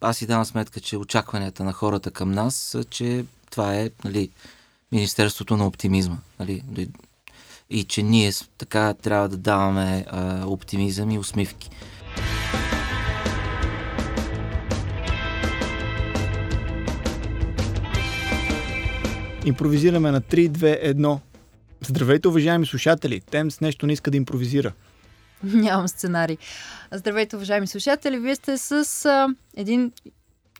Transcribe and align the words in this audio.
Аз 0.00 0.16
си 0.16 0.26
давам 0.26 0.44
сметка, 0.44 0.80
че 0.80 0.96
очакванията 0.96 1.64
на 1.64 1.72
хората 1.72 2.10
към 2.10 2.32
нас 2.32 2.54
са, 2.54 2.84
че 2.84 3.24
това 3.50 3.76
е 3.76 3.90
нали, 4.04 4.30
Министерството 4.92 5.56
на 5.56 5.66
оптимизма. 5.66 6.16
Нали, 6.40 6.62
и 7.70 7.84
че 7.84 8.02
ние 8.02 8.32
така 8.58 8.94
трябва 8.94 9.28
да 9.28 9.36
даваме 9.36 10.06
а, 10.08 10.46
оптимизъм 10.46 11.10
и 11.10 11.18
усмивки. 11.18 11.70
Импровизираме 19.44 20.10
на 20.10 20.20
3, 20.20 20.48
2, 20.48 20.94
1. 20.94 21.18
Здравейте, 21.86 22.28
уважаеми 22.28 22.66
слушатели! 22.66 23.20
Темс 23.20 23.60
нещо 23.60 23.86
не 23.86 23.92
иска 23.92 24.10
да 24.10 24.16
импровизира. 24.16 24.72
Нямам 25.42 25.88
сценарий. 25.88 26.36
Здравейте, 26.92 27.36
уважаеми 27.36 27.66
слушатели! 27.66 28.18
Вие 28.18 28.34
сте 28.34 28.58
с 28.58 29.04
а, 29.04 29.28
един 29.56 29.92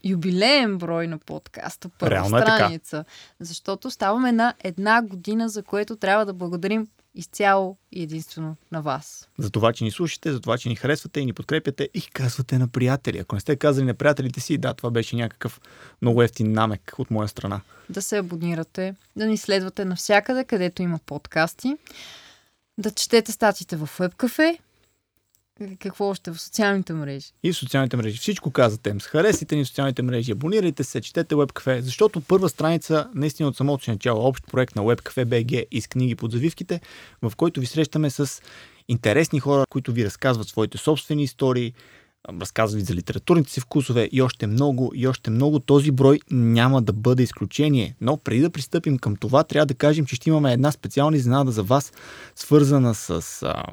юбилеен 0.03 0.77
брой 0.77 1.07
на 1.07 1.17
подкаста, 1.17 1.89
първа 1.89 2.15
Реално 2.15 2.37
е 2.37 2.41
страница. 2.41 2.97
Така. 2.97 3.09
Защото 3.39 3.91
ставаме 3.91 4.31
на 4.31 4.53
една 4.63 5.01
година, 5.01 5.49
за 5.49 5.63
което 5.63 5.95
трябва 5.95 6.25
да 6.25 6.33
благодарим 6.33 6.87
изцяло 7.15 7.77
и 7.91 8.03
единствено 8.03 8.55
на 8.71 8.81
вас. 8.81 9.29
За 9.37 9.49
това, 9.49 9.73
че 9.73 9.83
ни 9.83 9.91
слушате, 9.91 10.31
за 10.31 10.39
това, 10.39 10.57
че 10.57 10.69
ни 10.69 10.75
харесвате 10.75 11.19
и 11.19 11.25
ни 11.25 11.33
подкрепяте 11.33 11.89
и 11.93 12.01
казвате 12.01 12.57
на 12.57 12.67
приятели. 12.67 13.17
Ако 13.17 13.35
не 13.35 13.41
сте 13.41 13.55
казали 13.55 13.85
на 13.85 13.93
приятелите 13.93 14.39
си, 14.39 14.57
да, 14.57 14.73
това 14.73 14.91
беше 14.91 15.15
някакъв 15.15 15.61
много 16.01 16.23
ефтин 16.23 16.51
намек 16.51 16.95
от 16.97 17.11
моя 17.11 17.27
страна. 17.27 17.61
Да 17.89 18.01
се 18.01 18.17
абонирате, 18.17 18.95
да 19.15 19.25
ни 19.25 19.37
следвате 19.37 19.85
навсякъде, 19.85 20.43
където 20.43 20.81
има 20.81 20.99
подкасти, 21.05 21.77
да 22.77 22.91
четете 22.91 23.31
статите 23.31 23.75
в 23.75 23.89
WebCafe 23.97 24.57
какво 25.79 26.09
още? 26.09 26.31
В 26.31 26.41
социалните 26.41 26.93
мрежи. 26.93 27.27
И 27.43 27.53
в 27.53 27.57
социалните 27.57 27.97
мрежи. 27.97 28.17
Всичко 28.17 28.51
казвате. 28.51 28.95
Харесайте 29.01 29.55
ни 29.55 29.63
в 29.63 29.67
социалните 29.67 30.01
мрежи, 30.01 30.31
абонирайте 30.31 30.83
се, 30.83 31.01
четете 31.01 31.35
WebCafe, 31.35 31.79
защото 31.79 32.21
първа 32.21 32.49
страница, 32.49 33.09
наистина 33.15 33.49
от 33.49 33.57
самото 33.57 33.83
си 33.83 33.91
начало, 33.91 34.27
общ 34.27 34.43
проект 34.51 34.75
на 34.75 34.81
WebCafe 34.81 35.25
BG 35.25 35.65
и 35.71 35.81
с 35.81 35.87
книги 35.87 36.15
под 36.15 36.31
завивките, 36.31 36.81
в 37.21 37.33
който 37.35 37.59
ви 37.59 37.65
срещаме 37.65 38.09
с 38.09 38.41
интересни 38.87 39.39
хора, 39.39 39.65
които 39.69 39.91
ви 39.91 40.05
разказват 40.05 40.47
своите 40.47 40.77
собствени 40.77 41.23
истории, 41.23 41.73
разказват 42.41 42.85
за 42.85 42.93
литературните 42.93 43.51
си 43.51 43.59
вкусове 43.59 44.09
и 44.11 44.21
още 44.21 44.47
много, 44.47 44.91
и 44.95 45.07
още 45.07 45.29
много. 45.29 45.59
Този 45.59 45.91
брой 45.91 46.19
няма 46.31 46.81
да 46.81 46.93
бъде 46.93 47.23
изключение. 47.23 47.95
Но 48.01 48.17
преди 48.17 48.41
да 48.41 48.49
пристъпим 48.49 48.97
към 48.97 49.15
това, 49.15 49.43
трябва 49.43 49.65
да 49.65 49.73
кажем, 49.73 50.05
че 50.05 50.15
ще 50.15 50.29
имаме 50.29 50.53
една 50.53 50.71
специална 50.71 51.17
изненада 51.17 51.51
за 51.51 51.63
вас, 51.63 51.93
свързана 52.35 52.95
с 52.95 53.43
а, 53.43 53.63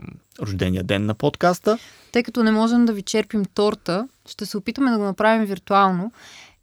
рождения 0.40 0.84
ден 0.84 1.06
на 1.06 1.14
подкаста. 1.14 1.78
Тъй 2.12 2.22
като 2.22 2.42
не 2.42 2.50
можем 2.50 2.86
да 2.86 2.92
ви 2.92 3.02
черпим 3.02 3.44
торта, 3.44 4.08
ще 4.28 4.46
се 4.46 4.56
опитаме 4.56 4.90
да 4.90 4.98
го 4.98 5.04
направим 5.04 5.46
виртуално. 5.46 6.12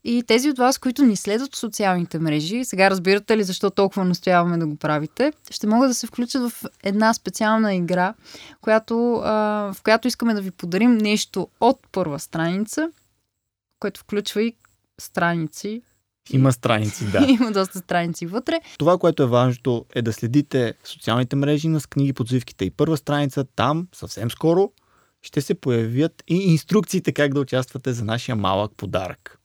И 0.05 0.23
тези 0.27 0.49
от 0.49 0.57
вас, 0.57 0.77
които 0.77 1.03
ни 1.03 1.15
следват 1.15 1.55
в 1.55 1.57
социалните 1.57 2.19
мрежи, 2.19 2.65
сега 2.65 2.89
разбирате 2.89 3.37
ли 3.37 3.43
защо 3.43 3.69
толкова 3.69 4.05
настояваме 4.05 4.57
да 4.57 4.67
го 4.67 4.75
правите, 4.75 5.33
ще 5.51 5.67
могат 5.67 5.89
да 5.89 5.93
се 5.93 6.07
включат 6.07 6.51
в 6.51 6.63
една 6.83 7.13
специална 7.13 7.75
игра, 7.75 8.13
която, 8.61 9.13
а, 9.13 9.33
в 9.73 9.83
която 9.83 10.07
искаме 10.07 10.33
да 10.33 10.41
ви 10.41 10.51
подарим 10.51 10.97
нещо 10.97 11.47
от 11.59 11.79
първа 11.91 12.19
страница, 12.19 12.91
което 13.79 13.99
включва 13.99 14.43
и 14.43 14.55
страници. 15.01 15.81
Има 16.31 16.53
страници, 16.53 17.11
да. 17.11 17.25
Има 17.27 17.51
доста 17.51 17.79
страници 17.79 18.25
вътре. 18.25 18.61
Това, 18.79 18.97
което 18.97 19.23
е 19.23 19.27
важното, 19.27 19.85
е 19.95 20.01
да 20.01 20.13
следите 20.13 20.73
социалните 20.83 21.35
мрежи 21.35 21.67
на 21.67 21.81
книги 21.81 22.13
подзивките 22.13 22.65
и 22.65 22.71
първа 22.71 22.97
страница. 22.97 23.45
Там 23.55 23.87
съвсем 23.93 24.31
скоро 24.31 24.71
ще 25.21 25.41
се 25.41 25.53
появят 25.53 26.23
и 26.27 26.35
инструкциите 26.35 27.11
как 27.11 27.33
да 27.33 27.39
участвате 27.39 27.93
за 27.93 28.05
нашия 28.05 28.35
малък 28.35 28.71
подарък. 28.77 29.39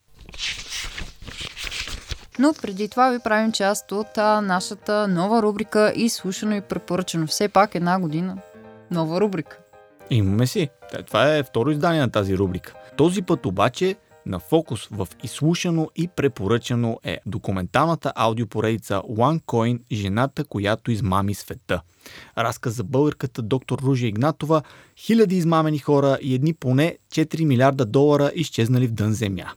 Но 2.38 2.54
преди 2.62 2.88
това 2.88 3.10
ви 3.10 3.18
правим 3.18 3.52
част 3.52 3.92
от 3.92 4.18
а, 4.18 4.40
нашата 4.40 5.08
нова 5.08 5.42
рубрика 5.42 5.92
и 5.96 6.08
слушано 6.08 6.54
и 6.54 6.60
препоръчено. 6.60 7.26
Все 7.26 7.48
пак 7.48 7.74
една 7.74 8.00
година. 8.00 8.38
Нова 8.90 9.20
рубрика. 9.20 9.58
Имаме 10.10 10.46
си. 10.46 10.68
Това 11.06 11.36
е 11.36 11.42
второ 11.42 11.70
издание 11.70 12.00
на 12.00 12.10
тази 12.10 12.38
рубрика. 12.38 12.74
Този 12.96 13.22
път 13.22 13.46
обаче 13.46 13.96
на 14.26 14.38
фокус 14.38 14.88
в 14.90 15.08
изслушано 15.22 15.88
и 15.96 16.08
препоръчано 16.08 16.98
е 17.04 17.18
документалната 17.26 18.12
аудиопоредица 18.16 18.94
OneCoin 18.94 19.80
Жената, 19.92 20.44
която 20.44 20.90
измами 20.90 21.34
света. 21.34 21.80
Разказ 22.38 22.74
за 22.74 22.84
българката 22.84 23.42
доктор 23.42 23.78
Ружа 23.78 24.06
Игнатова, 24.06 24.62
хиляди 24.96 25.36
измамени 25.36 25.78
хора 25.78 26.18
и 26.22 26.34
едни 26.34 26.54
поне 26.54 26.98
4 27.12 27.44
милиарда 27.44 27.84
долара 27.84 28.32
изчезнали 28.34 28.86
в 28.86 28.92
дън 28.92 29.12
земя. 29.12 29.52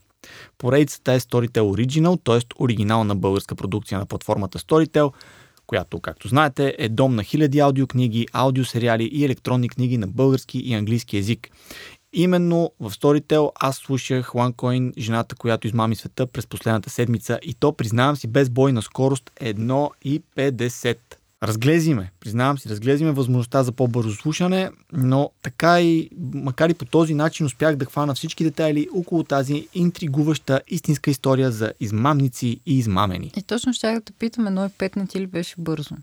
Поредицата 0.62 1.12
е 1.12 1.20
Storytel 1.20 1.60
Original, 1.60 2.24
т.е. 2.24 2.62
оригинална 2.62 3.16
българска 3.16 3.54
продукция 3.54 3.98
на 3.98 4.06
платформата 4.06 4.58
Storytel, 4.58 5.12
която, 5.66 6.00
както 6.00 6.28
знаете, 6.28 6.74
е 6.78 6.88
дом 6.88 7.14
на 7.14 7.24
хиляди 7.24 7.58
аудиокниги, 7.58 8.26
аудиосериали 8.32 9.04
и 9.12 9.24
електронни 9.24 9.68
книги 9.68 9.98
на 9.98 10.06
български 10.06 10.58
и 10.58 10.74
английски 10.74 11.16
язик. 11.16 11.50
Именно 12.12 12.70
в 12.80 12.90
Storytel 12.90 13.50
аз 13.54 13.76
слушах 13.76 14.30
OneCoin, 14.30 14.98
жената, 14.98 15.36
която 15.36 15.66
измами 15.66 15.96
света 15.96 16.26
през 16.26 16.46
последната 16.46 16.90
седмица 16.90 17.38
и 17.42 17.54
то, 17.54 17.72
признавам 17.72 18.16
си, 18.16 18.26
без 18.26 18.50
бой 18.50 18.72
на 18.72 18.82
скорост 18.82 19.30
1,50. 19.40 20.96
Разглезиме, 21.42 22.12
признавам 22.20 22.58
си, 22.58 22.68
разглезиме 22.68 23.12
възможността 23.12 23.62
за 23.62 23.72
по-бързо 23.72 24.12
слушане, 24.12 24.70
но 24.92 25.30
така 25.42 25.80
и, 25.80 26.10
макар 26.34 26.68
и 26.68 26.74
по 26.74 26.84
този 26.84 27.14
начин 27.14 27.46
успях 27.46 27.76
да 27.76 27.84
хвана 27.84 28.14
всички 28.14 28.44
детайли 28.44 28.88
около 28.94 29.24
тази 29.24 29.68
интригуваща 29.74 30.60
истинска 30.68 31.10
история 31.10 31.52
за 31.52 31.72
измамници 31.80 32.60
и 32.66 32.78
измамени. 32.78 33.32
И 33.36 33.42
точно 33.42 33.72
ще 33.72 33.92
да 33.92 34.00
те 34.00 34.12
питам, 34.12 34.46
едно 34.46 34.66
и 34.66 34.68
пет 34.78 34.96
не 34.96 35.06
ти 35.06 35.20
ли 35.20 35.26
беше 35.26 35.54
бързо? 35.58 35.94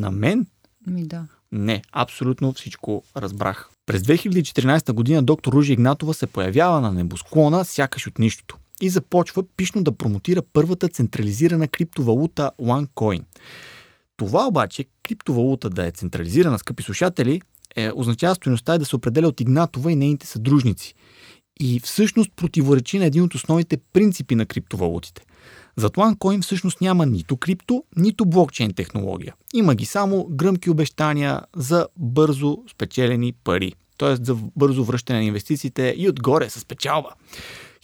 На 0.00 0.10
мен? 0.10 0.46
Ми 0.86 1.06
да. 1.06 1.26
Не, 1.52 1.82
абсолютно 1.92 2.52
всичко 2.52 3.02
разбрах. 3.16 3.70
През 3.86 4.02
2014 4.02 4.92
година 4.92 5.22
доктор 5.22 5.52
Ружи 5.52 5.72
Игнатова 5.72 6.14
се 6.14 6.26
появява 6.26 6.80
на 6.80 6.92
небосклона 6.92 7.64
сякаш 7.64 8.06
от 8.06 8.18
нищото 8.18 8.58
и 8.80 8.90
започва 8.90 9.44
пишно 9.56 9.82
да 9.82 9.92
промотира 9.92 10.42
първата 10.52 10.88
централизирана 10.88 11.68
криптовалута 11.68 12.50
OneCoin. 12.62 13.22
Това 14.20 14.46
обаче, 14.46 14.84
криптовалута 15.02 15.70
да 15.70 15.86
е 15.86 15.90
централизирана, 15.90 16.58
скъпи 16.58 16.82
слушатели, 16.82 17.40
е, 17.76 17.90
означава 17.94 18.34
стоеността 18.34 18.74
е 18.74 18.78
да 18.78 18.84
се 18.84 18.96
определя 18.96 19.28
от 19.28 19.40
Игнатова 19.40 19.92
и 19.92 19.96
нейните 19.96 20.26
съдружници. 20.26 20.94
И 21.60 21.80
всъщност 21.80 22.30
противоречи 22.36 22.98
на 22.98 23.04
един 23.04 23.22
от 23.22 23.34
основните 23.34 23.76
принципи 23.92 24.34
на 24.34 24.46
криптовалутите. 24.46 25.22
Зато 25.76 26.00
OneCoin 26.00 26.42
всъщност 26.42 26.80
няма 26.80 27.06
нито 27.06 27.36
крипто, 27.36 27.84
нито 27.96 28.26
блокчейн 28.26 28.72
технология. 28.72 29.34
Има 29.54 29.74
ги 29.74 29.86
само 29.86 30.26
гръмки 30.30 30.70
обещания 30.70 31.40
за 31.56 31.86
бързо 31.96 32.58
спечелени 32.70 33.32
пари. 33.32 33.72
Т.е. 33.98 34.16
за 34.16 34.34
бързо 34.56 34.84
връщане 34.84 35.18
на 35.18 35.24
инвестициите 35.24 35.94
и 35.98 36.08
отгоре 36.08 36.50
с 36.50 36.64
печалба. 36.64 37.10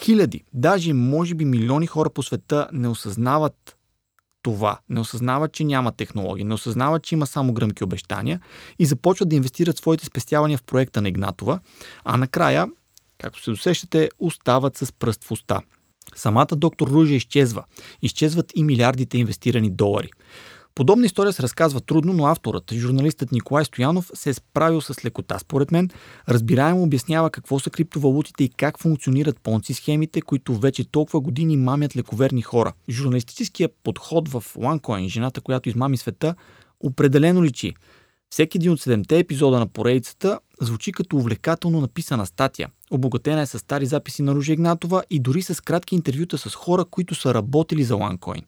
Хиляди, 0.03 0.45
даже 0.53 0.93
може 0.93 1.35
би 1.35 1.45
милиони 1.45 1.87
хора 1.87 2.11
по 2.11 2.23
света 2.23 2.69
не 2.73 2.89
осъзнават 2.89 3.76
това, 4.47 4.79
не 4.89 5.01
осъзнават, 5.01 5.53
че 5.53 5.65
няма 5.65 5.93
технология, 5.93 6.47
не 6.47 6.55
осъзнават, 6.55 7.03
че 7.03 7.15
има 7.15 7.27
само 7.27 7.53
гръмки 7.53 7.85
обещания 7.85 8.41
и 8.79 8.87
започват 8.87 9.29
да 9.29 9.37
инвестират 9.37 9.79
своите 9.79 10.05
спестявания 10.05 10.59
в 10.59 10.63
проекта 10.63 11.03
на 11.03 11.09
Игнатова, 11.09 11.61
а 12.05 12.17
накрая, 12.17 12.67
както 13.19 13.43
се 13.43 13.51
досещате, 13.51 14.11
остават 14.19 14.77
с 14.77 14.93
пръст 14.93 15.25
в 15.25 15.31
уста. 15.31 15.61
Самата 16.15 16.47
доктор 16.47 16.89
Ружа 16.89 17.15
изчезва. 17.15 17.65
Изчезват 18.03 18.53
и 18.55 18.65
милиардите 18.65 19.19
инвестирани 19.19 19.71
долари. 19.71 20.11
Подобна 20.77 21.07
история 21.07 21.33
се 21.33 21.43
разказва 21.43 21.81
трудно, 21.81 22.13
но 22.13 22.27
авторът, 22.27 22.73
журналистът 22.73 23.33
Николай 23.33 23.65
Стоянов, 23.65 24.11
се 24.15 24.31
е 24.31 24.35
справил 24.35 24.81
с 24.81 25.05
лекота, 25.05 25.39
според 25.39 25.71
мен. 25.71 25.91
Разбираемо 26.29 26.83
обяснява 26.83 27.31
какво 27.31 27.59
са 27.59 27.71
криптовалутите 27.71 28.45
и 28.45 28.49
как 28.49 28.79
функционират 28.79 29.41
понци 29.41 29.75
схемите, 29.75 30.21
които 30.21 30.55
вече 30.55 30.91
толкова 30.91 31.21
години 31.21 31.57
мамят 31.57 31.97
лековерни 31.97 32.43
хора. 32.43 32.73
Журналистическият 32.89 33.73
подход 33.83 34.29
в 34.29 34.45
OneCoin, 34.57 35.09
жената, 35.09 35.41
която 35.41 35.69
измами 35.69 35.97
света, 35.97 36.35
определено 36.81 37.45
личи. 37.45 37.75
Всеки 38.31 38.59
един 38.59 38.73
от 38.73 38.81
седемте 38.81 39.19
епизода 39.19 39.59
на 39.59 39.67
поредицата 39.67 40.41
звучи 40.61 40.93
като 40.93 41.17
увлекателно 41.17 41.81
написана 41.81 42.27
статия. 42.27 42.69
Обогатена 42.91 43.41
е 43.41 43.47
с 43.47 43.59
стари 43.59 43.87
записи 43.87 44.23
на 44.23 44.35
Ружа 44.35 44.53
Игнатова 44.53 45.03
и 45.11 45.21
дори 45.21 45.43
с 45.43 45.61
кратки 45.65 45.95
интервюта 45.95 46.39
с 46.39 46.55
хора, 46.55 46.85
които 46.85 47.15
са 47.15 47.35
работили 47.35 47.85
за 47.85 47.95
OneCoin. 47.95 48.43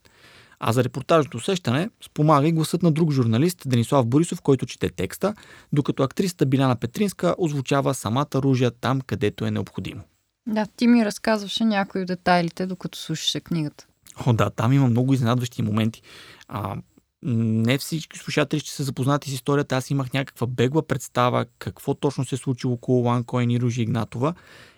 А 0.60 0.72
за 0.72 0.84
репортажното 0.84 1.37
усещане 1.37 1.90
спомага 2.05 2.49
и 2.49 2.52
гласът 2.52 2.82
на 2.82 2.93
друг 2.93 3.12
журналист, 3.12 3.62
Денислав 3.66 4.06
Борисов, 4.06 4.40
който 4.40 4.66
чете 4.66 4.90
текста, 4.90 5.34
докато 5.72 6.02
актрисата 6.02 6.46
Биляна 6.46 6.76
Петринска 6.76 7.34
озвучава 7.38 7.94
самата 7.94 8.26
ружия 8.34 8.70
там, 8.70 9.00
където 9.00 9.44
е 9.44 9.50
необходимо. 9.50 10.02
Да, 10.46 10.66
ти 10.76 10.87
ми 10.87 11.05
разказваше 11.05 11.64
някои 11.64 12.00
от 12.00 12.06
детайлите, 12.06 12.66
докато 12.66 12.99
слушаше 12.99 13.40
книгата. 13.40 13.87
О, 14.26 14.32
да, 14.32 14.50
там 14.50 14.72
има 14.72 14.87
много 14.87 15.14
изненадващи 15.14 15.62
моменти. 15.62 16.02
А, 16.49 16.76
не 17.22 17.78
всички 17.78 18.19
слушатели 18.19 18.60
ще 18.60 18.70
са 18.70 18.84
запознати 18.84 19.31
с 19.31 19.34
историята. 19.34 19.76
Аз 19.76 19.90
имах 19.90 20.12
някаква 20.12 20.46
бегла 20.46 20.87
представа 20.87 21.46
какво 21.58 21.94
точно 21.94 22.25
се 22.25 22.34
е 22.34 22.38
случило 22.38 22.72
около 22.72 23.05
OneCoin 23.05 23.56
и 23.56 23.60
Ружи 23.60 23.82
Игнатова. 23.82 24.34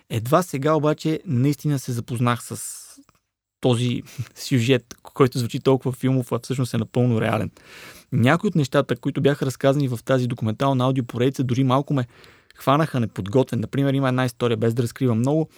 Едва 0.09 0.43
сега 0.43 0.73
обаче 0.73 1.19
наистина 1.25 1.79
се 1.79 1.91
запознах 1.91 2.43
с 2.43 2.81
този 3.61 4.03
сюжет, 4.35 4.95
който 5.03 5.39
звучи 5.39 5.59
толкова 5.59 5.91
филмов, 5.91 6.31
а 6.31 6.39
всъщност 6.39 6.73
е 6.73 6.77
напълно 6.77 7.21
реален. 7.21 7.51
Някои 8.11 8.47
от 8.47 8.55
нещата, 8.55 8.95
които 8.95 9.21
бяха 9.21 9.45
разказани 9.45 9.87
в 9.87 9.99
тази 10.05 10.27
документална 10.27 10.85
аудиопоредица, 10.85 11.43
дори 11.43 11.63
малко 11.63 11.93
ме 11.93 12.07
хванаха 12.55 12.99
неподготвен. 12.99 13.59
Например, 13.59 13.93
има 13.93 14.07
една 14.07 14.25
история, 14.25 14.57
без 14.57 14.73
да 14.73 14.83
разкривам 14.83 15.17
много, 15.17 15.49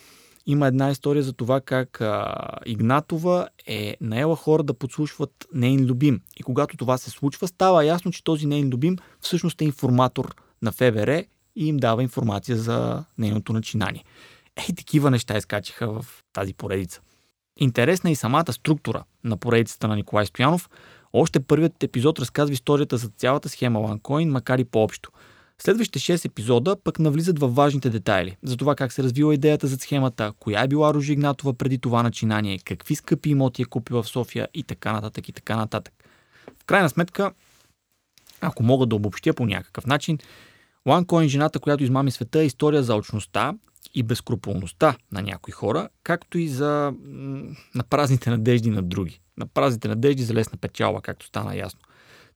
има 0.45 0.67
една 0.67 0.91
история 0.91 1.23
за 1.23 1.33
това 1.33 1.61
как 1.61 2.01
а, 2.01 2.35
Игнатова 2.65 3.47
е 3.67 3.97
наела 4.01 4.35
хора 4.35 4.63
да 4.63 4.73
подслушват 4.73 5.47
нейн 5.53 5.85
любим. 5.85 6.21
И 6.37 6.43
когато 6.43 6.77
това 6.77 6.97
се 6.97 7.09
случва, 7.09 7.47
става 7.47 7.85
ясно, 7.85 8.11
че 8.11 8.23
този 8.23 8.45
нейн 8.45 8.69
любим 8.69 8.97
всъщност 9.21 9.61
е 9.61 9.65
информатор 9.65 10.35
на 10.61 10.71
ФВР 10.71 11.23
и 11.55 11.67
им 11.67 11.77
дава 11.77 12.03
информация 12.03 12.57
за 12.57 13.03
нейното 13.17 13.53
начинание. 13.53 14.03
Ей, 14.55 14.75
такива 14.75 15.11
неща 15.11 15.37
изкачиха 15.37 15.87
в 15.87 16.05
тази 16.33 16.53
поредица. 16.53 17.01
Интересна 17.57 18.09
е 18.09 18.13
и 18.13 18.15
самата 18.15 18.53
структура 18.53 19.03
на 19.23 19.37
поредицата 19.37 19.87
на 19.87 19.95
Николай 19.95 20.25
Стоянов. 20.25 20.69
Още 21.13 21.39
първият 21.39 21.83
епизод 21.83 22.19
разказва 22.19 22.53
историята 22.53 22.97
за 22.97 23.07
цялата 23.07 23.49
схема 23.49 23.79
OneCoin, 23.79 24.29
макар 24.29 24.59
и 24.59 24.65
по-общо. 24.65 25.11
Следващите 25.61 25.99
6 25.99 26.25
епизода 26.25 26.75
пък 26.83 26.99
навлизат 26.99 27.39
във 27.39 27.55
важните 27.55 27.89
детайли 27.89 28.37
за 28.43 28.57
това 28.57 28.75
как 28.75 28.93
се 28.93 29.03
развила 29.03 29.33
идеята 29.33 29.67
за 29.67 29.77
схемата, 29.77 30.33
коя 30.39 30.63
е 30.63 30.67
била 30.67 30.93
Ружи 30.93 31.13
Игнатова 31.13 31.53
преди 31.53 31.77
това 31.77 32.03
начинание, 32.03 32.59
какви 32.59 32.95
скъпи 32.95 33.29
имоти 33.29 33.61
е 33.61 33.65
купила 33.65 34.03
в 34.03 34.07
София 34.07 34.47
и 34.53 34.63
така 34.63 34.93
нататък 34.93 35.29
и 35.29 35.31
така 35.31 35.55
нататък. 35.55 35.93
В 36.61 36.65
крайна 36.65 36.89
сметка, 36.89 37.31
ако 38.41 38.63
мога 38.63 38.85
да 38.85 38.95
обобщя 38.95 39.33
по 39.33 39.45
някакъв 39.45 39.85
начин, 39.85 40.17
OneCoin, 40.87 41.27
жената, 41.27 41.59
която 41.59 41.83
измами 41.83 42.11
света, 42.11 42.39
е 42.39 42.45
история 42.45 42.83
за 42.83 42.95
очността 42.95 43.53
и 43.93 44.03
безкруполността 44.03 44.95
на 45.11 45.21
някои 45.21 45.51
хора, 45.51 45.89
както 46.03 46.37
и 46.37 46.47
за 46.47 46.93
на 47.75 47.83
празните 47.89 48.29
надежди 48.29 48.69
на 48.69 48.81
други. 48.81 49.21
На 49.37 49.47
празните 49.47 49.87
надежди 49.87 50.23
за 50.23 50.33
лесна 50.33 50.57
печала, 50.57 51.01
както 51.01 51.25
стана 51.25 51.55
ясно. 51.55 51.79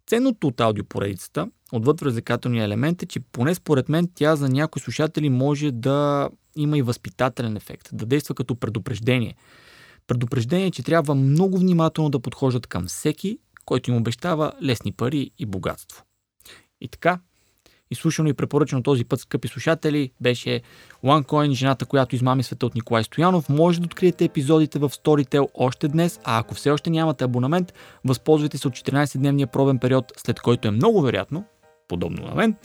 Ценното 0.07 0.47
от 0.47 0.61
аудиопоредицата, 0.61 1.47
отвъд 1.71 2.01
развлекателния 2.01 2.65
елемент 2.65 3.03
е, 3.03 3.05
че 3.05 3.19
поне 3.19 3.55
според 3.55 3.89
мен 3.89 4.09
тя 4.15 4.35
за 4.35 4.49
някои 4.49 4.81
слушатели 4.81 5.29
може 5.29 5.71
да 5.71 6.29
има 6.55 6.77
и 6.77 6.81
възпитателен 6.81 7.57
ефект, 7.57 7.89
да 7.93 8.05
действа 8.05 8.35
като 8.35 8.55
предупреждение. 8.55 9.35
Предупреждение, 10.07 10.71
че 10.71 10.83
трябва 10.83 11.15
много 11.15 11.57
внимателно 11.57 12.09
да 12.09 12.19
подхождат 12.19 12.67
към 12.67 12.87
всеки, 12.87 13.39
който 13.65 13.91
им 13.91 13.97
обещава 13.97 14.51
лесни 14.63 14.91
пари 14.91 15.31
и 15.39 15.45
богатство. 15.45 16.03
И 16.81 16.87
така, 16.87 17.19
изслушано 17.91 18.29
и 18.29 18.33
препоръчано 18.33 18.83
този 18.83 19.05
път, 19.05 19.19
скъпи 19.19 19.47
слушатели, 19.47 20.11
беше 20.21 20.61
OneCoin, 21.05 21.51
жената, 21.51 21.85
която 21.85 22.15
измами 22.15 22.43
света 22.43 22.65
от 22.65 22.75
Николай 22.75 23.03
Стоянов. 23.03 23.49
Може 23.49 23.79
да 23.79 23.85
откриете 23.85 24.25
епизодите 24.25 24.79
в 24.79 24.89
Storytel 24.89 25.47
още 25.53 25.87
днес, 25.87 26.19
а 26.23 26.39
ако 26.39 26.53
все 26.53 26.69
още 26.69 26.89
нямате 26.89 27.23
абонамент, 27.23 27.73
възползвайте 28.05 28.57
се 28.57 28.67
от 28.67 28.73
14-дневния 28.73 29.45
пробен 29.45 29.79
период, 29.79 30.13
след 30.17 30.39
който 30.39 30.67
е 30.67 30.71
много 30.71 31.01
вероятно, 31.01 31.45
подобно 31.87 32.27
на 32.27 32.35
мен, 32.35 32.55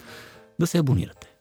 да 0.60 0.66
се 0.66 0.78
абонирате. 0.78 1.32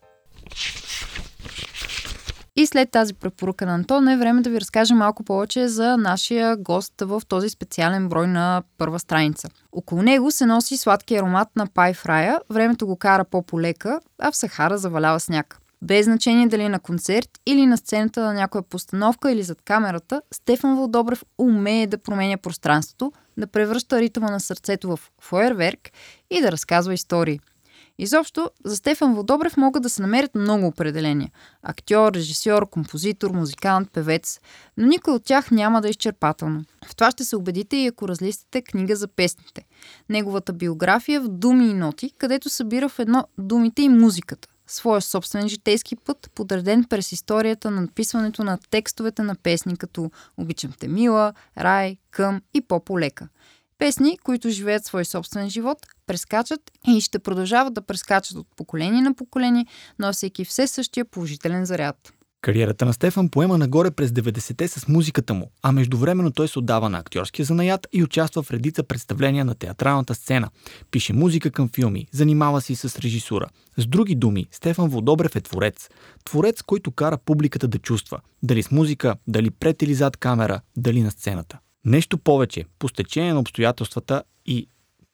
И 2.55 2.65
след 2.65 2.91
тази 2.91 3.13
препоръка 3.13 3.65
на 3.65 3.75
Антон 3.75 4.07
е 4.07 4.17
време 4.17 4.41
да 4.41 4.49
ви 4.49 4.61
разкажа 4.61 4.95
малко 4.95 5.23
повече 5.23 5.67
за 5.67 5.97
нашия 5.97 6.57
гост 6.57 6.93
в 7.01 7.21
този 7.27 7.49
специален 7.49 8.09
брой 8.09 8.27
на 8.27 8.63
първа 8.77 8.99
страница. 8.99 9.49
Около 9.71 10.01
него 10.01 10.31
се 10.31 10.45
носи 10.45 10.77
сладки 10.77 11.15
аромат 11.15 11.47
на 11.55 11.67
пай 11.67 11.93
в 11.93 12.05
рая, 12.05 12.39
времето 12.49 12.87
го 12.87 12.95
кара 12.95 13.25
по-полека, 13.25 13.99
а 14.19 14.31
в 14.31 14.35
Сахара 14.35 14.77
завалява 14.77 15.19
сняг. 15.19 15.57
Без 15.81 16.05
значение 16.05 16.47
дали 16.47 16.69
на 16.69 16.79
концерт 16.79 17.29
или 17.45 17.65
на 17.65 17.77
сцената 17.77 18.21
на 18.21 18.33
някоя 18.33 18.61
постановка 18.61 19.31
или 19.31 19.43
зад 19.43 19.61
камерата, 19.61 20.21
Стефан 20.33 20.75
Вълдобрев 20.75 21.23
умее 21.37 21.87
да 21.87 21.97
променя 21.97 22.37
пространството, 22.37 23.11
да 23.37 23.47
превръща 23.47 24.01
ритъма 24.01 24.31
на 24.31 24.39
сърцето 24.39 24.89
в 24.89 24.99
фойерверк 25.21 25.89
и 26.29 26.41
да 26.41 26.51
разказва 26.51 26.93
истории– 26.93 27.39
Изобщо, 27.99 28.49
за 28.65 28.75
Стефан 28.75 29.13
Водобрев 29.13 29.57
могат 29.57 29.83
да 29.83 29.89
се 29.89 30.01
намерят 30.01 30.35
много 30.35 30.67
определения. 30.67 31.31
Актьор, 31.63 32.13
режисьор, 32.13 32.69
композитор, 32.69 33.31
музикант, 33.31 33.89
певец, 33.93 34.39
но 34.77 34.87
никой 34.87 35.13
от 35.13 35.23
тях 35.23 35.51
няма 35.51 35.81
да 35.81 35.87
е 35.87 35.91
изчерпателно. 35.91 36.65
В 36.87 36.95
това 36.95 37.11
ще 37.11 37.23
се 37.23 37.35
убедите 37.35 37.75
и 37.77 37.87
ако 37.87 38.07
разлистите 38.07 38.61
книга 38.61 38.95
за 38.95 39.07
песните. 39.07 39.65
Неговата 40.09 40.53
биография 40.53 41.21
в 41.21 41.27
думи 41.27 41.69
и 41.69 41.73
ноти, 41.73 42.11
където 42.17 42.49
събира 42.49 42.89
в 42.89 42.99
едно 42.99 43.23
думите 43.37 43.81
и 43.81 43.89
музиката. 43.89 44.47
Своя 44.67 45.01
собствен 45.01 45.49
житейски 45.49 45.95
път, 45.95 46.31
подреден 46.35 46.83
през 46.83 47.11
историята 47.11 47.71
на 47.71 47.81
написването 47.81 48.43
на 48.43 48.57
текстовете 48.69 49.23
на 49.23 49.35
песни, 49.35 49.77
като 49.77 50.11
Обичам 50.37 50.73
те 50.79 50.87
мила, 50.87 51.33
Рай, 51.57 51.97
Към 52.11 52.41
и 52.53 52.61
По-полека– 52.61 53.27
Песни, 53.81 54.17
които 54.23 54.49
живеят 54.49 54.85
свой 54.85 55.05
собствен 55.05 55.49
живот, 55.49 55.77
прескачат 56.07 56.71
и 56.87 57.01
ще 57.01 57.19
продължават 57.19 57.73
да 57.73 57.81
прескачат 57.81 58.37
от 58.37 58.47
поколение 58.55 59.01
на 59.01 59.13
поколение, 59.13 59.65
носейки 59.99 60.45
все 60.45 60.67
същия 60.67 61.05
положителен 61.05 61.65
заряд. 61.65 62.13
Кариерата 62.41 62.85
на 62.85 62.93
Стефан 62.93 63.29
поема 63.29 63.57
нагоре 63.57 63.91
през 63.91 64.11
90-те 64.11 64.67
с 64.67 64.87
музиката 64.87 65.33
му, 65.33 65.51
а 65.61 65.71
междувременно 65.71 66.31
той 66.31 66.47
се 66.47 66.59
отдава 66.59 66.89
на 66.89 66.97
актьорския 66.97 67.45
занаят 67.45 67.87
и 67.93 68.03
участва 68.03 68.43
в 68.43 68.51
редица 68.51 68.83
представления 68.83 69.45
на 69.45 69.55
театралната 69.55 70.15
сцена. 70.15 70.49
Пише 70.91 71.13
музика 71.13 71.51
към 71.51 71.69
филми, 71.69 72.07
занимава 72.11 72.61
се 72.61 72.73
и 72.73 72.75
с 72.75 72.99
режисура. 72.99 73.47
С 73.77 73.87
други 73.87 74.15
думи, 74.15 74.47
Стефан 74.51 74.89
Водобрев 74.89 75.35
е 75.35 75.41
творец. 75.41 75.89
Творец, 76.25 76.61
който 76.61 76.91
кара 76.91 77.17
публиката 77.17 77.67
да 77.67 77.77
чувства. 77.77 78.19
Дали 78.43 78.63
с 78.63 78.71
музика, 78.71 79.15
дали 79.27 79.51
пред 79.51 79.81
или 79.81 79.93
зад 79.93 80.17
камера, 80.17 80.61
дали 80.77 81.01
на 81.01 81.11
сцената. 81.11 81.59
Нещо 81.85 82.17
повече, 82.17 82.65
по 82.79 82.89
стечение 82.89 83.33
на 83.33 83.39
обстоятелствата 83.39 84.23
и 84.45 84.67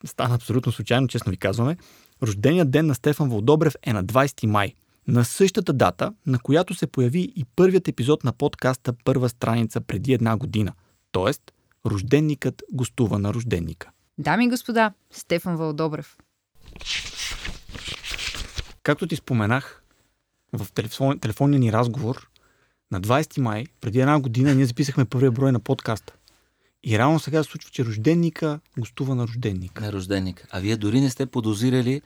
стана 0.05 0.35
абсолютно 0.35 0.71
случайно, 0.71 1.07
честно 1.07 1.29
ви 1.29 1.37
казваме, 1.37 1.77
рожденият 2.23 2.71
ден 2.71 2.85
на 2.85 2.95
Стефан 2.95 3.29
Вълдобрев 3.29 3.75
е 3.83 3.93
на 3.93 4.05
20 4.05 4.45
май. 4.45 4.73
На 5.07 5.25
същата 5.25 5.73
дата, 5.73 6.13
на 6.25 6.39
която 6.39 6.73
се 6.73 6.87
появи 6.87 7.33
и 7.35 7.45
първият 7.55 7.87
епизод 7.87 8.23
на 8.23 8.33
подкаста 8.33 8.93
Първа 9.03 9.29
страница 9.29 9.81
преди 9.81 10.13
една 10.13 10.37
година. 10.37 10.73
Тоест, 11.11 11.53
рожденникът 11.85 12.63
гостува 12.73 13.19
на 13.19 13.33
рожденника. 13.33 13.89
Дами 14.17 14.45
и 14.45 14.49
господа, 14.49 14.93
Стефан 15.11 15.55
Вълдобрев. 15.55 16.17
Както 18.83 19.07
ти 19.07 19.15
споменах, 19.15 19.83
в 20.53 20.71
телефон, 20.73 21.19
телефонния 21.19 21.59
ни 21.59 21.71
разговор 21.73 22.29
на 22.91 23.01
20 23.01 23.41
май, 23.41 23.65
преди 23.81 23.99
една 23.99 24.19
година, 24.19 24.55
ние 24.55 24.65
записахме 24.65 25.05
първия 25.05 25.31
брой 25.31 25.51
на 25.51 25.59
подкаста. 25.59 26.16
И 26.83 26.97
реално 26.97 27.19
сега 27.19 27.43
се 27.43 27.49
случва, 27.49 27.71
че 27.71 27.85
рожденника 27.85 28.59
гостува 28.77 29.15
на 29.15 29.27
рожденника. 29.27 29.83
На 29.83 29.93
рожденник. 29.93 30.47
А 30.49 30.59
вие 30.59 30.77
дори 30.77 31.01
не 31.01 31.09
сте 31.09 31.25
подозирали, 31.25 32.01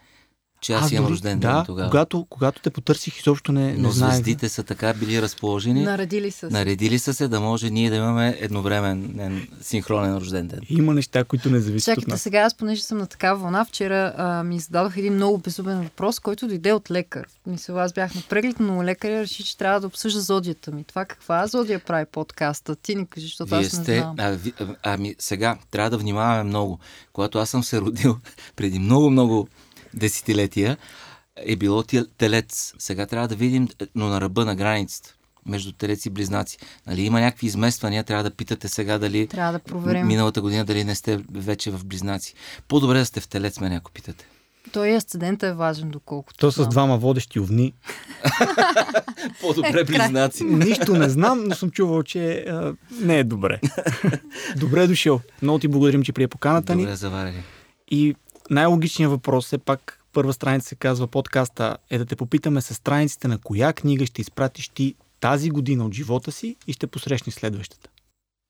че 0.61 0.73
аз, 0.73 0.85
аз 0.85 0.91
имам 0.91 1.11
рожден 1.11 1.39
да, 1.39 1.55
ден 1.55 1.65
тогава. 1.65 1.89
Когато, 1.89 2.25
когато 2.29 2.61
те 2.61 2.69
потърсих, 2.69 3.19
изобщо 3.19 3.51
не, 3.51 3.73
Но 3.73 3.87
не 3.87 3.93
знаех. 3.93 4.13
звездите 4.13 4.49
са 4.49 4.63
така 4.63 4.93
били 4.93 5.21
разположени. 5.21 5.83
Наредили 5.83 6.31
са 6.31 6.39
се. 6.39 6.53
Наредили 6.53 6.99
са 6.99 7.13
се 7.13 7.27
да 7.27 7.39
може 7.39 7.69
ние 7.69 7.89
да 7.89 7.95
имаме 7.95 8.37
едновременен 8.39 9.47
синхронен 9.61 10.17
рожден 10.17 10.47
ден. 10.47 10.59
Има 10.69 10.93
неща, 10.93 11.23
които 11.23 11.49
не 11.49 11.59
зависят 11.59 11.85
Чакайте 11.85 12.05
от 12.05 12.07
нас. 12.07 12.21
сега, 12.21 12.39
аз 12.39 12.53
понеже 12.53 12.81
съм 12.83 12.97
на 12.97 13.07
такава 13.07 13.39
вълна, 13.39 13.65
вчера 13.65 14.13
а, 14.17 14.43
ми 14.43 14.59
зададох 14.59 14.97
един 14.97 15.13
много 15.13 15.37
безубен 15.37 15.83
въпрос, 15.83 16.19
който 16.19 16.47
дойде 16.47 16.73
от 16.73 16.91
лекар. 16.91 17.27
Мисля, 17.47 17.81
аз 17.81 17.93
бях 17.93 18.15
на 18.15 18.21
преглед, 18.29 18.59
но 18.59 18.83
лекаря 18.83 19.21
реши, 19.21 19.43
че 19.43 19.57
трябва 19.57 19.79
да 19.79 19.87
обсъжда 19.87 20.19
зодията 20.19 20.71
ми. 20.71 20.83
Това 20.83 21.05
каква 21.05 21.47
зодия 21.47 21.79
прави 21.79 22.05
подкаста? 22.11 22.75
Ти 22.75 22.95
ни 22.95 23.07
кажи, 23.07 23.25
защото 23.27 23.55
Вие 23.55 23.65
аз 23.65 23.73
не 23.73 23.83
сте, 23.83 23.97
знам. 23.99 24.15
а, 24.19 24.29
ви, 24.31 24.53
а, 24.59 24.75
ами 24.83 25.15
сега 25.19 25.57
трябва 25.71 25.89
да 25.89 25.97
внимаваме 25.97 26.43
много. 26.43 26.79
Когато 27.13 27.39
аз 27.39 27.49
съм 27.49 27.63
се 27.63 27.81
родил 27.81 28.17
преди 28.55 28.79
много-много 28.79 29.47
десетилетия, 29.93 30.77
е 31.35 31.55
било 31.55 31.83
телец. 32.17 32.73
Сега 32.79 33.05
трябва 33.05 33.27
да 33.27 33.35
видим, 33.35 33.67
но 33.95 34.07
на 34.07 34.21
ръба 34.21 34.45
на 34.45 34.55
границата 34.55 35.15
между 35.45 35.71
телец 35.71 36.05
и 36.05 36.09
близнаци. 36.09 36.57
Нали, 36.87 37.01
има 37.01 37.21
някакви 37.21 37.47
измествания, 37.47 38.03
трябва 38.03 38.23
да 38.23 38.31
питате 38.31 38.67
сега 38.67 38.97
дали 38.97 39.27
трябва 39.27 39.53
да 39.53 39.59
проверим. 39.59 40.07
миналата 40.07 40.41
година 40.41 40.65
дали 40.65 40.83
не 40.83 40.95
сте 40.95 41.19
вече 41.33 41.71
в 41.71 41.85
близнаци. 41.85 42.33
По-добре 42.67 42.99
да 42.99 43.05
сте 43.05 43.19
в 43.19 43.27
телец, 43.27 43.59
мен 43.59 43.73
ако 43.73 43.91
питате. 43.91 44.27
Той 44.71 44.89
и 44.89 44.93
асцендента 44.93 45.47
е 45.47 45.53
важен, 45.53 45.89
доколкото. 45.89 46.39
То 46.39 46.51
с 46.51 46.67
двама 46.67 46.97
водещи 46.97 47.39
овни. 47.39 47.73
По-добре 49.41 49.79
е, 49.79 49.83
близнаци. 49.83 50.43
Нищо 50.43 50.93
не 50.93 51.09
знам, 51.09 51.43
но 51.43 51.55
съм 51.55 51.71
чувал, 51.71 52.03
че 52.03 52.33
а, 52.33 52.73
не 53.01 53.19
е 53.19 53.23
добре. 53.23 53.59
добре 54.55 54.83
е 54.83 54.87
дошъл. 54.87 55.21
Много 55.41 55.59
ти 55.59 55.67
благодарим, 55.67 56.03
че 56.03 56.13
прие 56.13 56.27
поканата 56.27 56.75
ни. 56.75 56.81
Добре 56.81 56.95
заварили. 56.95 57.43
И 57.91 58.15
най-логичният 58.51 59.11
въпрос 59.11 59.53
е 59.53 59.57
пак 59.57 59.99
първа 60.13 60.33
страница 60.33 60.67
се 60.67 60.75
казва 60.75 61.07
подкаста, 61.07 61.77
е 61.89 61.97
да 61.97 62.05
те 62.05 62.15
попитаме 62.15 62.61
с 62.61 62.73
страниците 62.73 63.27
на 63.27 63.37
коя 63.37 63.73
книга 63.73 64.05
ще 64.05 64.21
изпратиш 64.21 64.69
ти 64.69 64.95
тази 65.19 65.49
година 65.49 65.85
от 65.85 65.93
живота 65.93 66.31
си 66.31 66.55
и 66.67 66.73
ще 66.73 66.87
посрещнеш 66.87 67.35
следващата. 67.35 67.89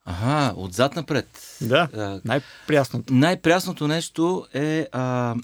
Ага, 0.05 0.53
отзад 0.57 0.95
напред. 0.95 1.57
Да, 1.61 1.89
а, 1.93 2.21
най-прясното. 2.25 3.13
Най-прясното 3.13 3.87
нещо 3.87 4.47
е, 4.53 4.87
а, 4.91 5.35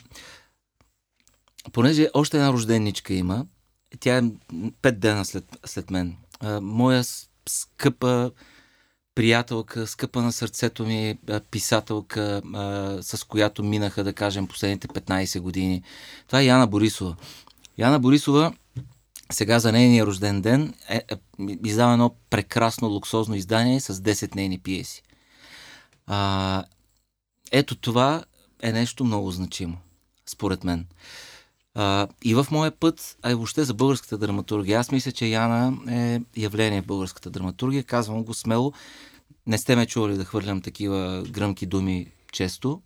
понеже 1.72 2.10
още 2.14 2.38
една 2.38 2.54
рожденничка 2.54 3.14
има, 3.14 3.46
тя 4.00 4.18
е 4.18 4.22
пет 4.82 5.00
дена 5.00 5.26
след, 5.26 5.58
след 5.66 5.92
мен. 5.92 6.16
а, 6.40 6.62
моя 6.62 7.04
скъпа 7.50 8.32
приятелка, 9.18 9.88
скъпа 9.88 10.22
на 10.22 10.32
сърцето 10.32 10.86
ми 10.86 11.18
писателка, 11.52 12.42
с 13.02 13.26
която 13.28 13.64
минаха, 13.64 14.04
да 14.04 14.14
кажем, 14.14 14.48
последните 14.48 14.88
15 14.88 15.40
години. 15.40 15.84
Това 16.28 16.42
е 16.42 16.46
Яна 16.46 16.68
Борисова. 16.68 17.16
Яна 17.78 18.00
Борисова 18.00 18.54
сега 19.32 19.60
за 19.60 19.72
нейния 19.72 20.06
рожден 20.06 20.42
ден 20.42 20.74
е, 20.90 20.96
е, 20.96 21.02
издава 21.66 21.94
едно 21.94 22.16
прекрасно 22.30 22.88
луксозно 22.88 23.36
издание 23.36 23.80
с 23.80 23.96
10 23.96 24.36
нейни 24.36 24.58
пиеси. 24.58 25.04
А, 26.08 26.64
ето 27.52 27.76
това 27.76 28.24
е 28.62 28.72
нещо 28.72 29.04
много 29.04 29.32
значимо, 29.32 29.78
според 30.26 30.64
мен. 30.64 30.86
А, 31.80 32.08
и 32.24 32.36
в 32.36 32.48
моя 32.52 32.72
път, 32.72 33.18
а 33.24 33.32
и 33.32 33.34
въобще 33.34 33.64
за 33.64 33.74
българската 33.74 34.18
драматургия. 34.18 34.80
Аз 34.80 34.92
мисля, 34.92 35.12
че 35.12 35.28
Яна 35.28 35.78
е 35.90 36.22
явление 36.38 36.82
в 36.82 36.86
българската 36.86 37.30
драматургия. 37.30 37.84
Казвам 37.84 38.24
го 38.24 38.34
смело. 38.34 38.74
Не 39.48 39.58
сте 39.58 39.76
ме 39.76 39.86
чували 39.86 40.18
да 40.18 40.26
хвърлям 40.26 40.62
такива 40.62 41.24
гръмки 41.30 41.66
думи 41.66 42.12
често 42.32 42.82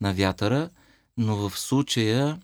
на 0.00 0.14
вятъра, 0.14 0.70
но 1.16 1.36
в 1.36 1.58
случая 1.58 2.40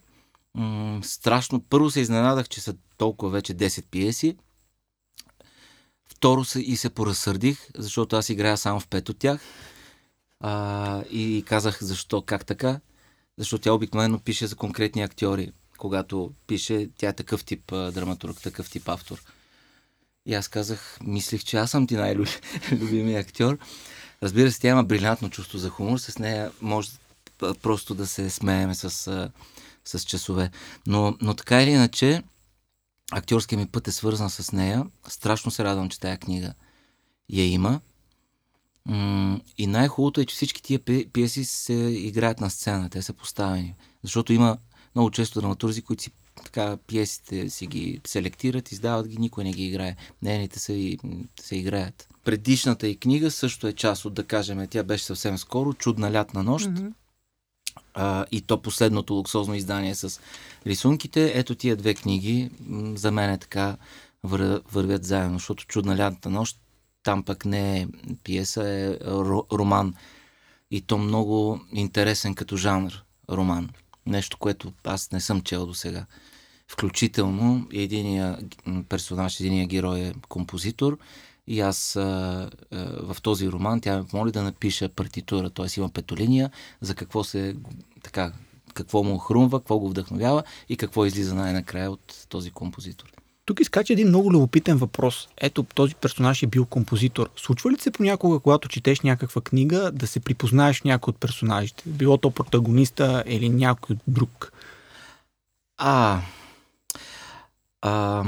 м- 0.55 1.01
страшно. 1.03 1.61
Първо 1.61 1.91
се 1.91 2.01
изненадах, 2.01 2.49
че 2.49 2.61
са 2.61 2.75
толкова 2.97 3.31
вече 3.31 3.55
10 3.55 3.85
пиеси. 3.91 4.37
Второ 6.09 6.45
се, 6.45 6.61
и 6.61 6.77
се 6.77 6.91
поразсърдих, 6.91 7.69
защото 7.79 8.17
аз 8.17 8.29
играя 8.29 8.57
само 8.57 8.81
в 8.81 8.89
пет 8.89 9.09
от 9.09 9.19
тях. 9.19 9.41
А, 10.41 11.03
и 11.11 11.45
казах 11.47 11.83
защо, 11.83 12.23
как 12.23 12.47
така. 12.47 12.81
Защото 13.41 13.63
тя 13.63 13.73
обикновено 13.73 14.19
пише 14.19 14.47
за 14.47 14.57
конкретни 14.57 15.03
актьори. 15.03 15.53
Когато 15.79 16.33
пише, 16.47 16.89
тя 16.99 17.09
е 17.09 17.13
такъв 17.13 17.45
тип 17.45 17.73
а, 17.73 17.93
драматург, 17.93 18.41
такъв 18.41 18.71
тип 18.71 18.89
автор. 18.89 19.23
И 20.27 20.35
аз 20.35 20.49
казах, 20.49 20.99
мислих, 21.03 21.45
че 21.45 21.57
аз 21.57 21.71
съм 21.71 21.87
ти 21.87 21.97
най-любимия 21.97 23.21
актьор. 23.21 23.59
Разбира 24.23 24.53
се, 24.53 24.61
тя 24.61 24.69
има 24.69 24.85
брилянтно 24.85 25.31
чувство 25.31 25.59
за 25.59 25.71
хумор. 25.71 25.99
С 25.99 26.19
нея 26.19 26.53
може 26.61 26.91
просто 27.63 27.95
да 27.95 28.07
се 28.07 28.31
смееме 28.31 28.75
с, 28.75 29.31
с 29.85 30.01
часове. 30.01 30.51
Но, 30.87 31.17
но 31.21 31.35
така 31.35 31.63
или 31.63 31.71
иначе, 31.71 32.23
актьорския 33.13 33.59
ми 33.59 33.67
път 33.67 33.89
е 33.89 33.93
свързан 33.93 34.31
с 34.31 34.53
нея. 34.53 34.87
Страшно 35.09 35.51
се 35.51 35.65
радвам, 35.65 35.89
че 35.89 36.01
тая 36.01 36.19
книга 36.19 36.55
я 37.29 37.47
има. 37.47 37.81
И 39.59 39.67
най-хубавото 39.67 40.21
е, 40.21 40.27
че 40.27 40.35
всички 40.35 40.63
тия 40.63 40.81
пиеси 41.13 41.45
се 41.45 41.75
играят 41.75 42.41
на 42.41 42.51
сцена, 42.51 42.91
те 42.91 43.03
са 43.03 43.13
поставени. 43.13 43.75
Защото 44.03 44.33
има 44.33 44.59
много 44.95 45.11
често 45.11 45.41
драматурзи, 45.41 45.83
които 45.83 46.03
си 46.03 46.11
така 46.45 46.77
пиесите 46.87 47.51
си 47.51 47.67
ги 47.67 48.01
селектират, 48.07 48.73
издават 48.73 49.09
ги, 49.09 49.19
никой 49.19 49.45
не 49.45 49.53
ги 49.53 49.67
играе. 49.67 49.97
Нейните 50.23 50.59
се, 50.59 50.97
се 51.41 51.57
играят. 51.57 52.09
Предишната 52.25 52.89
и 52.89 52.97
книга 52.97 53.31
също 53.31 53.67
е 53.67 53.73
част 53.73 54.05
от, 54.05 54.15
да 54.15 54.25
кажем, 54.25 54.67
тя 54.71 54.83
беше 54.83 55.05
съвсем 55.05 55.39
скоро, 55.39 55.73
Чудна 55.73 56.13
лятна 56.13 56.43
нощ. 56.43 56.67
Mm-hmm. 56.67 56.93
А, 57.95 58.25
и 58.33 58.41
то 58.41 58.63
последното 58.63 59.15
луксозно 59.15 59.55
издание 59.55 59.95
с 59.95 60.21
рисунките. 60.67 61.33
Ето 61.35 61.55
тия 61.55 61.77
две 61.77 61.95
книги 61.95 62.51
за 62.95 63.11
мен 63.11 63.31
е 63.31 63.39
така 63.39 63.77
вър, 64.23 64.63
вървят 64.73 65.05
заедно, 65.05 65.39
защото 65.39 65.67
Чудна 65.67 65.97
лятна 65.97 66.31
нощ 66.31 66.61
там 67.03 67.23
пък 67.23 67.45
не 67.45 67.81
е 67.81 67.87
пиеса, 68.25 68.69
е 68.69 68.99
роман. 69.53 69.95
И 70.71 70.81
то 70.81 70.99
много 70.99 71.61
интересен 71.73 72.35
като 72.35 72.57
жанр 72.57 73.05
роман. 73.31 73.71
Нещо, 74.07 74.39
което 74.39 74.73
аз 74.85 75.13
не 75.13 75.21
съм 75.21 75.41
чел 75.41 75.67
до 75.67 75.75
сега. 75.75 76.07
Включително 76.69 77.69
единия 77.73 78.39
персонаж, 78.89 79.41
единия 79.41 79.67
герой 79.67 80.01
е 80.01 80.15
композитор 80.29 80.99
и 81.47 81.61
аз 81.61 81.97
а, 81.97 82.51
а, 82.71 82.77
в 83.15 83.23
този 83.23 83.49
роман 83.49 83.81
тя 83.81 83.99
ме 83.99 84.05
моли 84.13 84.33
да 84.33 84.43
напиша 84.43 84.89
партитура, 84.89 85.51
т.е. 85.51 85.67
има 85.77 85.89
петолиния 85.89 86.51
за 86.81 86.95
какво 86.95 87.25
се 87.25 87.57
така, 88.03 88.33
какво 88.75 89.03
му 89.03 89.19
хрумва, 89.19 89.61
какво 89.61 89.79
го 89.79 89.89
вдъхновява 89.89 90.43
и 90.69 90.77
какво 90.77 91.05
излиза 91.05 91.35
най-накрая 91.35 91.91
от 91.91 92.27
този 92.29 92.51
композитор. 92.51 93.20
Тук 93.51 93.61
изкача 93.61 93.93
един 93.93 94.09
много 94.09 94.33
любопитен 94.33 94.77
въпрос. 94.77 95.29
Ето, 95.37 95.63
този 95.63 95.95
персонаж 95.95 96.43
е 96.43 96.47
бил 96.47 96.67
композитор. 96.67 97.31
Случва 97.37 97.71
ли 97.71 97.81
се 97.81 97.91
понякога, 97.91 98.39
когато 98.39 98.69
четеш 98.69 99.01
някаква 99.01 99.41
книга, 99.41 99.91
да 99.95 100.07
се 100.07 100.21
припознаеш 100.21 100.83
някой 100.83 101.11
от 101.13 101.19
персонажите? 101.21 101.83
Било 101.87 102.19
то 102.19 102.31
протагониста 102.31 103.25
или 103.27 103.49
някой 103.49 103.97
друг? 104.09 104.53
А, 105.79 106.21
а 107.83 108.25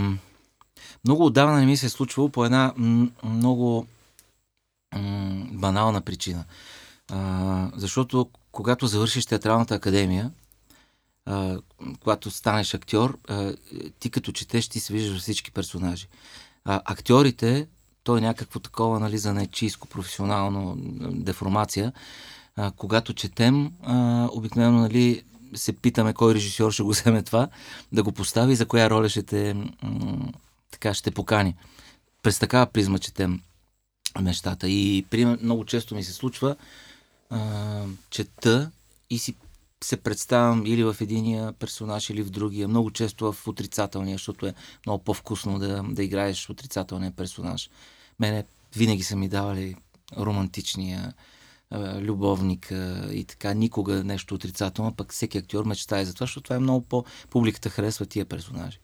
много 1.05 1.27
отдавна 1.27 1.59
не 1.59 1.67
ми 1.67 1.77
се 1.77 1.87
е 1.87 1.89
случвало 1.89 2.29
по 2.29 2.45
една 2.45 2.73
м- 2.77 3.09
много 3.25 3.87
м- 4.95 5.47
банална 5.53 6.01
причина. 6.01 6.45
А, 7.13 7.71
защото 7.77 8.31
когато 8.53 8.87
завършиш 8.87 9.27
театралната 9.27 9.75
академия, 9.75 10.31
а, 11.27 11.59
когато 12.01 12.31
станеш 12.31 12.75
актьор, 12.75 13.19
а, 13.29 13.55
ти 13.99 14.11
като 14.11 14.33
четеш, 14.33 14.69
ти 14.69 14.81
се 14.81 14.93
виждаш 14.93 15.21
всички 15.21 15.51
персонажи. 15.51 16.09
А, 16.65 16.81
актьорите, 16.85 17.67
то 18.03 18.17
е 18.17 18.21
някакво 18.21 18.61
такова, 18.61 19.01
нали, 19.01 19.19
за 19.19 19.35
нечийско 19.35 19.89
професионално 19.89 20.77
деформация. 21.11 21.93
А, 22.57 22.71
когато 22.77 23.13
четем, 23.13 23.73
а, 23.83 24.29
обикновено, 24.33 24.81
нали, 24.81 25.23
се 25.55 25.73
питаме 25.73 26.13
кой 26.13 26.35
режисьор 26.35 26.73
ще 26.73 26.83
го 26.83 26.91
вземе 26.91 27.23
това, 27.23 27.49
да 27.93 28.03
го 28.03 28.13
постави, 28.13 28.57
за 28.57 28.67
коя 28.67 28.91
роля 28.91 29.09
ще 29.09 29.23
те, 29.23 29.55
м- 29.55 30.33
така, 30.71 30.95
ще 30.95 31.11
покани. 31.11 31.55
През 32.23 32.39
такава 32.39 32.67
призма 32.67 32.99
четем 32.99 33.41
нещата. 34.21 34.69
И 34.69 35.07
пример, 35.11 35.39
много 35.43 35.65
често 35.65 35.95
ми 35.95 36.05
се 36.05 36.13
случва, 36.13 36.57
а, 37.31 37.85
чета 38.11 38.71
и 39.11 39.19
си 39.19 39.35
се 39.85 39.97
представям 39.97 40.67
или 40.67 40.85
в 40.85 40.97
единия 41.01 41.53
персонаж, 41.53 42.11
или 42.11 42.23
в 42.23 42.31
другия. 42.31 42.69
Много 42.69 42.91
често 42.91 43.33
в 43.33 43.49
отрицателния, 43.49 44.15
защото 44.15 44.47
е 44.47 44.55
много 44.87 45.05
по-вкусно 45.05 45.59
да, 45.59 45.83
да 45.83 46.03
играеш 46.03 46.51
отрицателния 46.51 47.11
персонаж. 47.11 47.71
Мене 48.21 48.45
винаги 48.77 49.03
са 49.03 49.17
ми 49.17 49.29
давали 49.29 49.77
романтичния 50.17 51.15
любовник 52.01 52.73
и 53.11 53.25
така. 53.29 53.55
Никога 53.55 54.05
нещо 54.05 54.35
отрицателно, 54.35 54.95
пък 54.97 55.13
всеки 55.13 55.39
актьор 55.39 55.65
мечтае 55.65 56.05
за 56.05 56.15
това, 56.15 56.25
защото 56.25 56.45
това 56.45 56.57
е 56.57 56.59
много 56.59 56.81
по... 56.81 57.05
Публиката 57.31 57.71
харесва 57.71 58.07
тия 58.07 58.25
персонажи. 58.25 58.81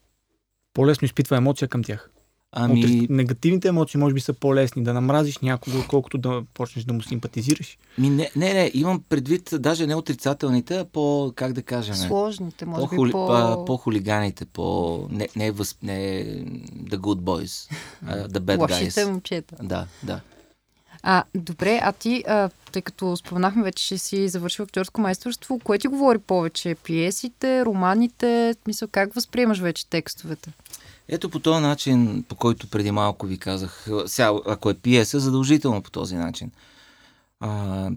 По-лесно 0.73 1.07
изпитва 1.07 1.37
емоция 1.37 1.69
към 1.69 1.85
тях. 1.85 2.11
Ами... 2.53 2.85
Отри... 2.85 3.07
Негативните 3.11 3.69
емоции 3.69 4.01
може 4.01 4.15
би 4.15 4.21
са 4.21 4.33
по-лесни. 4.33 4.83
Да 4.83 4.95
намразиш 4.95 5.39
някого, 5.39 5.79
колкото 5.89 6.19
да 6.19 6.43
почнеш 6.55 6.85
да 6.85 6.93
му 6.93 7.03
симпатизираш. 7.03 7.79
Ми 7.99 8.11
не, 8.11 8.31
не, 8.37 8.55
не, 8.55 8.71
имам 8.75 9.03
предвид 9.09 9.51
даже 9.53 9.87
не 9.87 9.95
отрицателните, 9.95 10.79
а 10.79 10.85
по, 10.85 11.33
как 11.37 11.53
да 11.53 11.63
кажем... 11.63 11.95
Сложните, 11.95 12.67
може 12.67 12.87
по 12.97 13.05
би 13.05 13.11
по... 13.11 13.65
По-хулиганите, 13.65 14.45
по... 14.45 15.07
Не, 15.11 15.29
не, 15.37 15.51
въз... 15.51 15.77
не 15.83 16.25
the 16.91 16.97
good 16.97 17.21
boys, 17.21 17.73
uh, 18.05 18.29
the 18.29 18.39
bad 18.39 18.57
guys. 18.57 18.81
Лошите 18.81 19.07
момчета. 19.07 19.57
Да, 19.63 19.87
да. 20.03 20.21
А, 21.03 21.25
добре, 21.35 21.81
а 21.83 21.93
ти, 21.93 22.25
а, 22.29 22.51
тъй 22.73 22.83
като 22.83 23.17
споменахме 23.17 23.63
вече, 23.63 23.87
че 23.87 23.99
си 23.99 24.29
завършил 24.29 24.63
актьорско 24.63 25.01
майсторство, 25.01 25.59
кое 25.65 25.79
ти 25.79 25.89
говори 25.89 26.19
повече? 26.19 26.77
Пиесите, 26.85 27.65
романите? 27.65 28.55
Мисля, 28.67 28.89
как 28.89 29.15
възприемаш 29.15 29.59
вече 29.59 29.91
текстовете? 29.91 30.51
Ето 31.09 31.31
по 31.31 31.39
този 31.39 31.63
начин, 31.63 32.25
по 32.29 32.35
който 32.37 32.71
преди 32.71 32.91
малко 32.91 33.27
ви 33.27 33.39
казах, 33.39 33.89
сега, 34.07 34.33
ако 34.47 34.71
е 34.71 34.75
пиеса, 34.75 35.21
задължително 35.21 35.83
по 35.83 35.91
този 35.91 36.17
начин. 36.17 36.51
А, 37.41 37.91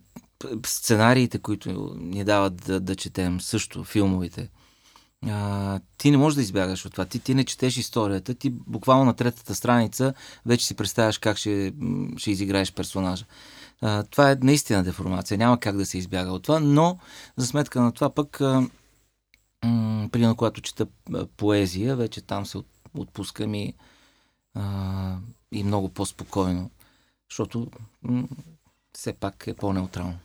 сценариите, 0.65 1.39
които 1.39 1.95
ни 1.99 2.23
дават 2.23 2.55
да, 2.55 2.79
да 2.79 2.95
четем, 2.95 3.41
също 3.41 3.83
филмовите. 3.83 4.49
А, 5.27 5.79
ти 5.97 6.11
не 6.11 6.17
можеш 6.17 6.35
да 6.35 6.41
избягаш 6.41 6.85
от 6.85 6.91
това. 6.91 7.05
Ти, 7.05 7.19
ти 7.19 7.35
не 7.35 7.43
четеш 7.43 7.77
историята, 7.77 8.33
ти 8.33 8.49
буквално 8.49 9.05
на 9.05 9.13
третата 9.13 9.55
страница 9.55 10.13
вече 10.45 10.65
си 10.65 10.75
представяш 10.75 11.17
как 11.17 11.37
ще, 11.37 11.73
ще 12.17 12.31
изиграеш 12.31 12.73
персонажа. 12.73 13.25
А, 13.81 14.03
това 14.03 14.31
е 14.31 14.37
наистина 14.41 14.83
деформация. 14.83 15.37
Няма 15.37 15.59
как 15.59 15.77
да 15.77 15.85
се 15.85 15.97
избяга 15.97 16.31
от 16.31 16.43
това, 16.43 16.59
но 16.59 16.97
за 17.37 17.47
сметка 17.47 17.81
на 17.81 17.91
това 17.91 18.09
пък, 18.09 18.41
а, 18.41 18.67
примерно 20.11 20.35
когато 20.35 20.61
чета 20.61 20.87
поезия, 21.37 21.95
вече 21.95 22.21
там 22.21 22.45
се 22.45 22.57
отпускам 22.97 23.53
и, 23.53 23.73
а, 24.55 25.15
и 25.51 25.63
много 25.63 25.89
по-спокойно, 25.89 26.69
защото 27.29 27.67
м- 28.03 28.27
все 28.93 29.13
пак 29.13 29.47
е 29.47 29.53
по-неутрално. 29.53 30.15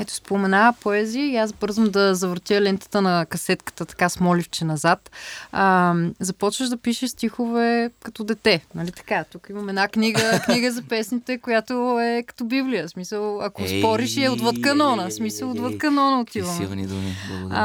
Ето, 0.00 0.14
спомена 0.14 0.74
поезия 0.80 1.26
и 1.26 1.36
аз 1.36 1.52
бързам 1.52 1.90
да 1.90 2.14
завъртя 2.14 2.60
лентата 2.60 3.02
на 3.02 3.26
касетката 3.26 3.84
така 3.84 4.08
с 4.08 4.20
моливче 4.20 4.64
назад. 4.64 5.10
А, 5.52 5.94
започваш 6.20 6.68
да 6.68 6.76
пишеш 6.76 7.10
стихове 7.10 7.90
като 8.02 8.24
дете, 8.24 8.66
нали 8.74 8.92
така? 8.92 9.24
Тук 9.24 9.46
имам 9.50 9.68
една 9.68 9.88
книга, 9.88 10.40
книга 10.44 10.72
за 10.72 10.82
песните, 10.82 11.38
която 11.38 12.00
е 12.00 12.22
като 12.26 12.44
Библия. 12.44 12.88
Смисъл, 12.88 13.40
ако 13.42 13.62
ей, 13.62 13.80
спориш 13.80 14.16
е 14.16 14.28
отвъд 14.28 14.62
канона. 14.62 15.10
Смисъл, 15.10 15.50
отвъд 15.50 15.78
канона 15.78 16.20
отиваме. 16.20 16.56
Силни 16.56 16.86
думи, 16.86 17.16
благодаря. 17.28 17.58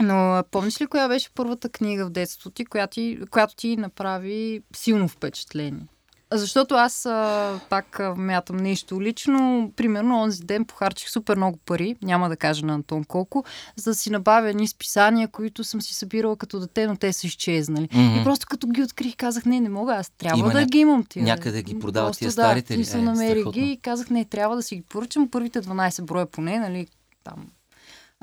Но 0.00 0.42
помниш 0.50 0.80
ли 0.80 0.86
коя 0.86 1.08
беше 1.08 1.30
първата 1.30 1.68
книга 1.68 2.06
в 2.06 2.10
детството 2.10 2.50
ти, 2.50 2.64
която 2.64 2.94
ти, 2.94 3.18
която 3.30 3.56
ти 3.56 3.76
направи 3.76 4.62
силно 4.76 5.08
впечатление? 5.08 5.86
Защото 6.34 6.74
аз 6.74 7.06
а, 7.06 7.60
пак 7.70 8.00
а, 8.00 8.14
мятам 8.14 8.56
нещо 8.56 9.02
лично. 9.02 9.72
Примерно, 9.76 10.18
онзи 10.18 10.44
ден 10.44 10.64
похарчих 10.64 11.10
супер 11.10 11.36
много 11.36 11.58
пари, 11.58 11.96
няма 12.02 12.28
да 12.28 12.36
кажа 12.36 12.66
на 12.66 12.74
Антон 12.74 13.04
колко, 13.04 13.44
за 13.76 13.90
да 13.90 13.94
си 13.94 14.10
набавя 14.10 14.48
едни 14.50 14.68
списания, 14.68 15.28
които 15.28 15.64
съм 15.64 15.82
си 15.82 15.94
събирала 15.94 16.36
като 16.36 16.60
дете, 16.60 16.86
но 16.86 16.96
те 16.96 17.12
са 17.12 17.26
изчезнали. 17.26 17.88
Мгм. 17.94 18.20
И 18.20 18.24
просто 18.24 18.46
като 18.50 18.66
ги 18.66 18.82
открих, 18.82 19.16
казах, 19.16 19.44
не, 19.44 19.60
не 19.60 19.68
мога, 19.68 19.94
аз 19.94 20.10
трябва 20.10 20.38
Има 20.38 20.50
да 20.50 20.58
ня- 20.58 20.66
ги 20.66 20.78
имам 20.78 21.04
тия. 21.04 21.22
някъде 21.24 21.62
ги 21.62 21.78
продават 21.78 22.08
Просто 22.08 22.18
тия 22.18 22.26
да, 22.26 22.32
старите 22.32 22.76
ли? 22.76 22.80
И 22.80 22.84
съм 22.84 23.00
Е, 23.00 23.04
намерих 23.04 23.48
ги 23.48 23.60
и 23.62 23.76
казах, 23.76 24.10
не, 24.10 24.24
трябва 24.24 24.56
да 24.56 24.62
си 24.62 24.76
ги 24.76 24.82
поръчам. 24.82 25.28
Първите 25.30 25.62
12 25.62 26.02
броя 26.02 26.26
поне, 26.26 26.58
нали, 26.58 26.86
там. 27.24 27.46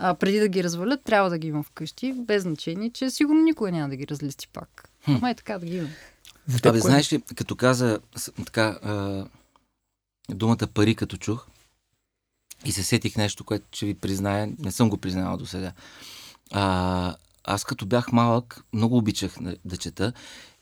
А, 0.01 0.13
преди 0.13 0.39
да 0.39 0.47
ги 0.47 0.63
развалят, 0.63 1.03
трябва 1.03 1.29
да 1.29 1.37
ги 1.37 1.47
имам 1.47 1.63
вкъщи, 1.63 2.13
без 2.15 2.43
значение, 2.43 2.89
че 2.89 3.09
сигурно 3.09 3.41
никога 3.41 3.71
няма 3.71 3.89
да 3.89 3.95
ги 3.95 4.07
разлисти 4.07 4.47
пак. 4.47 4.89
Хм. 5.05 5.11
Ама 5.11 5.29
е 5.29 5.35
така 5.35 5.59
да 5.59 5.65
ги 5.65 5.75
имам. 5.77 5.89
Абе, 6.65 6.69
кое- 6.71 6.81
знаеш 6.81 7.13
ли, 7.13 7.21
като 7.35 7.55
каза 7.55 7.99
така, 8.37 8.79
а, 8.83 9.25
думата 10.29 10.67
пари 10.73 10.95
като 10.95 11.17
чух 11.17 11.47
и 12.65 12.71
се 12.71 12.83
сетих 12.83 13.17
нещо, 13.17 13.43
което 13.43 13.65
ще 13.71 13.85
ви 13.85 13.93
призная, 13.93 14.51
не 14.59 14.71
съм 14.71 14.89
го 14.89 14.97
признавал 14.97 15.37
до 15.37 15.45
сега. 15.45 15.71
А, 16.51 17.15
аз 17.43 17.63
като 17.63 17.85
бях 17.85 18.11
малък, 18.11 18.63
много 18.73 18.97
обичах 18.97 19.39
на- 19.39 19.55
да 19.65 19.77
чета 19.77 20.13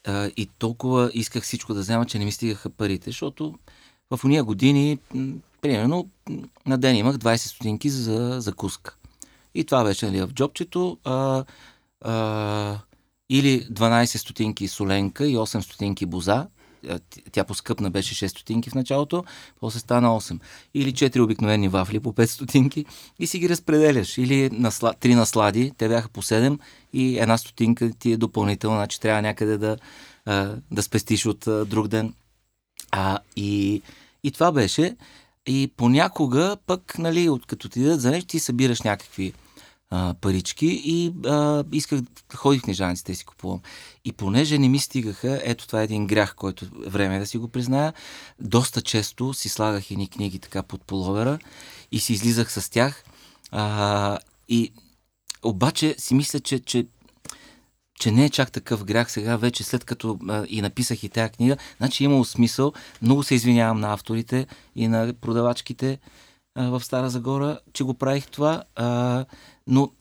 а, 0.05 0.31
и 0.37 0.49
толкова 0.49 1.11
исках 1.13 1.43
всичко 1.43 1.73
да 1.73 1.79
взема, 1.79 2.05
че 2.05 2.19
не 2.19 2.25
ми 2.25 2.31
стигаха 2.31 2.69
парите, 2.69 3.09
защото 3.09 3.55
в 4.11 4.23
уния 4.23 4.43
години, 4.43 4.99
примерно, 5.61 6.09
на 6.65 6.77
ден 6.77 6.95
имах 6.95 7.15
20 7.15 7.35
стотинки 7.37 7.89
за 7.89 8.35
закуска. 8.39 8.96
И 9.57 9.63
това 9.63 9.83
беше 9.83 10.05
нали, 10.05 10.21
в 10.21 10.33
джобчето. 10.33 10.97
А, 11.03 11.43
а, 12.01 12.79
или 13.29 13.61
12 13.61 14.17
стотинки 14.17 14.67
соленка 14.67 15.27
и 15.27 15.35
8 15.35 15.59
стотинки 15.59 16.05
боза. 16.05 16.47
Тя 17.31 17.43
поскъпна 17.43 17.89
беше 17.91 18.25
6 18.25 18.27
стотинки 18.27 18.69
в 18.69 18.75
началото, 18.75 19.23
после 19.59 19.79
стана 19.79 20.07
8. 20.07 20.39
Или 20.73 20.93
4 20.93 21.23
обикновени 21.23 21.69
вафли 21.69 21.99
по 21.99 22.13
5 22.13 22.25
стотинки 22.25 22.85
и 23.19 23.27
си 23.27 23.39
ги 23.39 23.49
разпределяш. 23.49 24.17
Или 24.17 24.49
насла... 24.49 24.93
3 24.93 25.15
наслади, 25.15 25.71
те 25.77 25.87
бяха 25.87 26.09
по 26.09 26.21
7 26.21 26.59
и 26.93 27.19
една 27.19 27.37
стотинка 27.37 27.91
ти 27.99 28.11
е 28.11 28.17
допълнителна, 28.17 28.77
значи 28.77 28.99
трябва 28.99 29.21
някъде 29.21 29.57
да, 29.57 29.77
да 30.71 30.83
спестиш 30.83 31.25
от 31.25 31.39
друг 31.69 31.87
ден. 31.87 32.13
А, 32.91 33.19
и, 33.35 33.81
и 34.23 34.31
това 34.31 34.51
беше. 34.51 34.95
И 35.47 35.71
понякога 35.77 36.57
пък, 36.65 36.97
нали, 36.99 37.29
от 37.29 37.45
като 37.45 37.69
ти 37.69 37.83
дадат 37.83 38.01
за 38.01 38.11
нещо, 38.11 38.27
ти 38.27 38.39
събираш 38.39 38.81
някакви 38.81 39.33
а, 39.89 40.13
парички 40.21 40.81
и 40.85 41.13
а, 41.25 41.63
исках, 41.71 42.01
ходих 42.35 42.61
в 42.61 42.63
книжаниците 42.63 43.11
и 43.11 43.15
си 43.15 43.25
купувам. 43.25 43.59
И 44.05 44.11
понеже 44.13 44.57
не 44.57 44.69
ми 44.69 44.79
стигаха, 44.79 45.41
ето 45.43 45.67
това 45.67 45.81
е 45.81 45.83
един 45.83 46.07
грях, 46.07 46.35
който 46.35 46.65
е 46.65 46.89
време 46.89 47.19
да 47.19 47.25
си 47.25 47.37
го 47.37 47.47
призная, 47.47 47.93
доста 48.39 48.81
често 48.81 49.33
си 49.33 49.49
слагах 49.49 49.91
едни 49.91 50.09
книги 50.09 50.39
така 50.39 50.63
под 50.63 50.81
половера 50.81 51.39
и 51.91 51.99
си 51.99 52.13
излизах 52.13 52.51
с 52.51 52.69
тях. 52.69 53.03
А, 53.51 54.19
и 54.49 54.71
обаче 55.43 55.95
си 55.97 56.15
мисля, 56.15 56.39
че, 56.39 56.59
че 56.59 56.87
че 57.99 58.11
не 58.11 58.25
е 58.25 58.29
чак 58.29 58.51
такъв 58.51 58.85
грях 58.85 59.11
сега, 59.11 59.37
вече 59.37 59.63
след 59.63 59.83
като 59.83 60.19
а, 60.29 60.45
и 60.49 60.61
написах 60.61 61.03
и 61.03 61.09
тази 61.09 61.31
книга, 61.31 61.57
значи 61.77 62.03
е 62.03 62.05
имало 62.05 62.25
смисъл. 62.25 62.73
Много 63.01 63.23
се 63.23 63.35
извинявам 63.35 63.79
на 63.79 63.93
авторите 63.93 64.47
и 64.75 64.87
на 64.87 65.13
продавачките 65.21 65.99
а, 66.55 66.69
в 66.69 66.83
Стара 66.83 67.09
Загора, 67.09 67.59
че 67.73 67.83
го 67.83 67.93
правих 67.93 68.27
това, 68.27 68.63
а, 68.75 69.25
но 69.67 69.91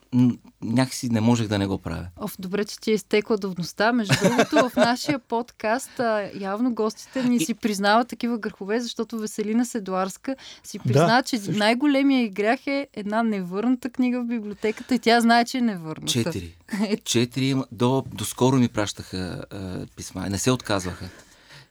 някакси 0.62 1.08
не 1.08 1.20
можех 1.20 1.48
да 1.48 1.58
не 1.58 1.66
го 1.66 1.78
правя. 1.78 2.06
Оф, 2.16 2.34
добре, 2.38 2.64
че 2.64 2.78
ти 2.78 2.90
е 2.90 2.94
изтекла 2.94 3.36
давността. 3.36 3.92
Между 3.92 4.14
другото, 4.22 4.68
в 4.68 4.76
нашия 4.76 5.18
подкаст 5.18 6.00
а, 6.00 6.30
явно 6.34 6.74
гостите 6.74 7.22
ни 7.22 7.40
си 7.40 7.54
признават 7.54 8.08
такива 8.08 8.38
гърхове, 8.38 8.80
защото 8.80 9.18
Веселина 9.18 9.64
Седуарска 9.66 10.36
си 10.64 10.78
призна, 10.78 11.06
Да, 11.06 11.22
че 11.22 11.38
също. 11.38 11.52
най-големия 11.52 12.28
грях 12.28 12.66
е 12.66 12.86
една 12.94 13.22
невърната 13.22 13.90
книга 13.90 14.20
в 14.20 14.26
библиотеката 14.26 14.94
и 14.94 14.98
тя 14.98 15.20
знае, 15.20 15.44
че 15.44 15.58
е 15.58 15.62
невърната. 15.62 16.12
Четири. 16.12 16.56
Четири. 17.04 17.46
има- 17.46 17.66
До, 17.72 18.04
до 18.08 18.24
скоро 18.24 18.56
ми 18.56 18.68
пращаха 18.68 19.44
а, 19.50 19.86
писма. 19.86 20.20
Не 20.22 20.38
се 20.38 20.50
отказваха. 20.50 21.04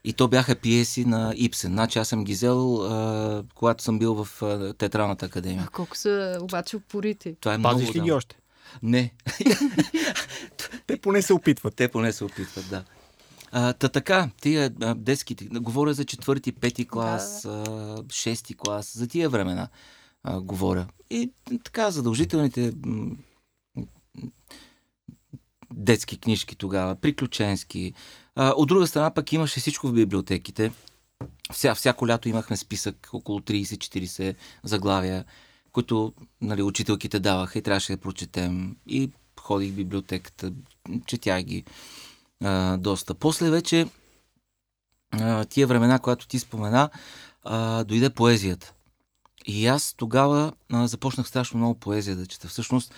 И 0.08 0.14
то 0.14 0.28
бяха 0.28 0.56
пиеси 0.56 1.06
на 1.06 1.34
Ипсен. 1.38 1.72
Значи 1.72 2.00
аз 2.00 2.08
съм 2.08 2.24
ги 2.24 2.34
взел, 2.34 2.76
а, 2.86 3.44
когато 3.56 3.84
съм 3.84 4.00
бил 4.00 4.26
в 4.26 4.42
а, 4.42 4.74
Театралната 4.74 5.26
академия. 5.26 5.64
А 5.68 5.72
колко 5.72 5.98
са 5.98 6.38
обаче 6.42 6.76
упорити. 6.76 7.36
Това 7.40 7.54
е 7.54 7.58
много 7.58 7.76
Пазиш 7.76 7.90
ли 7.90 7.94
ги 7.94 8.00
голямо. 8.00 8.18
още? 8.18 8.38
Не. 8.84 9.14
Те 10.88 10.98
поне 10.98 11.22
се 11.22 11.34
опитват. 11.34 11.76
Те 11.76 11.88
поне 11.88 12.12
се 12.12 12.24
опитват, 12.24 12.70
да. 12.70 12.84
А, 13.52 13.74
та 13.74 13.90
така, 13.90 14.30
тия 14.42 14.72
а, 14.82 14.96
детските, 14.96 15.46
говоря 15.46 15.94
за 15.94 16.06
четвърти, 16.06 16.52
пети 16.52 16.88
клас, 16.88 17.46
а, 17.46 17.96
шести 18.12 18.54
клас, 18.54 18.98
за 18.98 19.08
тия 19.08 19.30
времена 19.30 19.68
а, 20.24 20.42
говоря. 20.42 20.88
И 21.10 21.32
така, 21.64 21.92
задължителните 21.92 22.74
м, 22.86 23.16
детски 25.74 26.20
книжки 26.20 26.56
тогава, 26.56 26.96
приключенски. 26.96 27.94
От 28.36 28.68
друга 28.68 28.88
страна 28.88 29.12
пък 29.12 29.34
имаше 29.34 29.60
всичко 29.60 29.88
в 29.88 29.94
библиотеките. 29.94 30.72
Вся, 31.52 31.76
всяко 31.76 32.08
лято 32.08 32.30
имахме 32.30 32.58
списък 32.58 33.10
около 33.14 33.40
30-40 33.40 34.36
заглавия, 34.64 35.26
които 35.72 36.14
нали, 36.42 36.62
учителките 36.62 37.20
даваха 37.20 37.60
и 37.60 37.62
трябваше 37.62 37.96
да 37.96 38.02
прочетем. 38.02 38.76
И 38.88 39.12
ходих 39.40 39.72
в 39.72 39.76
библиотеката, 39.76 40.52
четях 41.06 41.44
ги 41.44 41.64
а, 42.44 42.78
доста. 42.78 43.14
После 43.14 43.50
вече 43.50 43.88
а, 45.12 45.46
тия 45.46 45.68
времена, 45.68 46.00
когато 46.00 46.28
ти 46.28 46.40
спомена, 46.40 46.90
а, 47.44 47.84
дойде 47.84 48.10
поезията. 48.10 48.74
И 49.46 49.68
аз 49.68 49.94
тогава 49.94 50.54
а, 50.72 50.88
започнах 50.88 51.28
страшно 51.28 51.58
много 51.58 51.80
поезия 51.80 52.16
да 52.16 52.26
чета. 52.26 52.48
Всъщност, 52.48 52.94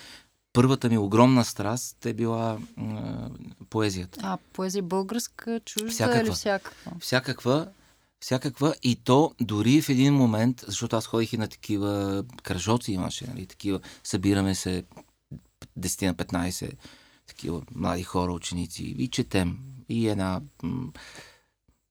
първата 0.58 0.90
ми 0.90 0.98
огромна 0.98 1.46
страст 1.46 2.06
е 2.06 2.14
била 2.14 2.58
а, 2.78 3.30
поезията. 3.70 4.20
А, 4.24 4.38
поезия 4.54 4.84
българска, 4.84 5.60
чужда 5.66 5.90
Всякаква. 5.90 6.22
или 6.22 6.32
всякаква? 6.32 6.92
Всякаква, 7.00 7.68
всякаква 8.20 8.76
и 8.84 8.96
то 8.96 9.34
дори 9.42 9.82
в 9.82 9.90
един 9.90 10.14
момент, 10.14 10.64
защото 10.68 10.96
аз 10.96 11.08
ходих 11.08 11.34
и 11.34 11.38
на 11.38 11.48
такива 11.48 12.24
кръжоци 12.44 12.92
имаше, 12.92 13.28
нали, 13.28 13.46
такива, 13.46 13.80
събираме 14.04 14.56
се 14.56 14.84
10 15.80 16.06
на 16.06 16.16
15 16.16 16.72
такива 17.28 17.62
млади 17.76 18.04
хора, 18.04 18.32
ученици 18.32 18.84
и 18.84 19.08
четем. 19.08 19.60
И 19.90 20.08
една 20.08 20.42
м- 20.64 20.92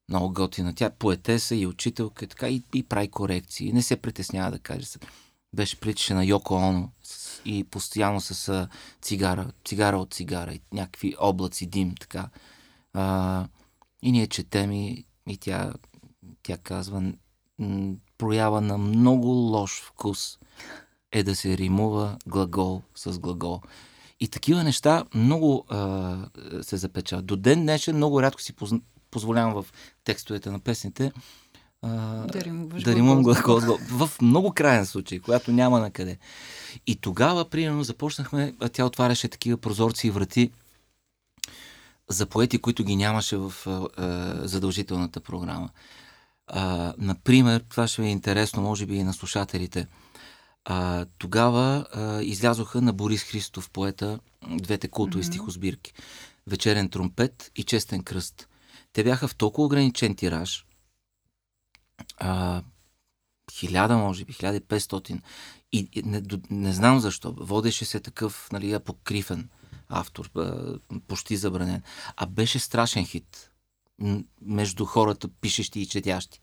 много 0.09 0.33
готина. 0.33 0.75
Тя 0.75 0.87
е 0.87 0.91
поетеса 0.91 1.55
и 1.55 1.67
учителка, 1.67 2.27
така, 2.27 2.49
и, 2.49 2.63
и 2.75 2.83
прави 2.83 3.09
корекции. 3.09 3.73
Не 3.73 3.83
се 3.83 3.97
притеснява 3.97 4.51
да 4.51 4.59
каже. 4.59 4.87
Беше 5.57 5.81
приличаше 5.81 6.15
на 6.15 6.25
Йоко 6.25 6.55
Оно 6.55 6.91
и 7.45 7.65
постоянно 7.65 8.21
с 8.21 8.69
цигара, 9.03 9.53
цигара 9.65 9.99
от 9.99 10.15
цигара 10.15 10.53
и 10.53 10.61
някакви 10.73 11.15
облаци, 11.21 11.67
дим, 11.67 11.95
така. 12.01 12.29
А, 12.93 13.47
и 14.03 14.13
ние 14.13 14.27
четем 14.27 14.73
и, 14.73 15.05
и 15.29 15.37
тя, 15.37 15.73
тя 16.43 16.59
казва, 16.59 17.13
проява 18.19 18.61
на 18.61 18.79
много 18.79 19.29
лош 19.29 19.83
вкус 19.83 20.39
е 21.13 21.23
да 21.23 21.37
се 21.37 21.59
римува 21.59 22.17
глагол 22.27 22.83
с 22.95 23.19
глагол. 23.19 23.61
И 24.21 24.29
такива 24.29 24.65
неща 24.65 25.05
много 25.15 25.65
а, 25.69 26.17
се 26.63 26.77
запечават. 26.77 27.27
До 27.27 27.37
ден 27.37 27.61
днешен 27.61 27.97
много 27.97 28.23
рядко 28.23 28.43
си 28.43 28.55
позволявам 29.11 29.55
в 29.55 29.67
текстовете 30.05 30.51
на 30.51 30.61
песните 30.61 31.13
а, 31.87 32.27
Да 32.27 32.41
римуваш 32.41 32.83
да 32.83 32.95
римувам 32.95 33.23
глагол 33.23 33.41
с 33.41 33.43
глагол 33.43 33.61
с 33.61 33.65
глагол. 33.65 34.07
В 34.07 34.23
много 34.23 34.53
крайен 34.53 34.87
случай, 34.87 35.19
когато 35.19 35.53
няма 35.53 35.81
на 35.81 35.91
къде. 35.91 36.19
И 36.87 36.97
тогава, 36.97 37.51
примерно, 37.51 37.85
започнахме, 37.85 38.55
а 38.61 38.69
тя 38.69 38.85
отваряше 38.85 39.29
такива 39.29 39.59
прозорци 39.59 40.07
и 40.07 40.11
врати 40.11 40.51
за 42.09 42.27
поети, 42.27 42.59
които 42.59 42.85
ги 42.85 42.97
нямаше 42.97 43.37
в 43.37 43.53
а, 43.67 43.89
задължителната 44.49 45.21
програма. 45.21 45.71
А, 46.47 46.95
например, 46.99 47.65
това 47.69 47.89
ще 47.89 48.03
е 48.03 48.11
интересно, 48.11 48.63
може 48.63 48.87
би 48.87 48.97
и 48.97 49.05
на 49.05 49.13
слушателите. 49.13 49.87
А, 50.65 51.07
тогава 51.19 51.87
а, 51.93 52.23
излязоха 52.23 52.81
на 52.81 52.93
Борис 52.93 53.23
Христов, 53.23 53.71
поета, 53.71 54.19
двете 54.49 54.89
култови 54.89 55.25
mm-hmm. 55.25 55.29
стихосбирки. 55.29 55.93
Вечерен 56.47 56.89
тромпет 56.89 57.51
и 57.57 57.63
Честен 57.63 58.03
кръст. 58.03 58.49
Те 58.93 59.05
бяха 59.05 59.29
в 59.29 59.35
толкова 59.35 59.67
ограничен 59.67 60.15
тираж, 60.15 60.67
а, 62.17 62.63
хиляда, 63.53 63.97
може 63.97 64.25
би, 64.25 64.33
1500. 64.33 65.21
И, 65.73 66.03
не, 66.05 66.23
не 66.51 66.73
знам 66.73 67.01
защо. 67.01 67.35
Водеше 67.39 67.85
се 67.85 68.01
такъв, 68.01 68.49
нали, 68.53 68.73
апокрифен 68.73 69.49
автор, 69.89 70.31
а, 70.37 70.79
почти 71.09 71.37
забранен. 71.37 71.83
А 72.17 72.27
беше 72.27 72.59
страшен 72.59 73.07
хит 73.07 73.51
между 74.43 74.85
хората, 74.85 75.29
пишещи 75.29 75.81
и 75.81 75.87
четящи. 75.87 76.41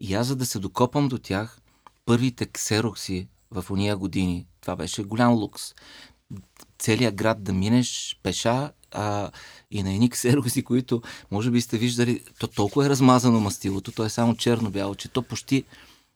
И 0.00 0.14
аз, 0.14 0.26
за 0.26 0.36
да 0.36 0.46
се 0.46 0.58
докопам 0.58 1.08
до 1.08 1.18
тях, 1.18 1.60
първите 2.04 2.46
ксерокси 2.46 3.28
в 3.50 3.70
уния 3.70 3.96
години, 3.96 4.46
това 4.60 4.76
беше 4.76 5.04
голям 5.04 5.32
лукс, 5.32 5.74
целият 6.82 7.14
град 7.14 7.42
да 7.42 7.52
минеш 7.52 8.18
пеша 8.22 8.70
а, 8.90 9.30
и 9.70 9.82
на 9.82 9.92
едни 9.92 10.10
ксероси, 10.10 10.62
които 10.62 11.02
може 11.30 11.50
би 11.50 11.60
сте 11.60 11.78
виждали, 11.78 12.24
то 12.38 12.46
толкова 12.48 12.86
е 12.86 12.88
размазано 12.88 13.40
мастилото, 13.40 13.92
то 13.92 14.04
е 14.04 14.08
само 14.08 14.36
черно-бяло, 14.36 14.94
че 14.94 15.08
то 15.08 15.22
почти 15.22 15.64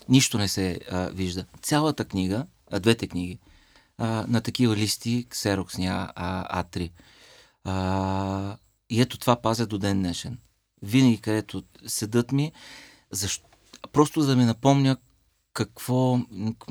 нищо 0.08 0.38
не 0.38 0.48
се 0.48 0.80
а, 0.90 1.08
вижда. 1.08 1.44
Цялата 1.62 2.04
книга, 2.04 2.46
а, 2.70 2.80
двете 2.80 3.06
книги, 3.06 3.38
а, 3.98 4.24
на 4.28 4.40
такива 4.40 4.76
листи, 4.76 5.26
ксерокс 5.30 5.78
ня, 5.78 6.12
а, 6.16 6.62
А3. 6.62 6.90
А, 7.64 8.56
и 8.90 9.00
ето 9.00 9.18
това 9.18 9.36
пазя 9.36 9.66
до 9.66 9.78
ден 9.78 9.98
днешен. 9.98 10.38
Винаги 10.82 11.18
където 11.18 11.62
седат 11.86 12.32
ми, 12.32 12.52
защо, 13.10 13.46
просто 13.92 14.20
за 14.20 14.26
да 14.26 14.36
ми 14.36 14.44
напомня 14.44 14.96
какво, 15.56 16.18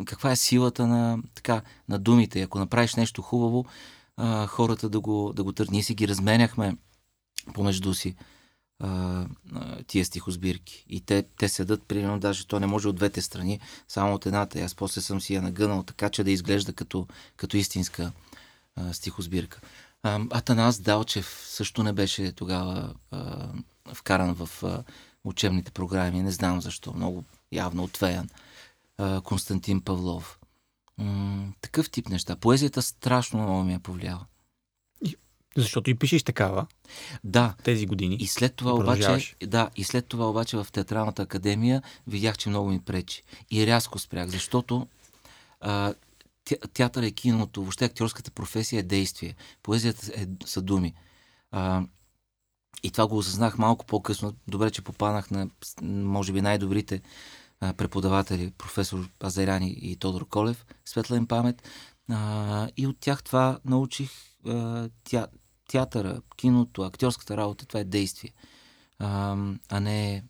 каква 0.05 0.31
е 0.31 0.35
силата 0.35 0.87
на, 0.87 1.19
така, 1.35 1.61
на 1.89 1.99
думите. 1.99 2.41
Ако 2.41 2.59
направиш 2.59 2.95
нещо 2.95 3.21
хубаво, 3.21 3.65
а, 4.17 4.47
хората 4.47 4.89
да 4.89 4.99
го, 4.99 5.33
да 5.35 5.43
го 5.43 5.51
търнят. 5.51 5.71
Ние 5.71 5.83
си 5.83 5.95
ги 5.95 6.07
разменяхме 6.07 6.77
помежду 7.53 7.93
си 7.93 8.15
а, 8.79 9.25
тия 9.87 10.05
стихосбирки. 10.05 10.85
И 10.89 11.01
те, 11.01 11.23
те 11.37 11.49
седат, 11.49 11.83
примерно, 11.83 12.19
даже 12.19 12.47
то 12.47 12.59
не 12.59 12.67
може 12.67 12.87
от 12.87 12.95
двете 12.95 13.21
страни, 13.21 13.59
само 13.87 14.13
от 14.13 14.25
едната. 14.25 14.59
И 14.59 14.61
аз 14.61 14.75
после 14.75 15.01
съм 15.01 15.21
си 15.21 15.33
я 15.33 15.41
нагънал, 15.41 15.83
така 15.83 16.09
че 16.09 16.23
да 16.23 16.31
изглежда 16.31 16.73
като, 16.73 17.07
като 17.37 17.57
истинска 17.57 18.11
а, 18.75 18.93
стихосбирка. 18.93 19.61
А, 20.03 20.21
Атанас 20.31 20.79
Далчев 20.79 21.45
също 21.47 21.83
не 21.83 21.93
беше 21.93 22.31
тогава 22.31 22.93
а, 23.11 23.47
вкаран 23.93 24.33
в 24.33 24.63
а, 24.63 24.83
учебните 25.23 25.71
програми. 25.71 26.23
Не 26.23 26.31
знам 26.31 26.61
защо. 26.61 26.93
Много 26.93 27.23
явно 27.51 27.83
отвеян. 27.83 28.29
А, 28.33 28.44
Константин 29.23 29.81
Павлов. 29.81 30.39
М- 30.97 31.53
такъв 31.61 31.89
тип 31.89 32.09
неща. 32.09 32.35
Поезията 32.35 32.81
страшно 32.81 33.39
много 33.39 33.63
ми 33.63 33.73
е 33.73 33.79
повлияла. 33.79 34.25
Защото 35.57 35.89
и 35.89 35.95
пишеш 35.95 36.23
такава. 36.23 36.67
Да. 37.23 37.55
Тези 37.63 37.85
години. 37.85 38.15
И 38.15 38.27
след 38.27 38.55
това 38.55 38.73
обаче, 38.73 39.35
да, 39.43 39.69
и 39.75 39.83
след 39.83 40.07
това 40.07 40.29
обаче 40.29 40.57
в 40.57 40.67
Театралната 40.71 41.21
академия 41.21 41.81
видях, 42.07 42.37
че 42.37 42.49
много 42.49 42.69
ми 42.69 42.79
пречи. 42.79 43.23
И 43.51 43.67
рязко 43.67 43.99
спрях, 43.99 44.29
защото 44.29 44.87
а, 45.61 45.93
театър 46.73 47.03
е 47.03 47.11
киното, 47.11 47.61
въобще 47.61 47.85
актьорската 47.85 48.31
професия 48.31 48.79
е 48.79 48.83
действие. 48.83 49.35
Поезията 49.63 50.21
е, 50.21 50.27
са 50.45 50.61
думи. 50.61 50.93
А, 51.51 51.83
и 52.83 52.91
това 52.91 53.07
го 53.07 53.17
осъзнах 53.17 53.57
малко 53.57 53.85
по-късно. 53.85 54.33
Добре, 54.47 54.71
че 54.71 54.81
попаднах 54.81 55.31
на, 55.31 55.49
може 55.81 56.33
би, 56.33 56.41
най-добрите 56.41 57.01
а, 57.61 57.73
преподаватели, 57.73 58.51
професор 58.57 59.09
Азеряни 59.23 59.77
и 59.81 59.95
Тодор 59.95 60.27
Колев, 60.27 60.65
светла 60.85 61.17
им 61.17 61.27
памет. 61.27 61.69
А, 62.09 62.69
и 62.77 62.87
от 62.87 62.97
тях 62.99 63.23
това 63.23 63.59
научих 63.65 64.11
а, 64.47 64.89
тя, 65.03 65.27
театъра, 65.69 66.21
киното, 66.37 66.81
актьорската 66.81 67.37
работа, 67.37 67.65
това 67.65 67.79
е 67.79 67.83
действие. 67.83 68.33
А, 68.99 69.37
а 69.69 69.79
не 69.79 70.23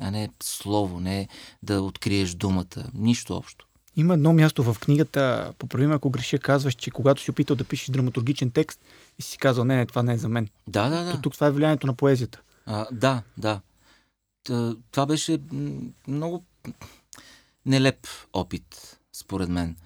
а 0.00 0.10
не 0.10 0.28
слово, 0.42 1.00
не 1.00 1.28
да 1.62 1.82
откриеш 1.82 2.34
думата. 2.34 2.90
Нищо 2.94 3.36
общо. 3.36 3.66
Има 3.96 4.14
едно 4.14 4.32
място 4.32 4.62
в 4.62 4.76
книгата, 4.80 5.52
поправи 5.58 5.92
ако 5.92 6.10
греша, 6.10 6.38
казваш, 6.38 6.74
че 6.74 6.90
когато 6.90 7.22
си 7.22 7.30
опитал 7.30 7.56
да 7.56 7.64
пишеш 7.64 7.88
драматургичен 7.90 8.50
текст 8.50 8.80
и 9.18 9.22
си 9.22 9.38
казал, 9.38 9.64
не, 9.64 9.76
не, 9.76 9.86
това 9.86 10.02
не 10.02 10.12
е 10.12 10.18
за 10.18 10.28
мен. 10.28 10.48
Да, 10.66 10.88
да, 10.88 11.04
да. 11.04 11.12
То, 11.12 11.20
тук 11.20 11.34
това 11.34 11.46
е 11.46 11.50
влиянието 11.50 11.86
на 11.86 11.94
поезията. 11.94 12.40
А, 12.66 12.86
да, 12.92 13.22
да. 13.38 13.60
Това 14.90 15.06
беше 15.06 15.38
много 16.08 16.44
нелеп 17.66 18.06
опит, 18.32 18.98
според 19.12 19.48
мен. 19.48 19.76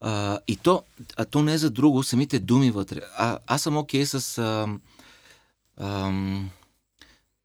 А, 0.00 0.38
и 0.48 0.56
то, 0.56 0.82
а 1.16 1.24
то 1.24 1.42
не 1.42 1.52
е 1.52 1.58
за 1.58 1.70
друго, 1.70 2.02
самите 2.02 2.38
думи 2.38 2.70
вътре. 2.70 3.00
А, 3.16 3.38
аз 3.46 3.62
съм 3.62 3.76
окей 3.76 4.02
okay 4.02 4.18
с, 4.18 4.38
а, 4.38 4.68
а, 5.76 6.12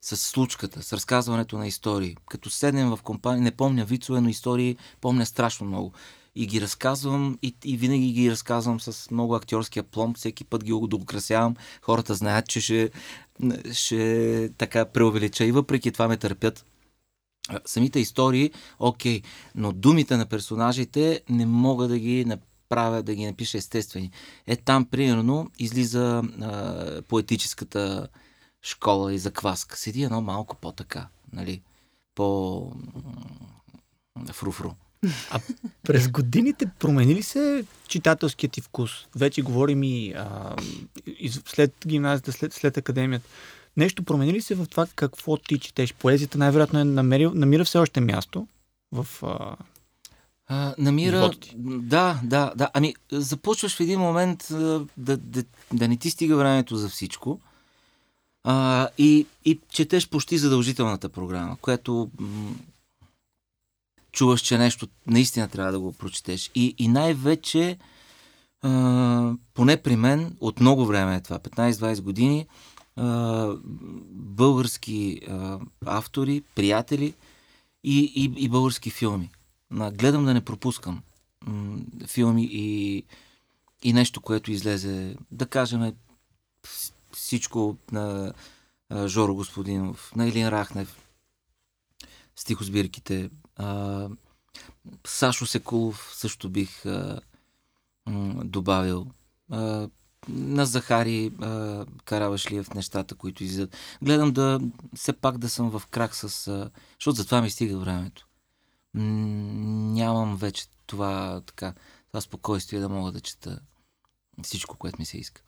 с 0.02 0.18
случката, 0.18 0.84
с 0.84 0.94
разказването 0.94 1.58
на 1.58 1.68
истории. 1.68 2.18
Като 2.30 2.50
седнем 2.50 2.90
в 2.90 3.00
компания, 3.04 3.42
не 3.42 3.52
помня 3.52 3.86
вицове, 3.86 4.22
но 4.22 4.30
истории 4.30 4.78
помня 5.02 5.26
страшно 5.26 5.68
много. 5.68 5.94
И 6.36 6.48
ги 6.48 6.62
разказвам 6.62 7.40
и, 7.42 7.56
и 7.64 7.78
винаги 7.78 8.12
ги 8.12 8.32
разказвам 8.32 8.80
с 8.80 9.12
много 9.12 9.36
актьорски 9.36 9.80
аплом. 9.80 10.14
Всеки 10.14 10.44
път 10.44 10.64
ги 10.64 10.72
го 10.72 10.88
доукрасявам. 10.88 11.56
Хората 11.82 12.16
знаят, 12.16 12.48
че 12.48 12.62
ще, 12.62 12.92
ще 13.72 14.50
така 14.58 14.86
преувелича 14.86 15.46
и 15.46 15.52
въпреки 15.52 15.92
това 15.92 16.08
ме 16.08 16.18
търпят 16.18 16.66
самите 17.66 18.00
истории, 18.00 18.52
окей, 18.80 19.22
но 19.56 19.72
думите 19.72 20.18
на 20.18 20.26
персонажите 20.26 21.22
не 21.30 21.46
мога 21.46 21.88
да 21.88 22.00
ги 22.00 22.26
направя, 22.26 23.04
да 23.04 23.16
ги 23.16 23.26
напиша 23.26 23.58
естествени. 23.58 24.12
Е 24.48 24.56
там, 24.56 24.86
примерно, 24.86 25.52
излиза 25.60 26.24
а, 26.42 27.02
поетическата 27.02 28.08
школа 28.62 29.14
и 29.14 29.18
закваска. 29.18 29.78
Седи 29.78 30.04
едно 30.04 30.22
малко 30.22 30.56
по-така, 30.56 31.08
нали, 31.34 31.62
по 32.16 32.72
фруфру. 34.32 34.72
А 35.30 35.40
през 35.84 36.08
годините 36.08 36.66
промени 36.80 37.16
ли 37.16 37.24
се 37.24 37.66
читателският 37.88 38.54
ти 38.54 38.62
вкус? 38.62 38.92
Вече 39.16 39.42
говорим 39.42 39.84
и 39.84 40.14
а, 40.14 40.56
след 41.46 41.74
гимназията, 41.88 42.32
след, 42.32 42.54
след 42.54 42.78
академията. 42.78 43.28
Нещо 43.78 44.04
промени 44.04 44.34
ли 44.34 44.42
се 44.42 44.56
в 44.56 44.66
това 44.66 44.88
какво 44.96 45.38
ти 45.38 45.60
четеш? 45.60 45.94
Поезията 45.94 46.38
най-вероятно 46.38 46.80
е 46.80 46.84
намерил, 46.84 47.32
намира 47.36 47.66
все 47.66 47.78
още 47.78 48.02
място 48.02 48.48
в 48.92 49.08
а, 49.24 49.56
а, 50.48 50.76
намира. 50.78 51.32
Да, 51.56 52.20
да, 52.24 52.54
да. 52.56 52.70
Ами, 52.74 52.96
започваш 53.12 53.78
в 53.78 53.80
един 53.80 54.00
момент 54.00 54.48
да, 54.98 55.18
да, 55.18 55.44
да 55.74 55.88
не 55.88 55.98
ти 55.98 56.10
стига 56.10 56.36
времето 56.36 56.76
за 56.76 56.90
всичко. 56.90 57.40
А, 58.44 58.88
и, 58.98 59.26
и 59.46 59.60
четеш 59.70 60.10
почти 60.10 60.38
задължителната 60.38 61.10
програма, 61.10 61.58
която 61.62 62.10
чуваш, 64.16 64.42
че 64.42 64.58
нещо 64.58 64.88
наистина 65.08 65.48
трябва 65.48 65.72
да 65.72 65.80
го 65.80 65.94
прочетеш. 65.94 66.52
И, 66.56 66.76
и 66.78 66.88
най-вече, 66.88 67.78
а, 68.62 69.34
поне 69.54 69.82
при 69.82 69.96
мен, 69.96 70.38
от 70.40 70.60
много 70.60 70.86
време 70.86 71.16
е 71.16 71.22
това, 71.22 71.40
15-20 71.40 72.02
години, 72.02 72.48
български 74.12 75.22
а, 75.30 75.60
автори, 75.86 76.44
приятели 76.56 77.14
и, 77.84 78.00
и, 78.16 78.44
и 78.44 78.50
български 78.50 78.90
филми. 78.90 79.32
А, 79.80 79.92
гледам 79.92 80.26
да 80.26 80.34
не 80.34 80.46
пропускам 80.46 81.04
м- 81.46 81.78
филми 82.08 82.50
и, 82.52 83.04
и 83.84 83.94
нещо, 83.94 84.22
което 84.22 84.52
излезе, 84.52 85.16
да 85.32 85.46
кажем, 85.46 85.94
всичко 87.14 87.78
на 87.92 88.34
а, 88.90 89.08
Жоро 89.08 89.36
Господинов, 89.36 90.12
на 90.16 90.28
Илин 90.28 90.50
Рахнев, 90.50 91.02
стихосбирките. 92.36 93.30
Сашо 95.08 95.46
Секулов 95.46 96.12
също 96.14 96.50
бих 96.50 96.86
а, 96.86 97.22
м- 98.06 98.44
добавил. 98.44 99.08
А, 99.52 99.90
на 100.30 100.66
Захари 100.66 101.32
а, 101.42 101.86
Каравашлиев 102.06 102.74
нещата, 102.74 103.16
които 103.16 103.44
излизат. 103.44 103.76
Гледам 104.02 104.32
да 104.32 104.60
все 104.96 105.14
пак 105.14 105.38
да 105.38 105.50
съм 105.50 105.80
в 105.80 105.88
крак 105.88 106.16
с... 106.16 106.48
А, 106.48 106.70
защото 107.00 107.16
за 107.16 107.26
това 107.26 107.42
ми 107.42 107.50
стига 107.50 107.78
времето. 107.78 108.28
М- 108.94 109.04
нямам 109.94 110.38
вече 110.38 110.66
това, 110.88 111.42
така, 111.46 111.74
това 112.08 112.22
спокойствие 112.22 112.80
да 112.80 112.90
мога 112.90 113.12
да 113.12 113.22
чета 113.22 113.60
всичко, 114.44 114.78
което 114.78 115.00
ми 115.00 115.06
се 115.06 115.18
иска. 115.18 115.42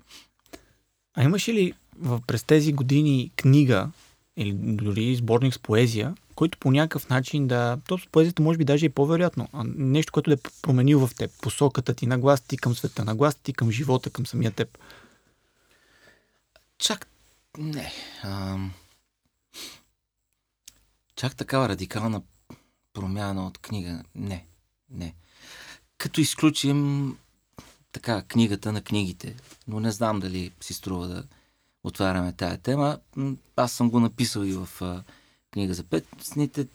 А 1.13 1.23
имаш 1.23 1.47
ли 1.47 1.73
в, 1.99 2.21
през 2.27 2.43
тези 2.43 2.73
години 2.73 3.31
книга 3.35 3.91
или 4.37 4.53
дори 4.53 5.15
сборник 5.15 5.53
с 5.53 5.59
поезия, 5.59 6.15
който 6.38 6.58
по 6.58 6.71
някакъв 6.71 7.10
начин 7.10 7.47
да... 7.47 7.78
То 7.88 7.97
с 7.97 8.08
поезията 8.08 8.41
може 8.41 8.58
би 8.58 8.65
даже 8.65 8.86
и 8.86 8.89
по-вероятно. 8.89 9.50
Нещо, 9.76 10.13
което 10.13 10.30
да 10.30 10.34
е 10.34 10.52
променил 10.62 11.08
в 11.08 11.15
теб. 11.15 11.32
Посоката 11.41 11.93
ти, 11.93 12.08
нагласата 12.08 12.47
ти 12.47 12.58
към 12.58 12.76
света, 12.76 13.06
нагласата 13.06 13.43
ти 13.43 13.54
към 13.54 13.71
живота, 13.71 14.10
към 14.10 14.26
самия 14.26 14.52
теб. 14.52 14.78
Чак... 16.78 17.08
Не. 17.58 17.91
А... 18.23 18.58
Чак 21.15 21.36
такава 21.36 21.69
радикална 21.69 22.21
промяна 22.93 23.47
от 23.47 23.58
книга. 23.58 24.04
Не. 24.15 24.45
Не. 24.89 25.15
Като 25.97 26.21
изключим 26.21 27.17
така 27.91 28.21
книгата 28.21 28.71
на 28.71 28.82
книгите. 28.82 29.36
Но 29.67 29.80
не 29.80 29.91
знам 29.91 30.19
дали 30.19 30.52
си 30.62 30.73
струва 30.73 31.08
да 31.08 31.23
отваряме 31.84 32.34
тая 32.34 32.58
тема. 32.58 33.00
Аз 33.56 33.71
съм 33.71 33.89
го 33.89 34.00
написал 34.00 34.41
и 34.41 34.54
в 34.54 34.69
книга 35.51 35.73
за 35.73 35.83
петниците. 35.83 36.67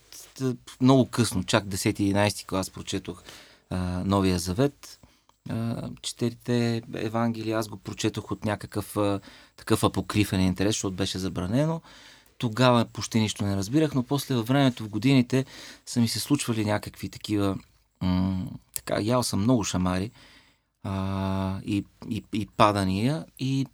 Много 0.81 1.07
късно, 1.07 1.45
чак 1.45 1.65
10-11 1.65 2.47
клас 2.47 2.71
прочетох 2.71 3.23
а, 3.71 3.77
Новия 4.05 4.39
Завет. 4.39 4.99
Четирите 6.03 6.83
Евангелия 6.95 7.59
аз 7.59 7.69
го 7.69 7.77
прочетох 7.77 8.31
от 8.31 8.45
някакъв 8.45 8.97
а, 8.97 9.21
такъв 9.57 9.85
апокрифен 9.85 10.41
интерес, 10.41 10.75
защото 10.75 10.97
беше 10.97 11.19
забранено. 11.19 11.81
Тогава 12.39 12.85
почти 12.85 13.21
нищо 13.21 13.45
не 13.45 13.57
разбирах, 13.57 13.95
но 13.95 14.03
после 14.03 14.35
във 14.35 14.47
времето, 14.47 14.85
в 14.85 14.89
годините, 14.89 15.45
са 15.87 16.01
ми 16.01 16.09
се 16.09 16.21
случвали 16.21 16.65
някакви 16.65 17.09
такива... 17.09 17.59
М- 18.01 18.47
така, 18.75 19.01
ял 19.01 19.23
съм 19.23 19.41
много 19.43 19.65
шамари. 19.65 20.11
а, 20.83 21.61
и, 21.65 21.85
и, 22.11 22.25
и 22.33 22.47
падания 22.47 23.27
и, 23.39 23.67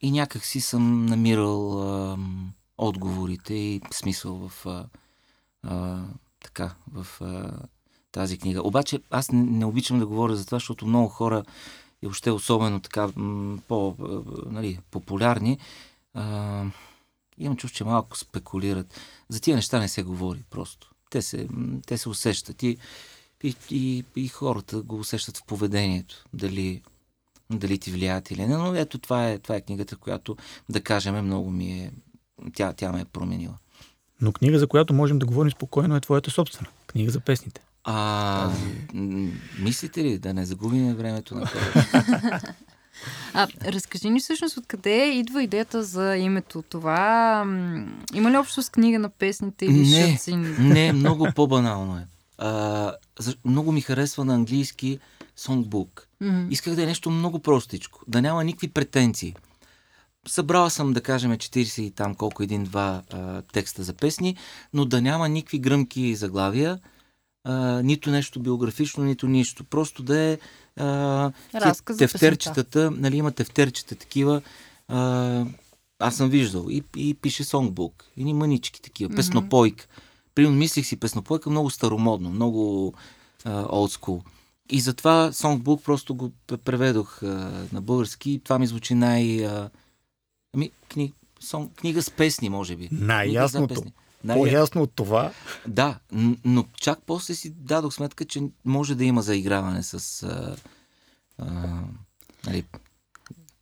и 0.00 0.10
някак 0.10 0.44
си 0.44 0.60
съм 0.60 1.06
намирал 1.06 1.82
а, 1.82 2.18
отговорите 2.78 3.54
и 3.54 3.80
смисъл 3.92 4.48
в 4.48 4.66
а, 4.66 4.86
а, 5.62 6.04
така, 6.40 6.74
в 6.92 7.06
а, 7.20 7.52
тази 8.12 8.38
книга. 8.38 8.62
Обаче 8.62 9.00
аз 9.10 9.28
не, 9.32 9.64
обичам 9.64 9.98
да 9.98 10.06
говоря 10.06 10.36
за 10.36 10.46
това, 10.46 10.56
защото 10.56 10.86
много 10.86 11.08
хора 11.08 11.44
и 12.02 12.06
въобще 12.06 12.30
особено 12.30 12.80
така 12.80 13.08
м- 13.16 13.58
по, 13.68 13.96
нали, 14.46 14.78
имам 17.38 17.56
чувство, 17.56 17.76
че 17.76 17.84
малко 17.84 18.18
спекулират. 18.18 19.00
За 19.28 19.40
тия 19.40 19.56
неща 19.56 19.78
не 19.78 19.88
се 19.88 20.02
говори 20.02 20.42
просто. 20.50 20.90
Те 21.10 21.22
се, 21.22 21.48
те 21.86 21.98
се 21.98 22.08
усещат 22.08 22.62
и, 22.62 22.76
и, 23.42 23.54
и, 23.70 24.04
и 24.16 24.28
хората 24.28 24.82
го 24.82 24.98
усещат 24.98 25.36
в 25.36 25.44
поведението. 25.44 26.24
Дали, 26.34 26.82
дали 27.50 27.78
ти 27.78 27.90
влияят 27.90 28.30
или 28.30 28.46
не. 28.46 28.56
Но 28.56 28.74
ето 28.74 28.98
това 28.98 29.28
е, 29.30 29.38
това 29.38 29.56
е 29.56 29.60
книгата, 29.60 29.96
която, 29.96 30.36
да 30.68 30.80
кажем, 30.80 31.24
много 31.24 31.50
ми 31.50 31.72
е... 31.72 31.92
Тя, 32.54 32.72
тя 32.72 32.92
ме 32.92 33.00
е 33.00 33.04
променила. 33.04 33.54
Но 34.20 34.32
книга, 34.32 34.58
за 34.58 34.66
която 34.66 34.94
можем 34.94 35.18
да 35.18 35.26
говорим 35.26 35.50
спокойно, 35.50 35.96
е 35.96 36.00
твоята 36.00 36.30
собствена. 36.30 36.68
Книга 36.86 37.10
за 37.10 37.20
песните. 37.20 37.60
А, 37.84 38.50
мислите 39.58 40.04
ли 40.04 40.18
да 40.18 40.34
не 40.34 40.46
загубим 40.46 40.94
времето 40.94 41.34
на 41.34 41.46
хората? 41.46 42.54
А, 43.34 43.48
разкажи 43.64 44.10
ни 44.10 44.20
всъщност 44.20 44.56
откъде 44.56 45.10
идва 45.10 45.42
идеята 45.42 45.82
за 45.82 46.16
името 46.16 46.62
това. 46.62 47.44
Има 48.14 48.30
ли 48.30 48.36
общо 48.36 48.62
с 48.62 48.70
книга 48.70 48.98
на 48.98 49.08
песните 49.08 49.64
или 49.64 49.88
не, 49.88 50.12
шъцин? 50.12 50.56
не, 50.58 50.92
много 50.92 51.28
по-банално 51.34 51.98
е. 51.98 52.06
А, 52.38 52.92
много 53.44 53.72
ми 53.72 53.80
харесва 53.80 54.24
на 54.24 54.34
английски 54.34 54.98
songbook. 55.38 56.02
Mm-hmm. 56.22 56.48
Исках 56.50 56.74
да 56.74 56.82
е 56.82 56.86
нещо 56.86 57.10
много 57.10 57.38
простичко, 57.38 58.00
да 58.08 58.22
няма 58.22 58.44
никакви 58.44 58.68
претенции. 58.68 59.34
Събрала 60.28 60.70
съм, 60.70 60.92
да 60.92 61.00
кажем, 61.00 61.32
40 61.32 61.80
и 61.80 61.90
там 61.90 62.14
колко 62.14 62.42
един-два 62.42 63.02
текста 63.52 63.82
за 63.82 63.92
песни, 63.92 64.36
но 64.72 64.84
да 64.84 65.02
няма 65.02 65.28
никакви 65.28 65.58
гръмки 65.58 66.14
заглавия, 66.14 66.78
а, 67.48 67.82
нито 67.82 68.10
нещо 68.10 68.40
биографично, 68.40 69.04
нито 69.04 69.28
нищо. 69.28 69.64
Просто 69.64 70.02
да 70.02 70.18
е 70.18 70.38
а, 70.76 71.32
тефтерчетата, 71.98 72.90
нали, 72.90 73.16
има 73.16 73.32
тефтерчета 73.32 73.94
такива. 73.94 74.42
А, 74.88 75.44
аз 75.98 76.16
съм 76.16 76.28
виждал. 76.28 76.66
И, 76.70 76.82
и 76.96 77.14
пише 77.14 77.44
сонгбук. 77.44 78.04
И 78.16 78.34
мънички 78.34 78.82
такива. 78.82 79.12
Mm-hmm. 79.12 79.16
Песнопойка. 79.16 79.86
Примерно 80.34 80.56
мислих 80.56 80.86
си 80.86 80.96
песнопойка 80.96 81.50
много 81.50 81.70
старомодно, 81.70 82.30
много 82.30 82.94
олдскул. 83.46 84.22
И 84.70 84.80
затова 84.80 85.32
сонгбук 85.32 85.84
просто 85.84 86.14
го 86.14 86.30
преведох 86.64 87.22
а, 87.22 87.26
на 87.72 87.80
български. 87.80 88.30
И 88.30 88.38
това 88.38 88.58
ми 88.58 88.66
звучи 88.66 88.94
най... 88.94 89.46
А, 89.46 89.70
ами, 90.56 90.70
кни, 90.88 91.12
сон, 91.40 91.70
книга 91.70 92.02
с 92.02 92.10
песни, 92.10 92.48
може 92.48 92.76
би. 92.76 92.88
Най-ясното. 92.92 93.84
Най- 94.24 94.36
По-ясно 94.36 94.82
от 94.82 94.92
това. 94.94 95.32
Да, 95.66 95.98
но 96.44 96.64
чак 96.80 96.98
после 97.06 97.34
си 97.34 97.50
дадох 97.50 97.94
сметка, 97.94 98.24
че 98.24 98.42
може 98.64 98.94
да 98.94 99.04
има 99.04 99.22
заиграване 99.22 99.82
с 99.82 100.22
а, 100.22 100.56
а, 101.38 101.80
нали, 102.46 102.64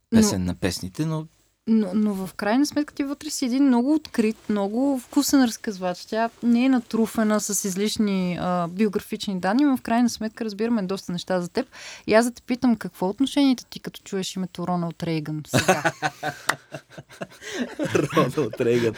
песен 0.09 0.41
но, 0.41 0.45
на 0.45 0.55
песните, 0.55 1.05
но 1.05 1.27
но, 1.67 1.91
но 1.93 2.13
в 2.13 2.33
крайна 2.33 2.65
сметка 2.65 2.93
ти 2.93 3.03
вътре 3.03 3.29
си 3.29 3.45
един 3.45 3.67
много 3.67 3.93
открит, 3.93 4.37
много 4.49 4.99
вкусен 4.99 5.43
разказвач. 5.43 6.05
Тя 6.05 6.29
не 6.43 6.65
е 6.65 6.69
натруфена 6.69 7.41
с 7.41 7.65
излишни 7.65 8.37
а, 8.41 8.67
биографични 8.67 9.39
данни, 9.39 9.63
но 9.63 9.77
в 9.77 9.81
крайна 9.81 10.09
сметка 10.09 10.45
разбираме 10.45 10.83
доста 10.83 11.11
неща 11.11 11.41
за 11.41 11.49
теб. 11.49 11.67
И 12.07 12.13
аз 12.13 12.25
да 12.25 12.31
те 12.31 12.41
питам, 12.41 12.75
какво 12.75 13.05
е 13.05 13.09
отношението 13.09 13.65
ти, 13.65 13.79
като 13.79 14.01
чуеш 14.03 14.35
името 14.35 14.67
Роналд 14.67 15.03
Рейган 15.03 15.43
сега? 15.47 15.83
Роналд 17.95 18.61
Рейган. 18.61 18.93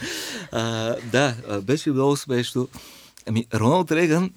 А, 0.52 0.96
да, 1.12 1.36
беше 1.62 1.92
много 1.92 2.18
смешно. 2.18 2.68
Ами, 3.28 3.48
Роналд 3.54 3.92
Рейган 3.92 4.32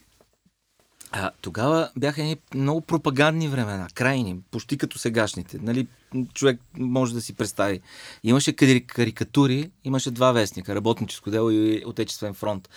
а, 1.12 1.30
тогава 1.40 1.90
бяха 1.96 2.22
едни 2.22 2.36
много 2.54 2.80
пропагандни 2.80 3.48
времена, 3.48 3.88
крайни, 3.94 4.40
почти 4.50 4.78
като 4.78 4.98
сегашните. 4.98 5.58
Нали, 5.62 5.86
човек 6.34 6.60
може 6.78 7.14
да 7.14 7.20
си 7.20 7.34
представи. 7.34 7.80
Имаше 8.24 8.52
карикатури, 8.86 9.70
имаше 9.84 10.10
два 10.10 10.32
вестника, 10.32 10.74
работническо 10.74 11.30
дело 11.30 11.50
и 11.50 11.82
Отечествен 11.86 12.34
фронт. 12.34 12.68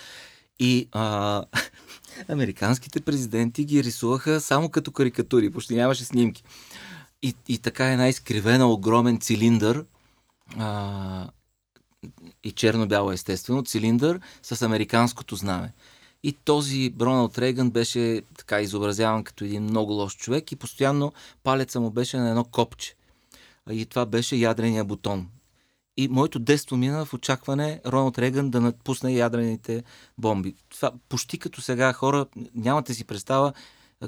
И 0.60 0.88
а, 0.92 1.44
американските 2.30 3.02
президенти 3.02 3.66
ги 3.66 3.84
рисуваха 3.84 4.42
само 4.42 4.70
като 4.70 4.92
карикатури, 4.92 5.52
почти 5.52 5.76
нямаше 5.76 6.06
снимки. 6.06 6.44
И, 7.22 7.36
и 7.48 7.58
така 7.58 7.92
една 7.92 8.08
изкривена, 8.08 8.68
огромен 8.68 9.20
цилиндър, 9.20 9.86
а, 10.58 11.30
и 12.44 12.52
черно-бяло 12.52 13.12
естествено, 13.12 13.64
цилиндър 13.64 14.20
с 14.44 14.62
американското 14.62 15.36
знаме. 15.36 15.74
И 16.24 16.34
този 16.34 16.94
Роналд 17.02 17.38
Рейган 17.38 17.72
беше 17.72 18.22
така 18.38 18.62
изобразяван 18.62 19.24
като 19.24 19.44
един 19.44 19.64
много 19.64 19.94
лош 19.94 20.18
човек 20.18 20.52
и 20.52 20.56
постоянно 20.56 21.14
палеца 21.44 21.80
му 21.80 21.92
беше 21.92 22.18
на 22.18 22.30
едно 22.30 22.44
копче. 22.44 22.96
И 23.72 23.86
това 23.86 24.06
беше 24.06 24.36
ядрения 24.36 24.84
бутон. 24.84 25.28
И 25.98 26.08
моето 26.08 26.40
детство 26.40 26.78
мина 26.78 27.06
в 27.06 27.14
очакване 27.14 27.82
Роналд 27.86 28.20
Рейган 28.20 28.50
да 28.50 28.62
напусне 28.62 29.14
ядрените 29.14 29.84
бомби. 30.18 30.56
Това 30.70 30.92
почти 31.10 31.38
като 31.38 31.62
сега 31.62 31.94
хора 31.94 32.26
нямате 32.56 32.94
си 32.94 33.06
представа 33.06 33.54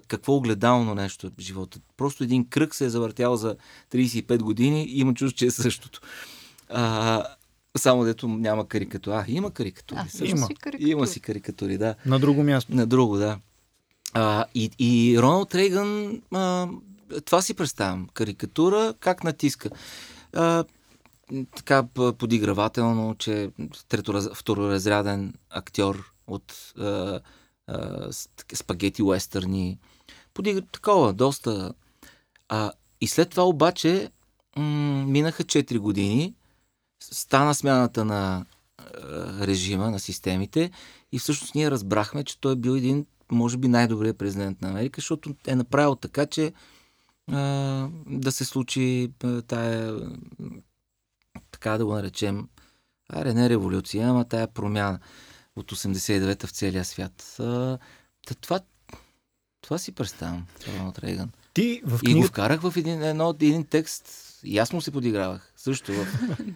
какво 0.07 0.35
огледално 0.35 0.95
нещо 0.95 1.31
в 1.37 1.41
живота. 1.41 1.79
Просто 1.97 2.23
един 2.23 2.47
кръг 2.49 2.75
се 2.75 2.85
е 2.85 2.89
завъртял 2.89 3.35
за 3.35 3.55
35 3.91 4.39
години 4.39 4.83
и 4.83 4.99
има 4.99 5.13
чувство, 5.13 5.37
че 5.37 5.45
е 5.45 5.51
същото. 5.51 6.01
А, 6.69 7.23
само 7.77 8.03
дето 8.03 8.27
няма 8.27 8.67
карикатури. 8.67 9.15
А, 9.15 9.25
има 9.27 9.51
карикатури. 9.51 9.99
А, 9.99 10.25
има. 10.25 10.47
Си 10.47 10.55
карикатури. 10.55 10.91
Има 10.91 11.07
си 11.07 11.19
карикатури, 11.19 11.77
да. 11.77 11.95
На 12.05 12.19
друго 12.19 12.43
място. 12.43 12.75
На 12.75 12.85
друго, 12.85 13.17
да. 13.17 13.39
А, 14.13 14.45
и, 14.55 14.71
и 14.79 15.17
Роналд 15.21 15.55
Рейган, 15.55 16.21
а, 16.31 16.67
това 17.25 17.41
си 17.41 17.53
представям. 17.53 18.07
Карикатура, 18.13 18.93
как 18.99 19.23
натиска. 19.23 19.69
А, 20.33 20.63
така 21.55 21.83
подигравателно, 22.17 23.15
че 23.15 23.49
трето, 23.89 24.33
второразряден 24.35 25.33
актьор 25.49 26.11
от 26.27 26.73
а, 26.79 27.19
а, 27.67 28.07
спагети 28.53 29.03
уестърни. 29.03 29.79
Подигра, 30.33 30.61
такова, 30.61 31.13
доста. 31.13 31.73
А, 32.49 32.71
и 33.01 33.07
след 33.07 33.29
това 33.29 33.43
обаче 33.43 34.09
м- 34.57 35.05
минаха 35.07 35.43
4 35.43 35.79
години 35.79 36.33
стана 36.99 37.55
смяната 37.55 38.05
на 38.05 38.45
режима, 39.41 39.91
на 39.91 39.99
системите 39.99 40.71
и 41.11 41.19
всъщност 41.19 41.55
ние 41.55 41.71
разбрахме, 41.71 42.23
че 42.23 42.39
той 42.39 42.53
е 42.53 42.55
бил 42.55 42.71
един, 42.71 43.05
може 43.31 43.57
би, 43.57 43.67
най-добрият 43.67 44.17
президент 44.17 44.61
на 44.61 44.69
Америка, 44.69 45.01
защото 45.01 45.35
е 45.47 45.55
направил 45.55 45.95
така, 45.95 46.25
че 46.25 46.53
а, 47.31 47.39
да 48.07 48.31
се 48.31 48.45
случи 48.45 49.11
а, 49.23 49.41
тая, 49.41 49.99
така 51.51 51.77
да 51.77 51.85
го 51.85 51.93
наречем, 51.93 52.47
аре 53.09 53.33
не 53.33 53.49
революция, 53.49 54.09
ама 54.09 54.25
тая 54.25 54.47
промяна 54.47 54.99
от 55.55 55.71
89-та 55.71 56.47
в 56.47 56.51
целия 56.51 56.85
свят. 56.85 57.35
А, 57.39 57.77
това, 58.41 58.59
това 59.61 59.77
си 59.77 59.91
представям, 59.91 60.45
Роналд 60.67 60.99
Рейган. 60.99 61.31
Ти 61.53 61.81
в 61.85 61.99
книга... 61.99 62.19
И 62.19 62.21
го 62.21 62.27
вкарах 62.27 62.61
в 62.61 62.73
един, 62.77 63.03
едно, 63.03 63.29
един 63.29 63.65
текст, 63.65 64.24
и 64.45 64.57
аз 64.57 64.73
му 64.73 64.81
се 64.81 64.91
подигравах. 64.91 65.53
Също 65.57 65.93
в, 65.93 66.07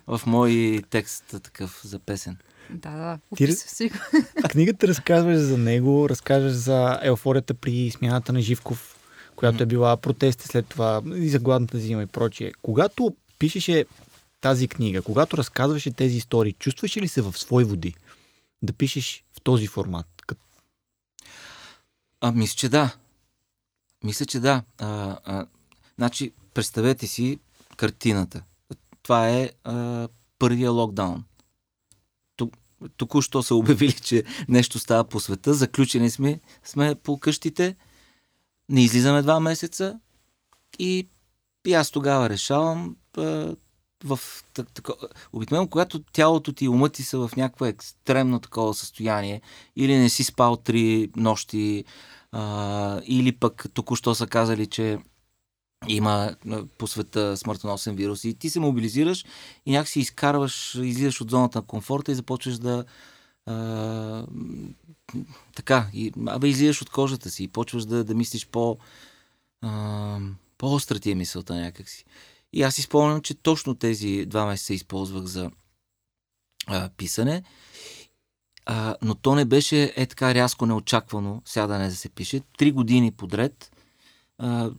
в 0.18 0.22
мой 0.26 0.84
текст 0.90 1.24
такъв 1.44 1.82
за 1.84 2.00
песен. 2.00 2.38
Да, 2.70 2.92
да, 2.92 3.20
описва 3.32 3.70
си 3.70 3.92
Книгата 4.50 4.88
разказваш 4.88 5.38
за 5.38 5.58
него, 5.58 6.10
разказваш 6.10 6.52
за 6.52 7.00
еуфорията 7.04 7.54
при 7.54 7.92
смяната 7.92 8.34
на 8.34 8.42
Живков, 8.42 9.00
която 9.36 9.64
е 9.64 9.66
била 9.66 9.98
протести 9.98 10.48
след 10.48 10.68
това 10.68 11.02
и 11.16 11.30
за 11.30 11.40
гладната 11.40 11.78
зима 11.78 12.04
и 12.04 12.06
прочие. 12.06 12.52
Когато 12.62 13.16
пишеше 13.40 13.86
тази 14.42 14.68
книга, 14.68 15.02
когато 15.02 15.38
разказваше 15.38 15.92
тези 15.92 16.18
истории, 16.18 16.54
чувстваш 16.54 16.98
ли 16.98 17.08
се 17.08 17.22
в 17.22 17.38
свои 17.38 17.64
води 17.64 17.94
да 18.62 18.74
пишеш 18.74 19.24
в 19.38 19.42
този 19.42 19.68
формат? 19.68 20.08
А, 22.22 22.32
мисля, 22.32 22.56
че 22.56 22.70
да. 22.70 22.96
Мисля, 24.04 24.26
че 24.26 24.40
да. 24.40 24.64
А, 24.78 25.18
а, 25.26 25.46
значи, 25.98 26.32
представете 26.54 27.08
си 27.08 27.40
картината. 27.80 28.44
Това 29.04 29.30
е 29.30 29.50
а, 29.64 30.08
първия 30.40 30.72
локдаун. 30.72 31.24
Току-що 32.98 33.44
са 33.44 33.56
обявили, 33.56 33.94
че 33.94 34.24
нещо 34.48 34.80
става 34.80 35.04
по 35.04 35.20
света. 35.20 35.54
Заключени 35.54 36.10
сме, 36.10 36.40
сме 36.64 36.96
по 36.96 37.20
къщите. 37.20 37.76
Не 38.70 38.84
излизаме 38.84 39.22
два 39.22 39.40
месеца. 39.40 40.00
И, 40.80 41.10
и 41.68 41.74
аз 41.74 41.92
тогава 41.92 42.30
решавам 42.30 42.96
а, 43.18 43.56
в 44.04 44.20
тако, 44.54 44.94
обикновено, 45.34 45.68
когато 45.68 46.04
тялото 46.04 46.54
ти 46.54 46.66
и 46.66 46.70
умът 46.70 46.94
ти 46.94 47.04
са 47.04 47.28
в 47.28 47.36
някакво 47.38 47.66
екстремно 47.66 48.40
такова 48.40 48.74
състояние, 48.74 49.42
или 49.76 49.98
не 49.98 50.10
си 50.10 50.24
спал 50.24 50.56
три 50.56 51.10
нощи, 51.16 51.86
а, 52.32 53.02
или 53.06 53.32
пък 53.32 53.66
току-що 53.74 54.16
са 54.16 54.28
казали, 54.28 54.68
че 54.68 55.00
има 55.88 56.36
по 56.78 56.88
света 56.88 57.38
смъртоносен 57.38 57.96
вирус 57.96 58.24
и 58.24 58.34
ти 58.34 58.50
се 58.50 58.60
мобилизираш 58.60 59.26
и 59.66 59.72
някакси 59.72 60.00
изкарваш, 60.00 60.76
излизаш 60.76 61.22
от 61.22 61.30
зоната 61.30 61.58
на 61.58 61.66
комфорта 61.66 62.12
и 62.12 62.16
започваш 62.16 62.58
да 62.58 62.86
а, 63.46 64.26
така, 65.56 65.88
и, 65.94 66.14
абе 66.28 66.48
излизаш 66.48 66.82
от 66.82 66.90
кожата 66.90 67.30
си 67.30 67.44
и 67.44 67.48
почваш 67.48 67.86
да, 67.86 68.04
да 68.04 68.16
мислиш 68.16 68.48
по 68.48 68.78
а, 69.62 70.20
по-остра 70.58 71.00
ти 71.00 71.12
е 71.12 71.16
мисълта 71.16 71.56
някакси. 71.56 72.06
И 72.54 72.64
аз 72.64 72.78
изпомням, 72.78 73.22
че 73.22 73.34
точно 73.34 73.76
тези 73.76 74.26
два 74.26 74.46
месеца 74.46 74.74
използвах 74.74 75.24
за 75.24 75.52
а, 76.68 76.90
писане, 76.98 77.44
а, 78.66 78.96
но 79.02 79.16
то 79.16 79.36
не 79.36 79.46
беше 79.46 79.94
е 79.96 80.06
така 80.06 80.34
рязко 80.34 80.66
неочаквано 80.66 81.42
сядане 81.46 81.88
да 81.90 81.96
се 81.96 82.10
пише. 82.10 82.42
Три 82.58 82.72
години 82.72 83.12
подред 83.12 83.72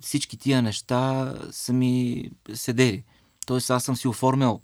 всички 0.00 0.36
тия 0.36 0.62
неща 0.62 1.34
са 1.50 1.72
ми 1.72 2.24
седели. 2.54 3.04
Тоест 3.46 3.70
аз 3.70 3.84
съм 3.84 3.96
си 3.96 4.08
оформял 4.08 4.60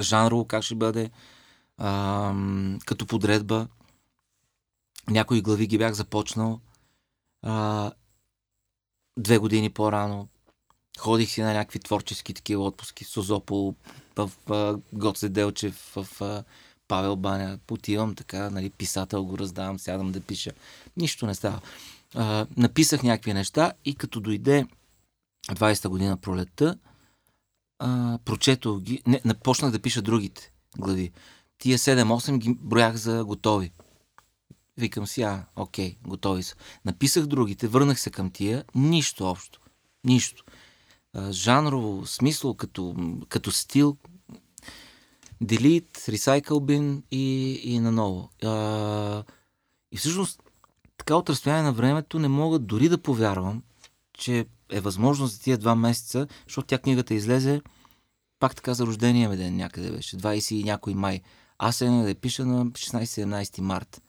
жанрово 0.00 0.44
как 0.44 0.62
ще 0.62 0.74
бъде, 0.74 1.10
а, 1.78 2.34
като 2.86 3.06
подредба. 3.06 3.68
Някои 5.10 5.42
глави 5.42 5.66
ги 5.66 5.78
бях 5.78 5.92
започнал 5.92 6.60
а, 7.42 7.92
две 9.18 9.38
години 9.38 9.70
по-рано. 9.70 10.28
Ходих 10.98 11.30
си 11.30 11.42
на 11.42 11.54
някакви 11.54 11.78
творчески 11.78 12.34
такива 12.34 12.64
отпуски 12.64 13.04
Созопол, 13.04 13.74
в, 14.16 14.30
в 14.46 14.78
Гоце 14.92 15.28
Делчев, 15.28 15.92
в, 15.96 16.06
в 16.20 16.44
Павел 16.88 17.16
Баня. 17.16 17.58
Отивам 17.70 18.14
така, 18.14 18.50
нали, 18.50 18.70
писател 18.70 19.24
го 19.24 19.38
раздавам, 19.38 19.78
сядам 19.78 20.12
да 20.12 20.20
пиша. 20.20 20.50
Нищо 20.96 21.26
не 21.26 21.34
става 21.34 21.60
а, 22.14 22.46
написах 22.56 23.02
някакви 23.02 23.34
неща 23.34 23.72
и 23.84 23.94
като 23.94 24.20
дойде 24.20 24.66
20-та 25.48 25.88
година 25.88 26.16
пролетта, 26.16 26.78
а, 27.78 28.18
прочетох 28.24 28.80
ги, 28.80 29.02
не, 29.06 29.20
напочнах 29.24 29.70
да 29.70 29.78
пиша 29.78 30.02
другите 30.02 30.52
глави. 30.78 31.12
Тия 31.58 31.78
7-8 31.78 32.38
ги 32.38 32.54
броях 32.60 32.96
за 32.96 33.24
готови. 33.24 33.72
Викам 34.76 35.06
си, 35.06 35.22
а, 35.22 35.44
окей, 35.56 35.96
готови 36.06 36.42
са. 36.42 36.54
Написах 36.84 37.26
другите, 37.26 37.68
върнах 37.68 38.00
се 38.00 38.10
към 38.10 38.30
тия, 38.30 38.64
нищо 38.74 39.24
общо. 39.24 39.60
Нищо. 40.04 40.44
А, 41.14 41.32
жанрово, 41.32 42.06
смисъл, 42.06 42.54
като, 42.54 42.96
като 43.28 43.52
стил, 43.52 43.96
delete, 45.42 45.98
recycle 46.10 46.60
bin 46.60 47.02
и, 47.10 47.52
и 47.64 47.80
наново. 47.80 48.30
А, 48.44 49.24
и 49.92 49.96
всъщност 49.96 50.42
така 51.08 51.16
от 51.16 51.30
разстояние 51.30 51.62
на 51.62 51.72
времето 51.72 52.18
не 52.18 52.28
мога 52.28 52.58
дори 52.58 52.88
да 52.88 52.98
повярвам, 52.98 53.62
че 54.18 54.46
е 54.70 54.80
възможно 54.80 55.26
за 55.26 55.40
тия 55.40 55.58
два 55.58 55.74
месеца, 55.74 56.26
защото 56.46 56.66
тя 56.66 56.78
книгата 56.78 57.14
излезе 57.14 57.62
пак 58.38 58.54
така 58.54 58.74
за 58.74 58.86
рождения 58.86 59.28
ми 59.28 59.36
ден 59.36 59.56
някъде 59.56 59.90
беше, 59.90 60.16
20 60.16 60.54
и 60.54 60.64
някой 60.64 60.94
май. 60.94 61.20
Аз 61.58 61.76
се 61.76 61.84
да 61.88 62.14
пиша 62.14 62.46
на 62.46 62.66
16-17 62.66 63.60
март. 63.60 64.02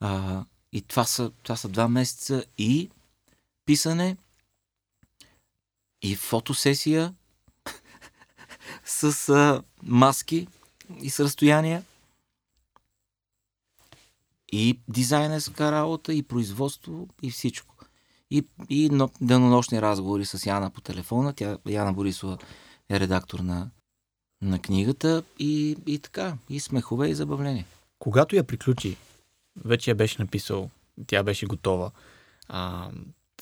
А, 0.00 0.44
и 0.72 0.82
това 0.82 1.04
са, 1.04 1.30
това 1.42 1.56
са 1.56 1.68
два 1.68 1.88
месеца 1.88 2.44
и 2.58 2.90
писане, 3.66 4.16
и 6.02 6.16
фотосесия 6.16 7.14
с 8.84 9.28
а, 9.28 9.62
маски 9.82 10.48
и 11.02 11.10
с 11.10 11.20
разстояния 11.20 11.84
и 14.54 14.80
дизайнерска 14.88 15.72
работа, 15.72 16.14
и 16.14 16.22
производство, 16.22 17.08
и 17.22 17.30
всичко. 17.30 17.74
И, 18.30 18.44
и 18.68 18.88
но, 18.92 19.10
денонощни 19.20 19.82
разговори 19.82 20.24
с 20.24 20.46
Яна 20.46 20.70
по 20.70 20.80
телефона. 20.80 21.32
Тя, 21.32 21.58
Яна 21.68 21.92
Борисова 21.92 22.38
е 22.90 23.00
редактор 23.00 23.38
на, 23.38 23.70
на 24.42 24.58
книгата 24.58 25.22
и, 25.38 25.76
и 25.86 25.98
така, 25.98 26.36
и 26.50 26.60
смехове 26.60 27.08
и 27.08 27.14
забавление. 27.14 27.66
Когато 27.98 28.36
я 28.36 28.44
приключи, 28.44 28.96
вече 29.64 29.90
я 29.90 29.94
беше 29.94 30.22
написал, 30.22 30.70
тя 31.06 31.22
беше 31.22 31.46
готова. 31.46 31.90
А, 32.48 32.90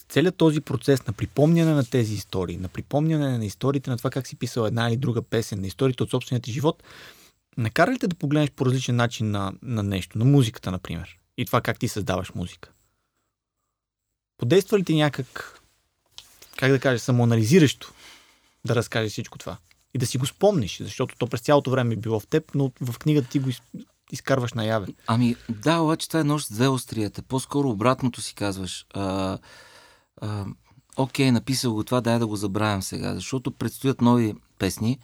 целият 0.08 0.36
този 0.36 0.60
процес 0.60 1.06
на 1.06 1.12
припомняне 1.12 1.72
на 1.72 1.84
тези 1.84 2.14
истории, 2.14 2.56
на 2.56 2.68
припомняне 2.68 3.38
на 3.38 3.44
историите 3.44 3.90
на 3.90 3.96
това 3.96 4.10
как 4.10 4.26
си 4.26 4.36
писал 4.36 4.64
една 4.64 4.88
или 4.88 4.96
друга 4.96 5.22
песен, 5.22 5.60
на 5.60 5.66
историите 5.66 6.02
от 6.02 6.10
собствения 6.10 6.42
ти 6.42 6.52
живот, 6.52 6.82
Накара 7.56 7.92
ли 7.92 7.98
те 7.98 8.08
да 8.08 8.16
погледнеш 8.16 8.50
по 8.50 8.66
различен 8.66 8.96
начин 8.96 9.30
на, 9.30 9.52
на 9.62 9.82
нещо, 9.82 10.18
на 10.18 10.24
музиката, 10.24 10.70
например, 10.70 11.18
и 11.36 11.46
това 11.46 11.60
как 11.60 11.78
ти 11.78 11.88
създаваш 11.88 12.34
музика? 12.34 12.72
Подейства 14.38 14.78
ли 14.78 14.84
ти 14.84 14.94
някак, 14.94 15.60
как 16.56 16.70
да 16.70 16.80
кажа, 16.80 16.98
самоанализиращо 16.98 17.92
да 18.64 18.74
разкажеш 18.74 19.12
всичко 19.12 19.38
това? 19.38 19.56
И 19.94 19.98
да 19.98 20.06
си 20.06 20.18
го 20.18 20.26
спомниш, 20.26 20.78
защото 20.78 21.16
то 21.18 21.26
през 21.26 21.40
цялото 21.40 21.70
време 21.70 21.94
е 21.94 21.96
било 21.96 22.20
в 22.20 22.26
теб, 22.26 22.54
но 22.54 22.72
в 22.80 22.98
книгата 22.98 23.28
ти 23.28 23.38
го 23.38 23.50
изкарваш 24.12 24.52
наяве. 24.52 24.86
Ами 25.06 25.36
да, 25.48 25.78
обаче 25.78 26.08
това 26.08 26.20
е 26.20 26.24
нощ 26.24 26.46
с 26.46 26.52
две 26.52 26.68
острията. 26.68 27.22
По-скоро 27.22 27.70
обратното 27.70 28.20
си 28.20 28.34
казваш. 28.34 28.86
А, 28.94 29.38
а, 30.20 30.46
окей, 30.96 31.30
написал 31.30 31.74
го 31.74 31.84
това, 31.84 32.00
дай 32.00 32.18
да 32.18 32.26
го 32.26 32.36
забравям 32.36 32.82
сега, 32.82 33.14
защото 33.14 33.50
предстоят 33.50 34.00
нови 34.00 34.34
песни. 34.58 34.98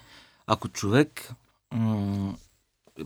Ако 0.46 0.68
човек 0.68 1.32
м- 1.72 2.36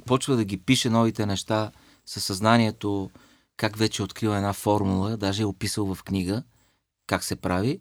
почва 0.06 0.36
да 0.36 0.44
ги 0.44 0.56
пише 0.56 0.90
новите 0.90 1.26
неща 1.26 1.72
със 2.06 2.24
съзнанието, 2.24 3.10
как 3.56 3.76
вече 3.76 4.02
е 4.02 4.04
открил 4.04 4.30
една 4.30 4.52
формула, 4.52 5.16
даже 5.16 5.42
е 5.42 5.46
описал 5.46 5.94
в 5.94 6.02
книга 6.02 6.42
как 7.06 7.24
се 7.24 7.36
прави 7.36 7.80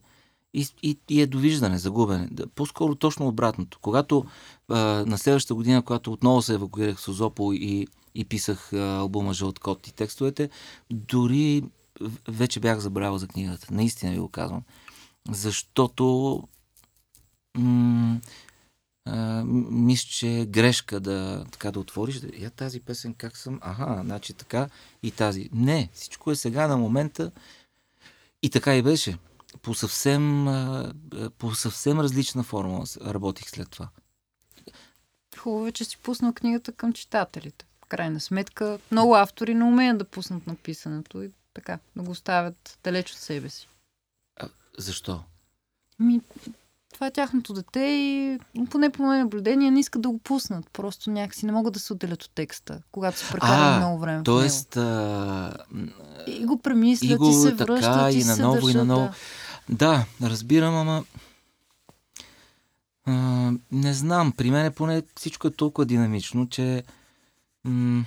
и, 0.54 0.68
и, 0.84 0.98
и 1.10 1.22
е 1.22 1.28
довиждане, 1.28 1.78
загубене. 1.78 2.30
По-скоро 2.56 2.96
точно 2.96 3.28
обратното. 3.28 3.80
Когато 3.82 4.26
а, 4.70 4.78
на 5.08 5.18
следващата 5.18 5.56
година, 5.56 5.82
когато 5.82 6.14
отново 6.14 6.42
се 6.42 6.54
евакуирах 6.54 6.98
в 6.98 7.02
Созопол 7.02 7.54
и, 7.54 7.88
и 8.16 8.26
писах 8.26 8.74
а, 8.74 8.98
албума 8.98 9.34
Жълт 9.34 9.60
кот 9.60 9.88
и 9.88 9.94
текстовете, 9.94 10.50
дори 10.90 11.64
вече 12.28 12.60
бях 12.60 12.80
забравил 12.80 13.18
за 13.18 13.28
книгата. 13.28 13.68
Наистина 13.72 14.12
ви 14.12 14.20
го 14.20 14.30
казвам. 14.30 14.64
Защото 15.30 16.44
м- 17.58 18.20
мисля, 19.72 20.10
че 20.10 20.40
е 20.40 20.46
грешка 20.46 21.00
да, 21.00 21.46
така 21.52 21.72
да 21.72 21.80
отвориш. 21.80 22.20
Да, 22.20 22.28
я 22.38 22.50
тази 22.50 22.80
песен 22.80 23.14
как 23.14 23.38
съм? 23.38 23.60
Аха, 23.62 24.02
значи 24.06 24.34
така 24.34 24.70
и 25.04 25.12
тази. 25.12 25.50
Не, 25.54 25.90
всичко 25.94 26.32
е 26.32 26.36
сега 26.36 26.68
на 26.68 26.78
момента. 26.78 27.32
И 28.42 28.50
така 28.50 28.76
и 28.76 28.82
беше. 28.82 29.18
По 29.62 29.74
съвсем, 29.74 30.46
по 31.38 31.56
съвсем 31.56 32.00
различна 32.00 32.44
форма 32.44 32.84
работих 33.06 33.50
след 33.50 33.70
това. 33.70 33.90
Хубаво 35.38 35.68
е, 35.68 35.72
че 35.72 35.86
си 35.86 35.98
пуснал 35.98 36.34
книгата 36.34 36.72
към 36.72 36.94
читателите. 36.94 37.66
В 37.86 37.88
крайна 37.88 38.20
сметка, 38.20 38.80
много 38.92 39.16
автори 39.16 39.54
не 39.54 39.64
умеят 39.64 39.98
да 39.98 40.06
пуснат 40.06 40.48
написането 40.48 41.22
и 41.22 41.32
така, 41.54 41.80
да 41.96 42.04
го 42.04 42.12
оставят 42.12 42.80
далеч 42.84 43.12
от 43.12 43.18
себе 43.18 43.50
си. 43.50 43.68
А, 44.36 44.50
защо? 44.78 45.24
Ми, 46.00 46.22
това 46.94 47.08
е 47.08 47.12
тяхното 47.12 47.54
дете 47.54 47.80
и 47.80 48.40
поне 48.70 48.90
по 48.90 49.04
мое 49.04 49.18
наблюдение 49.18 49.72
не 49.72 49.80
искат 49.80 50.02
да 50.02 50.10
го 50.10 50.20
пуснат. 50.20 50.70
Просто 50.74 51.12
някакси 51.12 51.46
не 51.46 51.52
могат 51.52 51.74
да 51.74 51.80
се 51.80 51.94
отделят 51.94 52.24
от 52.24 52.32
текста, 52.36 52.82
когато 52.92 53.20
се 53.20 53.32
прекарат 53.32 53.78
много 53.78 54.00
време. 54.00 54.24
Тоест, 54.24 54.78
а... 54.78 55.54
и 56.28 56.46
го 56.46 56.60
премислят 56.60 57.12
и, 57.12 57.16
го, 57.16 57.30
и 57.30 57.34
се 57.34 57.56
така, 57.56 57.74
връщат 57.74 58.14
и, 58.14 58.18
и 58.18 58.24
на 58.24 58.38
ново 58.38 58.70
и 58.70 58.74
на 58.74 58.86
ново. 58.86 59.10
Да. 59.70 60.06
да, 60.20 60.30
разбирам, 60.30 60.76
ама 60.76 61.04
а, 63.06 63.52
не 63.72 63.94
знам, 63.94 64.32
при 64.32 64.52
мен 64.52 64.74
поне 64.74 65.04
всичко 65.18 65.48
е 65.48 65.52
толкова 65.52 65.86
динамично, 65.86 66.50
че 66.50 66.84
м- 67.64 68.06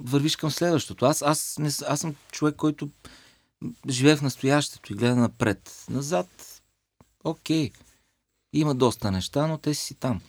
вървиш 0.00 0.36
към 0.36 0.50
следващото. 0.50 1.04
Аз, 1.04 1.22
аз, 1.22 1.56
не, 1.58 1.70
аз 1.86 2.00
съм 2.00 2.14
човек, 2.32 2.56
който 2.56 2.88
живее 3.88 4.16
в 4.16 4.22
настоящето 4.22 4.92
и 4.92 4.96
гледа 4.96 5.16
напред. 5.16 5.84
Назад, 5.90 6.60
окей. 7.24 7.70
Okay 7.70 7.89
има 8.52 8.74
доста 8.74 9.10
неща, 9.10 9.46
но 9.46 9.58
те 9.58 9.74
си 9.74 9.94
там. 9.94 10.20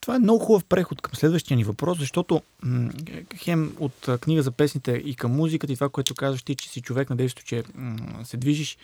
Това 0.00 0.16
е 0.16 0.18
много 0.18 0.44
хубав 0.44 0.64
преход 0.64 1.02
към 1.02 1.14
следващия 1.14 1.56
ни 1.56 1.64
въпрос, 1.64 1.98
защото 1.98 2.42
м- 2.62 2.90
хем 3.36 3.76
от 3.80 4.08
книга 4.20 4.42
за 4.42 4.50
песните 4.50 4.92
и 4.92 5.14
към 5.14 5.32
музиката 5.32 5.72
и 5.72 5.76
това, 5.76 5.88
което 5.88 6.14
казваш 6.14 6.42
ти, 6.42 6.54
че 6.54 6.68
си 6.68 6.80
човек 6.80 7.10
на 7.10 7.28
че 7.28 7.62
м- 7.74 8.24
се 8.24 8.36
движиш. 8.36 8.78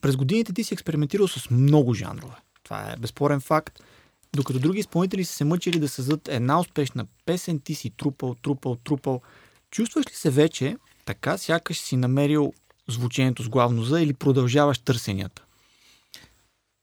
През 0.00 0.16
годините 0.16 0.52
ти 0.52 0.64
си 0.64 0.74
експериментирал 0.74 1.28
с 1.28 1.50
много 1.50 1.94
жанрове. 1.94 2.34
Това 2.64 2.92
е 2.92 2.96
безспорен 2.96 3.40
факт. 3.40 3.80
Докато 4.34 4.58
други 4.58 4.80
изпълнители 4.80 5.24
са 5.24 5.32
се 5.32 5.44
мъчили 5.44 5.78
да 5.78 5.88
създадат 5.88 6.28
една 6.28 6.60
успешна 6.60 7.06
песен, 7.26 7.60
ти 7.60 7.74
си 7.74 7.90
трупал, 7.90 8.34
трупал, 8.34 8.76
трупал. 8.76 9.20
Чувстваш 9.70 10.06
ли 10.06 10.14
се 10.14 10.30
вече 10.30 10.76
така, 11.04 11.38
сякаш 11.38 11.78
си 11.78 11.96
намерил 11.96 12.52
звучението 12.88 13.42
с 13.42 13.48
главно 13.48 13.82
за 13.82 14.00
или 14.00 14.14
продължаваш 14.14 14.78
търсенията? 14.78 15.43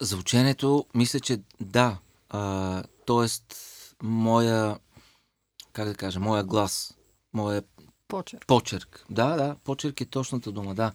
За 0.01 0.17
ученето, 0.17 0.85
мисля, 0.95 1.19
че 1.19 1.39
да. 1.59 1.97
А, 2.29 2.83
тоест, 3.05 3.55
моя, 4.03 4.77
как 5.73 5.87
да 5.87 5.95
кажа, 5.95 6.19
моя 6.19 6.43
глас, 6.43 6.93
моя 7.33 7.63
почерк. 8.07 8.47
почерк. 8.47 9.05
Да, 9.09 9.35
да, 9.35 9.55
почерк 9.63 10.01
е 10.01 10.05
точната 10.05 10.51
дума, 10.51 10.75
да. 10.75 10.91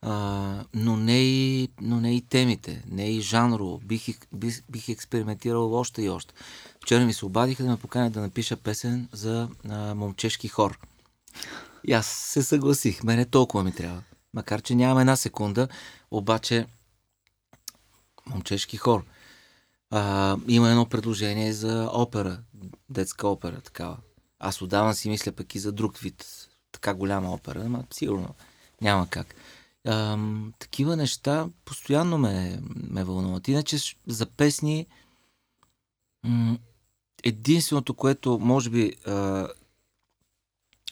а, 0.00 0.64
но, 0.74 0.96
не 0.96 1.22
и, 1.22 1.68
но 1.80 2.00
не 2.00 2.16
и 2.16 2.20
темите, 2.20 2.82
не 2.86 3.10
и 3.10 3.20
жанрово. 3.20 3.78
Бих, 3.78 4.18
бих, 4.32 4.62
бих 4.70 4.88
експериментирал 4.88 5.74
още 5.74 6.02
и 6.02 6.10
още. 6.10 6.34
Вчера 6.82 7.04
ми 7.04 7.12
се 7.12 7.26
обадиха 7.26 7.62
да 7.62 7.70
ме 7.70 7.76
поканят 7.76 8.12
да 8.12 8.20
напиша 8.20 8.56
песен 8.56 9.08
за 9.12 9.48
а, 9.68 9.94
момчешки 9.94 10.48
хор. 10.48 10.78
И 11.84 11.92
аз 11.92 12.06
се 12.06 12.42
съгласих. 12.42 13.02
Мене 13.02 13.24
толкова 13.24 13.64
ми 13.64 13.72
трябва. 13.72 14.02
Макар, 14.34 14.62
че 14.62 14.74
нямам 14.74 14.98
една 14.98 15.16
секунда, 15.16 15.68
обаче 16.10 16.66
момчешки 18.26 18.76
хор. 18.76 19.04
А, 19.90 20.36
има 20.48 20.70
едно 20.70 20.86
предложение 20.86 21.52
за 21.52 21.90
опера, 21.92 22.38
детска 22.90 23.28
опера, 23.28 23.60
такава. 23.60 23.96
Аз 24.38 24.62
отдавна 24.62 24.94
си 24.94 25.08
мисля 25.08 25.32
пък 25.32 25.54
и 25.54 25.58
за 25.58 25.72
друг 25.72 25.98
вид, 25.98 26.48
така 26.72 26.94
голяма 26.94 27.32
опера, 27.32 27.68
но 27.68 27.84
сигурно 27.92 28.34
няма 28.80 29.08
как. 29.08 29.34
А, 29.86 30.18
такива 30.58 30.96
неща 30.96 31.48
постоянно 31.64 32.18
ме, 32.18 32.60
ме 32.90 33.04
вълнуват. 33.04 33.48
Иначе 33.48 33.78
за 34.06 34.26
песни 34.26 34.86
единственото, 37.24 37.94
което 37.94 38.38
може 38.38 38.70
би 38.70 38.92
а, 39.06 39.48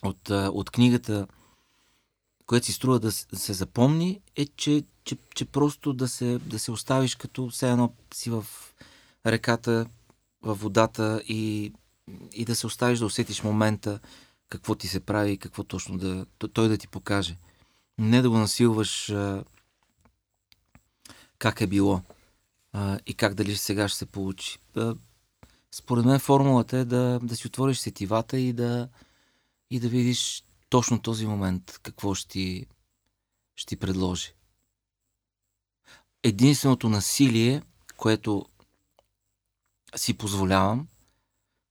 от, 0.03 0.29
а, 0.29 0.51
от 0.53 0.69
книгата, 0.69 1.27
което 2.45 2.65
си 2.65 2.73
струва 2.73 2.99
да 2.99 3.11
се 3.11 3.53
запомни, 3.53 4.21
е, 4.35 4.45
че, 4.45 4.83
че, 5.03 5.17
че 5.35 5.45
просто 5.45 5.93
да 5.93 6.07
се, 6.07 6.39
да 6.39 6.59
се 6.59 6.71
оставиш 6.71 7.15
като 7.15 7.49
все 7.49 7.71
едно 7.71 7.93
си 8.13 8.29
в 8.29 8.45
реката, 9.25 9.85
във 10.41 10.61
водата 10.61 11.21
и, 11.27 11.73
и 12.33 12.45
да 12.45 12.55
се 12.55 12.67
оставиш 12.67 12.99
да 12.99 13.05
усетиш 13.05 13.43
момента, 13.43 13.99
какво 14.49 14.75
ти 14.75 14.87
се 14.87 14.99
прави 14.99 15.31
и 15.31 15.37
какво 15.37 15.63
точно 15.63 15.97
да, 15.97 16.25
той 16.53 16.69
да 16.69 16.77
ти 16.77 16.87
покаже. 16.87 17.37
Не 17.97 18.21
да 18.21 18.29
го 18.29 18.37
насилваш 18.37 19.09
а, 19.09 19.43
как 21.37 21.61
е 21.61 21.67
било 21.67 22.01
а, 22.73 22.99
и 23.05 23.13
как 23.13 23.33
дали 23.33 23.55
сега 23.55 23.87
ще 23.87 23.97
се 23.97 24.05
получи. 24.05 24.59
А, 24.75 24.95
според 25.71 26.05
мен 26.05 26.19
формулата 26.19 26.77
е 26.77 26.85
да, 26.85 27.19
да 27.23 27.35
си 27.35 27.47
отвориш 27.47 27.77
сетивата 27.77 28.39
и 28.39 28.53
да, 28.53 28.89
и 29.69 29.79
да 29.79 29.89
видиш 29.89 30.43
точно 30.69 31.01
този 31.01 31.27
момент 31.27 31.79
какво 31.83 32.15
ще 32.15 32.29
ти, 32.29 32.65
ще 33.55 33.69
ти 33.69 33.77
предложи. 33.77 34.33
Единственото 36.23 36.89
насилие, 36.89 37.61
което 37.97 38.45
си 39.95 40.13
позволявам, 40.13 40.87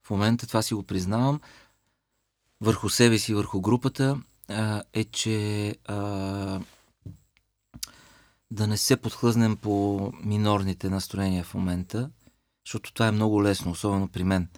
в 0.06 0.10
момента 0.10 0.46
това 0.46 0.62
си 0.62 0.74
го 0.74 0.82
признавам, 0.82 1.40
върху 2.60 2.88
себе 2.88 3.18
си, 3.18 3.34
върху 3.34 3.60
групата, 3.60 4.20
е, 4.92 5.04
че 5.04 5.68
а, 5.84 5.96
да 8.50 8.66
не 8.66 8.76
се 8.76 8.96
подхлъзнем 8.96 9.56
по 9.56 10.12
минорните 10.24 10.90
настроения 10.90 11.44
в 11.44 11.54
момента, 11.54 12.10
защото 12.66 12.92
това 12.92 13.08
е 13.08 13.12
много 13.12 13.42
лесно, 13.42 13.70
особено 13.70 14.08
при 14.08 14.24
мен. 14.24 14.48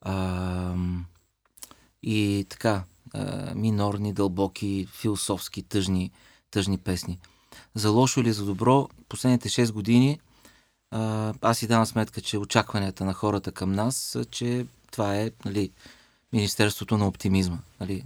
А, 0.00 0.74
и 2.02 2.46
така, 2.48 2.84
а, 3.14 3.54
минорни, 3.54 4.12
дълбоки, 4.12 4.88
философски, 4.92 5.62
тъжни, 5.62 6.10
тъжни 6.50 6.78
песни. 6.78 7.18
За 7.76 7.90
лошо 7.90 8.20
или 8.20 8.32
за 8.32 8.44
добро, 8.44 8.88
последните 9.08 9.48
6 9.48 9.72
години 9.72 10.20
аз 11.40 11.58
си 11.58 11.66
давам 11.66 11.86
сметка, 11.86 12.20
че 12.20 12.38
очакванията 12.38 13.04
на 13.04 13.12
хората 13.12 13.52
към 13.52 13.72
нас 13.72 13.96
са, 13.96 14.24
че 14.24 14.66
това 14.90 15.16
е 15.16 15.30
нали, 15.44 15.70
Министерството 16.32 16.98
на 16.98 17.06
оптимизма. 17.06 17.58
Нали, 17.80 18.04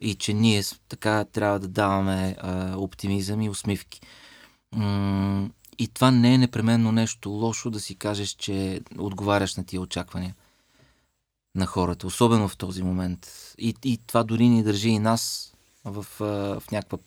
и 0.00 0.14
че 0.14 0.32
ние 0.32 0.62
така 0.88 1.24
трябва 1.24 1.58
да 1.58 1.68
даваме 1.68 2.36
а, 2.38 2.76
оптимизъм 2.76 3.42
и 3.42 3.50
усмивки. 3.50 4.00
М- 4.72 5.50
и 5.78 5.88
това 5.88 6.10
не 6.10 6.34
е 6.34 6.38
непременно 6.38 6.92
нещо 6.92 7.30
лошо 7.30 7.70
да 7.70 7.80
си 7.80 7.94
кажеш, 7.94 8.28
че 8.28 8.80
отговаряш 8.98 9.56
на 9.56 9.64
тия 9.64 9.80
очаквания 9.80 10.34
на 11.54 11.66
хората, 11.66 12.06
особено 12.06 12.48
в 12.48 12.56
този 12.56 12.82
момент. 12.82 13.28
И, 13.58 13.74
и 13.84 13.98
това 14.06 14.24
дори 14.24 14.48
ни 14.48 14.62
държи 14.62 14.88
и 14.88 14.98
нас 14.98 15.52
в, 15.84 16.06
в 16.60 16.62
някаква 16.72 16.98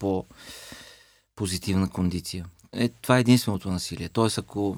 по-позитивна 1.39 1.89
кондиция. 1.89 2.45
Е, 2.73 2.89
това 2.89 3.17
е 3.17 3.19
единственото 3.19 3.71
насилие. 3.71 4.09
Тоест, 4.09 4.37
ако, 4.37 4.77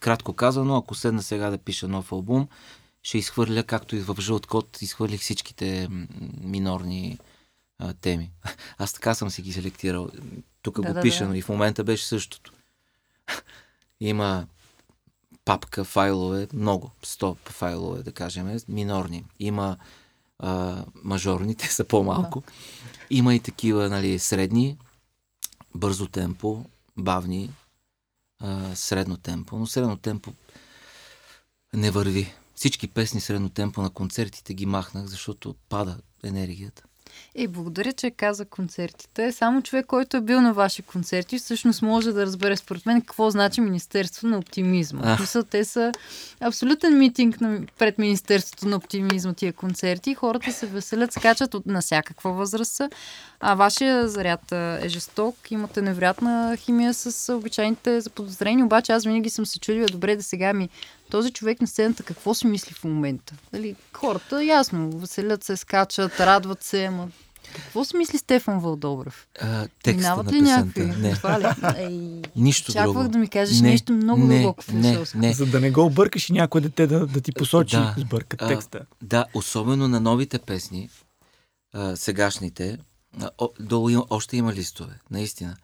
кратко 0.00 0.32
казано, 0.32 0.76
ако 0.76 0.94
седна 0.94 1.22
сега 1.22 1.50
да 1.50 1.58
пиша 1.58 1.88
нов 1.88 2.12
албум, 2.12 2.48
ще 3.02 3.18
изхвърля, 3.18 3.62
както 3.62 3.96
и 3.96 4.00
в 4.00 4.16
Жълт 4.20 4.46
код, 4.46 4.82
изхвърлих 4.82 5.20
всичките 5.20 5.88
минорни 6.40 7.18
а, 7.78 7.92
теми. 7.92 8.30
Аз 8.78 8.92
така 8.92 9.14
съм 9.14 9.30
си 9.30 9.42
ги 9.42 9.52
селектирал. 9.52 10.08
Тук 10.62 10.80
да, 10.80 10.88
го 10.88 10.94
да, 10.94 11.00
пиша, 11.00 11.24
да. 11.24 11.28
но 11.28 11.34
и 11.34 11.42
в 11.42 11.48
момента 11.48 11.84
беше 11.84 12.06
същото. 12.06 12.52
Има 14.00 14.46
папка 15.44 15.84
файлове, 15.84 16.48
много, 16.54 16.90
100 17.04 17.36
файлове, 17.48 18.02
да 18.02 18.12
кажем, 18.12 18.58
минорни. 18.68 19.24
Има 19.38 19.76
а, 20.38 20.84
мажорни, 21.04 21.54
те 21.56 21.68
са 21.68 21.84
по-малко. 21.84 22.40
Да. 22.40 22.52
Има 23.10 23.34
и 23.34 23.40
такива, 23.40 23.88
нали, 23.88 24.18
средни, 24.18 24.76
бързо 25.74 26.06
темпо, 26.06 26.64
бавни, 26.96 27.50
а, 28.38 28.76
средно 28.76 29.16
темпо. 29.16 29.58
Но 29.58 29.66
средно 29.66 29.96
темпо 29.96 30.32
не 31.74 31.90
върви. 31.90 32.34
Всички 32.54 32.88
песни 32.88 33.20
средно 33.20 33.48
темпо 33.48 33.82
на 33.82 33.90
концертите 33.90 34.54
ги 34.54 34.66
махнах, 34.66 35.06
защото 35.06 35.54
пада 35.68 36.00
енергията. 36.24 36.84
Е, 37.34 37.48
благодаря, 37.48 37.92
че 37.92 38.10
каза 38.10 38.44
концертите. 38.44 39.32
Само 39.32 39.62
човек, 39.62 39.86
който 39.86 40.16
е 40.16 40.20
бил 40.20 40.40
на 40.40 40.52
ваши 40.52 40.82
концерти, 40.82 41.38
всъщност 41.38 41.82
може 41.82 42.12
да 42.12 42.26
разбере 42.26 42.56
според 42.56 42.86
мен 42.86 43.00
какво 43.00 43.30
значи 43.30 43.60
Министерство 43.60 44.28
на 44.28 44.38
оптимизма. 44.38 45.16
Мисля, 45.20 45.44
те 45.44 45.64
са 45.64 45.92
абсолютен 46.40 46.98
митинг 46.98 47.40
на, 47.40 47.60
пред 47.78 47.98
Министерството 47.98 48.68
на 48.68 48.76
оптимизма 48.76 49.32
тия 49.32 49.52
концерти. 49.52 50.14
Хората 50.14 50.52
се 50.52 50.66
веселят, 50.66 51.12
скачат 51.12 51.54
от 51.54 51.66
на 51.66 51.80
всякаква 51.80 52.32
възраст. 52.32 52.80
А 53.40 53.54
вашия 53.54 54.08
заряд 54.08 54.52
е 54.52 54.88
жесток, 54.88 55.50
имате 55.50 55.82
невероятна 55.82 56.56
химия 56.56 56.94
с 56.94 57.34
обичайните 57.34 58.00
заподозрени, 58.00 58.62
обаче 58.62 58.92
аз 58.92 59.04
винаги 59.04 59.30
съм 59.30 59.46
се 59.46 59.60
чудила 59.60 59.86
добре 59.86 60.16
да 60.16 60.22
сега 60.22 60.52
ми 60.52 60.68
този 61.10 61.30
човек 61.30 61.60
на 61.60 61.66
сцената 61.66 62.02
какво 62.02 62.34
си 62.34 62.46
мисли 62.46 62.74
в 62.74 62.84
момента? 62.84 63.34
Дали, 63.52 63.76
хората, 63.92 64.44
ясно, 64.44 64.90
веселят 64.90 65.44
се, 65.44 65.56
скачат, 65.56 66.20
радват 66.20 66.62
се, 66.62 66.84
ама 66.84 67.08
какво 67.54 67.84
си 67.84 67.96
мисли 67.96 68.18
Стефан 68.18 68.58
Вълдобрев? 68.58 69.28
А, 69.40 69.68
Минават 69.86 70.32
ли 70.32 70.40
някакви? 70.40 70.86
Не. 70.86 71.14
Това 71.14 71.40
ли? 71.40 71.44
Ей, 71.78 72.22
Нищо 72.36 72.72
Чаквах 72.72 72.94
друго. 72.94 73.08
да 73.08 73.18
ми 73.18 73.28
кажеш 73.28 73.60
не, 73.60 73.70
нещо 73.70 73.92
много 73.92 74.26
не, 74.26 74.34
дълбоко. 74.34 74.64
Не, 74.72 75.04
не. 75.14 75.32
За 75.32 75.46
да 75.46 75.60
не 75.60 75.70
го 75.70 75.84
объркаш 75.84 76.28
и 76.28 76.32
някой 76.32 76.60
дете 76.60 76.86
да, 76.86 77.06
да 77.06 77.20
ти 77.20 77.32
посочи 77.32 77.76
да, 77.76 77.94
сбърка 77.98 78.36
текста. 78.36 78.78
А, 78.78 78.86
да, 79.02 79.26
особено 79.34 79.88
на 79.88 80.00
новите 80.00 80.38
песни, 80.38 80.88
а, 81.74 81.96
сегашните, 81.96 82.78
а, 83.20 83.30
о, 83.38 83.48
долу 83.60 83.88
има, 83.88 84.04
още 84.10 84.36
има 84.36 84.52
листове, 84.52 84.94
наистина. 85.10 85.56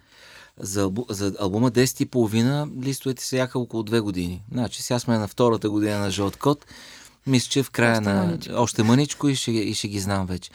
За, 0.60 0.82
албу, 0.82 1.06
за 1.08 1.34
албума 1.40 1.70
10 1.70 2.02
и 2.02 2.06
половина 2.06 2.68
листовете 2.82 3.24
се 3.24 3.38
яха 3.38 3.58
около 3.58 3.82
две 3.82 4.00
години. 4.00 4.42
Значи 4.52 4.82
сега 4.82 4.98
сме 4.98 5.18
на 5.18 5.28
втората 5.28 5.70
година 5.70 5.98
на 5.98 6.10
Жълт 6.10 6.36
код. 6.36 6.66
Мисля, 7.26 7.50
че 7.50 7.62
в 7.62 7.70
края 7.70 7.98
още 7.98 8.10
на... 8.10 8.24
Мъничко. 8.24 8.54
Още 8.56 8.82
мъничко 8.82 9.28
и 9.28 9.36
ще, 9.36 9.50
и 9.50 9.74
ще 9.74 9.88
ги 9.88 10.00
знам 10.00 10.26
вече. 10.26 10.50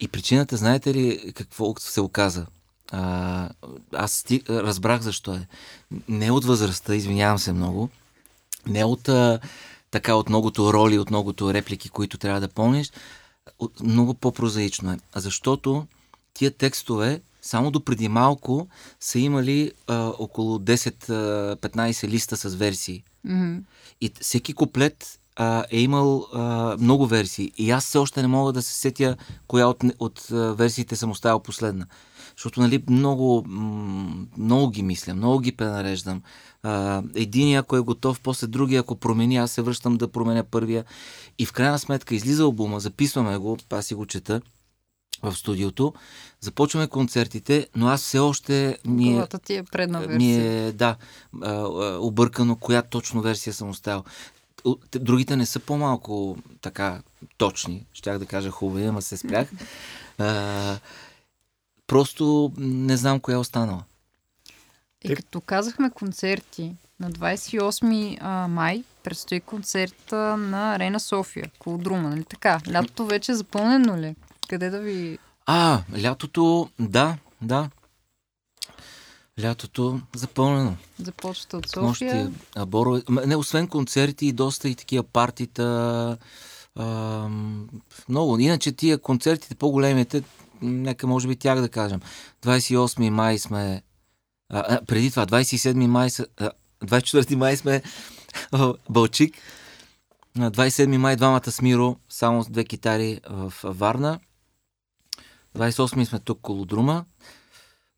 И 0.00 0.08
причината, 0.08 0.56
знаете 0.56 0.94
ли 0.94 1.32
какво 1.34 1.74
се 1.78 2.00
оказа? 2.00 2.46
А, 2.92 3.48
аз 3.92 4.12
сти... 4.12 4.42
разбрах 4.48 5.00
защо 5.00 5.34
е. 5.34 5.46
Не 6.08 6.30
от 6.30 6.44
възрастта, 6.44 6.94
извинявам 6.94 7.38
се 7.38 7.52
много. 7.52 7.88
Не 8.66 8.84
от 8.84 9.08
а, 9.08 9.40
така 9.90 10.14
от 10.14 10.28
многото 10.28 10.72
роли, 10.72 10.98
от 10.98 11.10
многото 11.10 11.54
реплики, 11.54 11.88
които 11.88 12.18
трябва 12.18 12.40
да 12.40 12.48
помниш. 12.48 12.92
От, 13.58 13.80
много 13.80 14.14
по-прозаично 14.14 14.92
е. 14.92 14.98
Защото 15.16 15.86
тия 16.34 16.50
текстове 16.50 17.20
само 17.46 17.70
до 17.70 17.84
преди 17.84 18.08
малко 18.08 18.68
са 19.00 19.18
имали 19.18 19.72
а, 19.86 20.12
около 20.18 20.58
10-15 20.58 22.08
листа 22.08 22.36
с 22.36 22.54
версии. 22.54 23.04
Mm-hmm. 23.26 23.62
И 24.00 24.12
всеки 24.20 24.52
куплет 24.52 25.18
а, 25.36 25.64
е 25.70 25.80
имал 25.80 26.26
а, 26.32 26.76
много 26.80 27.06
версии. 27.06 27.52
И 27.56 27.70
аз 27.70 27.84
все 27.84 27.98
още 27.98 28.22
не 28.22 28.28
мога 28.28 28.52
да 28.52 28.62
се 28.62 28.72
сетя 28.72 29.16
коя 29.46 29.66
от, 29.66 29.84
от 29.98 30.28
а, 30.32 30.54
версиите 30.54 30.96
съм 30.96 31.10
оставил 31.10 31.40
последна. 31.40 31.86
Защото 32.36 32.60
нали, 32.60 32.84
много, 32.90 33.44
много 34.38 34.70
ги 34.70 34.82
мисля, 34.82 35.14
много 35.14 35.38
ги 35.40 35.52
пренареждам. 35.52 36.22
А, 36.62 37.02
един, 37.14 37.56
ако 37.56 37.76
е 37.76 37.80
готов, 37.80 38.20
после 38.20 38.46
другия, 38.46 38.80
ако 38.80 38.96
промени, 38.96 39.36
аз 39.36 39.50
се 39.50 39.62
връщам 39.62 39.96
да 39.96 40.08
променя 40.08 40.42
първия. 40.42 40.84
И 41.38 41.46
в 41.46 41.52
крайна 41.52 41.78
сметка 41.78 42.14
излиза 42.14 42.42
албума, 42.42 42.80
записваме 42.80 43.38
го, 43.38 43.56
аз 43.70 43.86
си 43.86 43.94
го 43.94 44.06
чета 44.06 44.40
в 45.22 45.36
студиото. 45.36 45.94
Започваме 46.46 46.86
концертите, 46.86 47.68
но 47.76 47.88
аз 47.88 48.02
все 48.02 48.18
още 48.18 48.78
ми 48.84 49.18
е, 49.18 49.26
ти 49.44 49.54
е. 49.54 49.64
Ми 50.08 50.34
е, 50.34 50.72
да, 50.72 50.96
объркано 52.00 52.56
коя 52.56 52.82
точно 52.82 53.20
версия 53.20 53.52
съм 53.52 53.68
оставил. 53.68 54.04
Другите 54.92 55.36
не 55.36 55.46
са 55.46 55.60
по-малко 55.60 56.36
така 56.60 57.02
точни. 57.36 57.86
Щях 57.92 58.18
да 58.18 58.26
кажа 58.26 58.50
хубави, 58.50 58.86
ама 58.86 59.02
се 59.02 59.16
спрях. 59.16 59.48
А, 60.18 60.78
Просто 61.86 62.52
не 62.58 62.96
знам 62.96 63.20
коя 63.20 63.34
е 63.34 63.38
останала. 63.38 63.84
И 65.04 65.16
като 65.16 65.40
казахме 65.40 65.90
концерти, 65.90 66.74
на 67.00 67.10
28 67.10 68.18
а, 68.20 68.48
май 68.48 68.84
предстои 69.02 69.40
концерта 69.40 70.36
на 70.36 70.74
Арена 70.74 71.00
София, 71.00 71.50
Колодрума, 71.58 72.08
нали 72.08 72.24
така? 72.24 72.60
Лятото 72.72 73.06
вече 73.06 73.32
е 73.32 73.34
запълнено 73.34 73.96
ли? 73.96 74.14
Къде 74.48 74.70
да 74.70 74.80
ви... 74.80 75.18
А, 75.46 75.82
лятото, 75.98 76.70
да, 76.78 77.18
да. 77.42 77.70
Лятото 79.42 80.00
запълнено. 80.14 80.76
Започвате 80.98 81.56
от 81.56 81.76
нощи, 81.76 82.04
София. 82.04 82.32
а, 82.54 82.66
Боро... 82.66 83.00
м, 83.08 83.20
Не, 83.26 83.36
освен 83.36 83.68
концерти 83.68 84.26
и 84.26 84.32
доста 84.32 84.68
и 84.68 84.74
такива 84.74 85.02
партита. 85.02 86.18
А, 86.74 86.84
много. 88.08 88.38
Иначе 88.38 88.72
тия 88.72 88.98
концертите 88.98 89.54
по-големите, 89.54 90.22
нека 90.62 91.06
може 91.06 91.28
би 91.28 91.36
тях 91.36 91.60
да 91.60 91.68
кажем. 91.68 92.00
28 92.42 93.10
май 93.10 93.38
сме... 93.38 93.82
А, 94.48 94.80
преди 94.86 95.10
това, 95.10 95.26
27 95.26 95.86
май... 95.86 96.08
А, 96.40 96.50
24 96.84 97.34
май 97.34 97.56
сме 97.56 97.82
в 98.52 98.74
Балчик. 98.90 99.34
На 100.36 100.50
27 100.52 100.96
май 100.96 101.16
двамата 101.16 101.50
с 101.50 101.62
Миро, 101.62 101.96
само 102.08 102.42
с 102.42 102.48
две 102.48 102.64
китари 102.64 103.20
в 103.30 103.52
Варна. 103.64 104.20
28 105.56 106.04
сме 106.04 106.18
тук 106.18 106.40
Колодрума. 106.40 107.04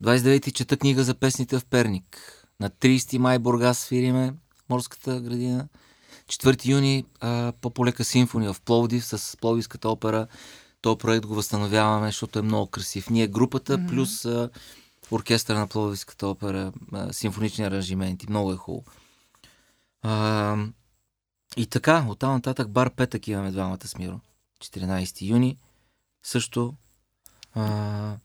29 0.03 0.53
чета 0.53 0.77
книга 0.77 1.03
за 1.03 1.15
песните 1.15 1.59
в 1.59 1.65
Перник. 1.65 2.35
На 2.59 2.69
30 2.69 3.17
май 3.17 3.39
Бургас 3.39 3.79
свириме 3.79 4.33
Морската 4.69 5.21
градина. 5.21 5.67
4 6.27 6.65
юни 6.65 7.05
а, 7.19 7.53
по-полека 7.61 8.03
симфония 8.03 8.53
в 8.53 8.61
Пловдив 8.61 9.05
с 9.05 9.37
Пловдивската 9.37 9.89
опера. 9.89 10.27
Този 10.81 10.97
проект 10.97 11.25
го 11.25 11.35
възстановяваме, 11.35 12.07
защото 12.07 12.39
е 12.39 12.41
много 12.41 12.67
красив. 12.67 13.09
Ние 13.09 13.27
групата 13.27 13.77
mm-hmm. 13.77 13.89
плюс 13.89 14.25
а, 14.25 14.49
оркестъра 15.11 15.59
на 15.59 15.67
Пловдивската 15.67 16.27
опера, 16.27 16.73
а, 16.93 17.13
симфонични 17.13 17.65
аранжименти. 17.65 18.29
Много 18.29 18.53
е 18.53 18.55
хубаво. 18.55 18.85
А, 20.01 20.57
и 21.57 21.65
така, 21.65 22.05
оттам 22.09 22.33
нататък 22.33 22.69
бар 22.69 22.89
Петък 22.89 23.27
имаме 23.27 23.51
двамата 23.51 23.87
с 23.87 23.97
Миро. 23.97 24.19
14 24.61 25.21
юни. 25.21 25.57
Също 26.23 26.73
а, 27.55 28.15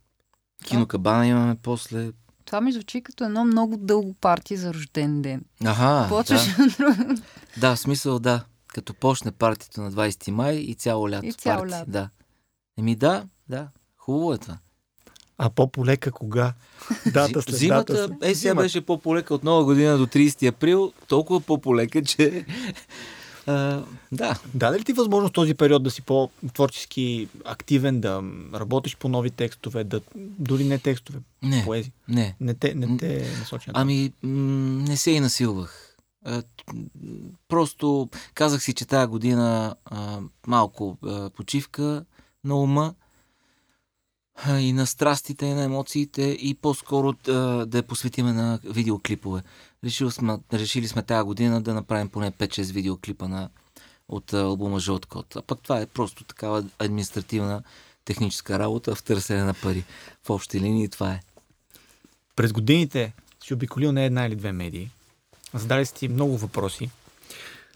Кино 0.64 0.86
Кабана 0.86 1.26
имаме 1.26 1.54
после. 1.54 2.12
Това 2.44 2.60
ми 2.60 2.72
звучи 2.72 3.00
като 3.00 3.24
едно 3.24 3.44
много 3.44 3.76
дълго 3.76 4.14
парти 4.14 4.56
за 4.56 4.74
рожден 4.74 5.22
ден. 5.22 5.44
Аха, 5.64 6.06
Почваш 6.08 6.56
да. 6.78 7.16
да, 7.56 7.74
в 7.74 7.78
смисъл 7.78 8.18
да. 8.18 8.44
Като 8.68 8.94
почне 8.94 9.32
партито 9.32 9.80
на 9.80 9.92
20 9.92 10.30
май 10.30 10.54
и 10.54 10.74
цяло 10.74 11.10
лято. 11.10 11.26
И 11.26 11.32
цяло 11.32 11.60
парти, 11.60 11.72
лято. 11.72 11.90
Да. 11.90 12.08
Еми 12.78 12.96
да, 12.96 13.24
да. 13.48 13.68
Хубаво 13.96 14.34
е 14.34 14.38
това. 14.38 14.58
А 15.38 15.50
по-полека 15.50 16.12
кога? 16.12 16.52
Дата 17.06 17.42
след 17.42 17.54
Зимата, 17.54 17.92
дата. 17.92 18.06
след- 18.06 18.16
е, 18.22 18.26
сега 18.26 18.50
Зимата. 18.50 18.62
беше 18.62 18.80
по-полека 18.80 19.34
от 19.34 19.44
нова 19.44 19.64
година 19.64 19.98
до 19.98 20.06
30 20.06 20.48
април, 20.48 20.92
толкова 21.08 21.40
по-полека, 21.40 22.02
че... 22.02 22.46
А, 23.46 23.82
да, 24.12 24.40
Даде 24.54 24.78
ли 24.78 24.84
ти 24.84 24.92
възможност 24.92 25.34
този 25.34 25.54
период 25.54 25.82
да 25.82 25.90
си 25.90 26.02
по-творчески 26.02 27.28
активен, 27.44 28.00
да 28.00 28.22
работиш 28.54 28.96
по 28.96 29.08
нови 29.08 29.30
текстове, 29.30 29.84
да 29.84 30.00
дори 30.16 30.64
не 30.64 30.78
текстове, 30.78 31.18
не, 31.42 31.64
поезия? 31.64 31.92
не. 32.08 32.36
Не 32.40 32.54
те, 32.54 32.74
не 32.74 32.96
те 32.96 33.36
насочи. 33.38 33.70
Ами, 33.72 34.12
не 34.22 34.96
се 34.96 35.10
и 35.10 35.20
насилвах. 35.20 35.96
Просто 37.48 38.08
казах 38.34 38.62
си, 38.62 38.74
че 38.74 38.86
тази 38.86 39.06
година 39.06 39.74
а, 39.84 40.20
малко 40.46 40.98
а, 41.02 41.30
почивка 41.30 42.04
на 42.44 42.56
ума 42.56 42.94
а, 44.34 44.58
и 44.60 44.72
на 44.72 44.86
страстите, 44.86 45.46
и 45.46 45.54
на 45.54 45.62
емоциите 45.62 46.22
и 46.22 46.54
по-скоро 46.54 47.12
да 47.66 47.68
я 47.74 47.82
посветиме 47.82 48.32
на 48.32 48.58
видеоклипове. 48.64 49.42
Решили 49.84 50.10
сме, 50.10 50.38
решили 50.52 50.88
сме 50.88 51.02
тази 51.02 51.24
година 51.24 51.62
да 51.62 51.74
направим 51.74 52.08
поне 52.08 52.32
5-6 52.32 52.72
видеоклипа 52.72 53.28
на, 53.28 53.48
от 54.08 54.32
албума 54.32 54.80
Жълт 54.80 55.06
код. 55.06 55.36
А 55.36 55.42
пък 55.42 55.60
това 55.62 55.80
е 55.80 55.86
просто 55.86 56.24
такава 56.24 56.64
административна 56.78 57.62
техническа 58.04 58.58
работа 58.58 58.94
в 58.94 59.02
търсене 59.02 59.42
на 59.42 59.54
пари. 59.54 59.84
В 60.24 60.30
общи 60.30 60.60
линии 60.60 60.88
това 60.88 61.12
е. 61.12 61.20
През 62.36 62.52
годините 62.52 63.12
си 63.44 63.54
обиколил 63.54 63.92
не 63.92 64.06
една 64.06 64.26
или 64.26 64.36
две 64.36 64.52
медии. 64.52 64.90
Задали 65.54 65.86
си 65.86 66.08
много 66.08 66.38
въпроси. 66.38 66.90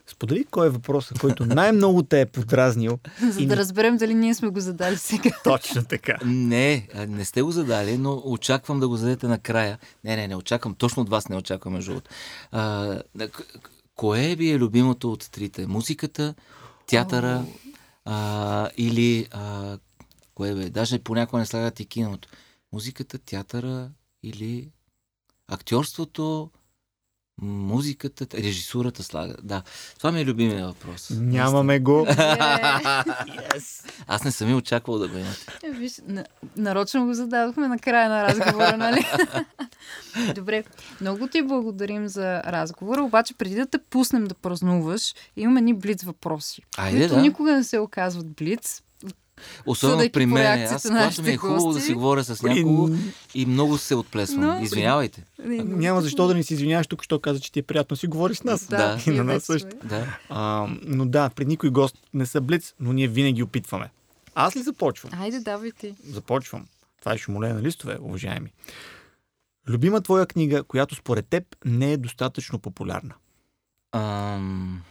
Сподели 0.08 0.44
кой 0.44 0.66
е 0.66 0.70
въпросът, 0.70 1.18
който 1.18 1.46
най-много 1.46 2.02
те 2.02 2.20
е 2.20 2.26
подразнил. 2.26 2.98
За 3.22 3.40
И 3.42 3.46
да 3.46 3.54
не- 3.54 3.56
разберем 3.56 3.96
дали 3.96 4.14
ние 4.14 4.34
сме 4.34 4.48
го 4.48 4.60
задали 4.60 4.96
сега. 4.96 5.30
Точно 5.44 5.84
така. 5.84 6.16
Не, 6.24 6.88
не 7.08 7.24
сте 7.24 7.42
го 7.42 7.50
задали, 7.50 7.98
но 7.98 8.22
очаквам 8.24 8.80
да 8.80 8.88
го 8.88 8.96
зададете 8.96 9.26
накрая. 9.28 9.78
Не, 10.04 10.16
не, 10.16 10.28
не 10.28 10.36
очаквам. 10.36 10.74
Точно 10.74 11.02
от 11.02 11.08
вас 11.08 11.28
не 11.28 11.36
очаквам, 11.36 11.74
между 11.74 11.90
другото. 11.90 12.10
Кое 13.94 14.34
ви 14.34 14.50
е 14.50 14.58
любимото 14.58 15.12
от 15.12 15.30
трите? 15.30 15.66
Музиката, 15.66 16.34
театъра 16.86 17.44
а, 18.04 18.68
или... 18.76 19.28
А, 19.30 19.78
кое 20.34 20.54
бе? 20.54 20.70
Даже 20.70 20.98
понякога 20.98 21.38
не 21.40 21.46
слагат 21.46 21.80
и 21.80 21.86
киното. 21.86 22.28
Музиката, 22.72 23.18
театъра 23.18 23.90
или 24.22 24.68
актьорството, 25.48 26.50
музиката, 27.42 28.26
режисурата 28.38 29.02
слага. 29.02 29.34
Да, 29.42 29.62
това 29.96 30.12
ми 30.12 30.20
е 30.20 30.24
любимия 30.24 30.66
въпрос. 30.66 31.10
Нямаме 31.10 31.78
го. 31.78 32.06
Аз 34.06 34.24
не 34.24 34.30
съм 34.30 34.50
и 34.50 34.54
очаквал 34.54 34.98
да 34.98 35.08
го 35.08 35.18
имате. 35.18 35.46
Е, 35.62 35.70
Виж, 35.70 36.00
на, 36.06 36.24
нарочно 36.56 37.06
го 37.06 37.14
зададохме 37.14 37.68
на 37.68 37.78
края 37.78 38.08
на 38.08 38.24
разговора, 38.24 38.76
нали? 38.76 39.06
Добре, 40.34 40.64
много 41.00 41.26
ти 41.26 41.42
благодарим 41.42 42.08
за 42.08 42.42
разговора, 42.42 43.02
обаче 43.02 43.34
преди 43.34 43.54
да 43.54 43.66
те 43.66 43.78
пуснем 43.78 44.24
да 44.24 44.34
празнуваш, 44.34 45.14
имаме 45.36 45.60
ни 45.60 45.74
блиц 45.74 46.02
въпроси, 46.02 46.62
Айде, 46.76 46.98
които 46.98 47.14
да. 47.14 47.20
никога 47.20 47.52
не 47.52 47.64
се 47.64 47.78
оказват 47.78 48.26
блиц. 48.30 48.82
Особено 49.66 50.10
при 50.12 50.26
мен. 50.26 50.62
Аз 50.64 50.82
когато 50.82 51.22
ми 51.22 51.30
е 51.30 51.36
хубаво 51.36 51.72
да 51.72 51.80
си 51.80 51.94
говоря 51.94 52.24
с 52.24 52.42
някого 52.42 52.88
и 53.34 53.46
много 53.46 53.78
се 53.78 53.94
отплесвам. 53.94 54.40
Но- 54.40 54.60
Извинявайте. 54.62 55.24
Няма 55.38 56.00
защо 56.00 56.26
да 56.26 56.34
ни 56.34 56.44
се 56.44 56.54
извиняваш 56.54 56.86
тук, 56.86 57.02
що 57.02 57.18
каза, 57.18 57.40
че 57.40 57.52
ти 57.52 57.58
е 57.58 57.62
приятно 57.62 57.96
си 57.96 58.06
говориш 58.06 58.36
с 58.36 58.44
нас. 58.44 58.66
Да. 58.66 58.98
И 59.06 59.10
на 59.10 59.24
нас 59.24 59.42
също. 59.44 59.68
сме. 59.70 59.80
Да. 59.84 60.18
А, 60.28 60.66
но 60.82 61.06
да, 61.06 61.30
при 61.30 61.44
никой 61.44 61.70
гост 61.70 61.96
не 62.14 62.26
са 62.26 62.40
блиц, 62.40 62.74
но 62.80 62.92
ние 62.92 63.08
винаги 63.08 63.42
опитваме. 63.42 63.90
Аз 64.34 64.56
ли 64.56 64.62
започвам? 64.62 65.12
Айде, 65.20 65.40
давай 65.40 65.72
ти. 65.72 65.94
Започвам. 66.04 66.66
Това 67.00 67.12
е 67.12 67.18
шумоле 67.18 67.52
на 67.52 67.62
листове, 67.62 67.98
уважаеми. 68.00 68.50
Любима 69.68 70.00
твоя 70.00 70.26
книга, 70.26 70.62
която 70.62 70.94
според 70.94 71.26
теб 71.26 71.44
не 71.64 71.92
е 71.92 71.96
достатъчно 71.96 72.58
популярна. 72.58 73.14
Ам. 73.92 74.82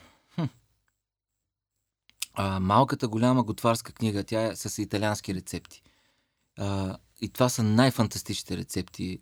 А, 2.37 2.59
малката 2.59 3.07
голяма 3.07 3.43
готварска 3.43 3.93
книга, 3.93 4.23
тя 4.23 4.45
е 4.45 4.55
с 4.55 4.81
италиански 4.81 5.35
рецепти. 5.35 5.81
А, 6.57 6.97
и 7.21 7.29
това 7.29 7.49
са 7.49 7.63
най-фантастичните 7.63 8.57
рецепти, 8.57 9.19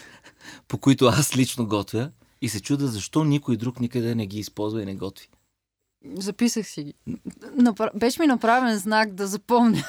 по 0.68 0.78
които 0.78 1.06
аз 1.06 1.36
лично 1.36 1.66
готвя. 1.66 2.10
И 2.40 2.48
се 2.48 2.60
чуда 2.60 2.88
защо 2.88 3.24
никой 3.24 3.56
друг 3.56 3.80
никъде 3.80 4.14
не 4.14 4.26
ги 4.26 4.38
използва 4.38 4.82
и 4.82 4.86
не 4.86 4.94
готви. 4.94 5.28
Записах 6.14 6.66
си 6.66 6.82
ги. 6.82 6.94
Напра... 7.54 7.90
Беше 7.94 8.20
ми 8.20 8.26
направен 8.26 8.78
знак 8.78 9.14
да 9.14 9.26
запомня. 9.26 9.84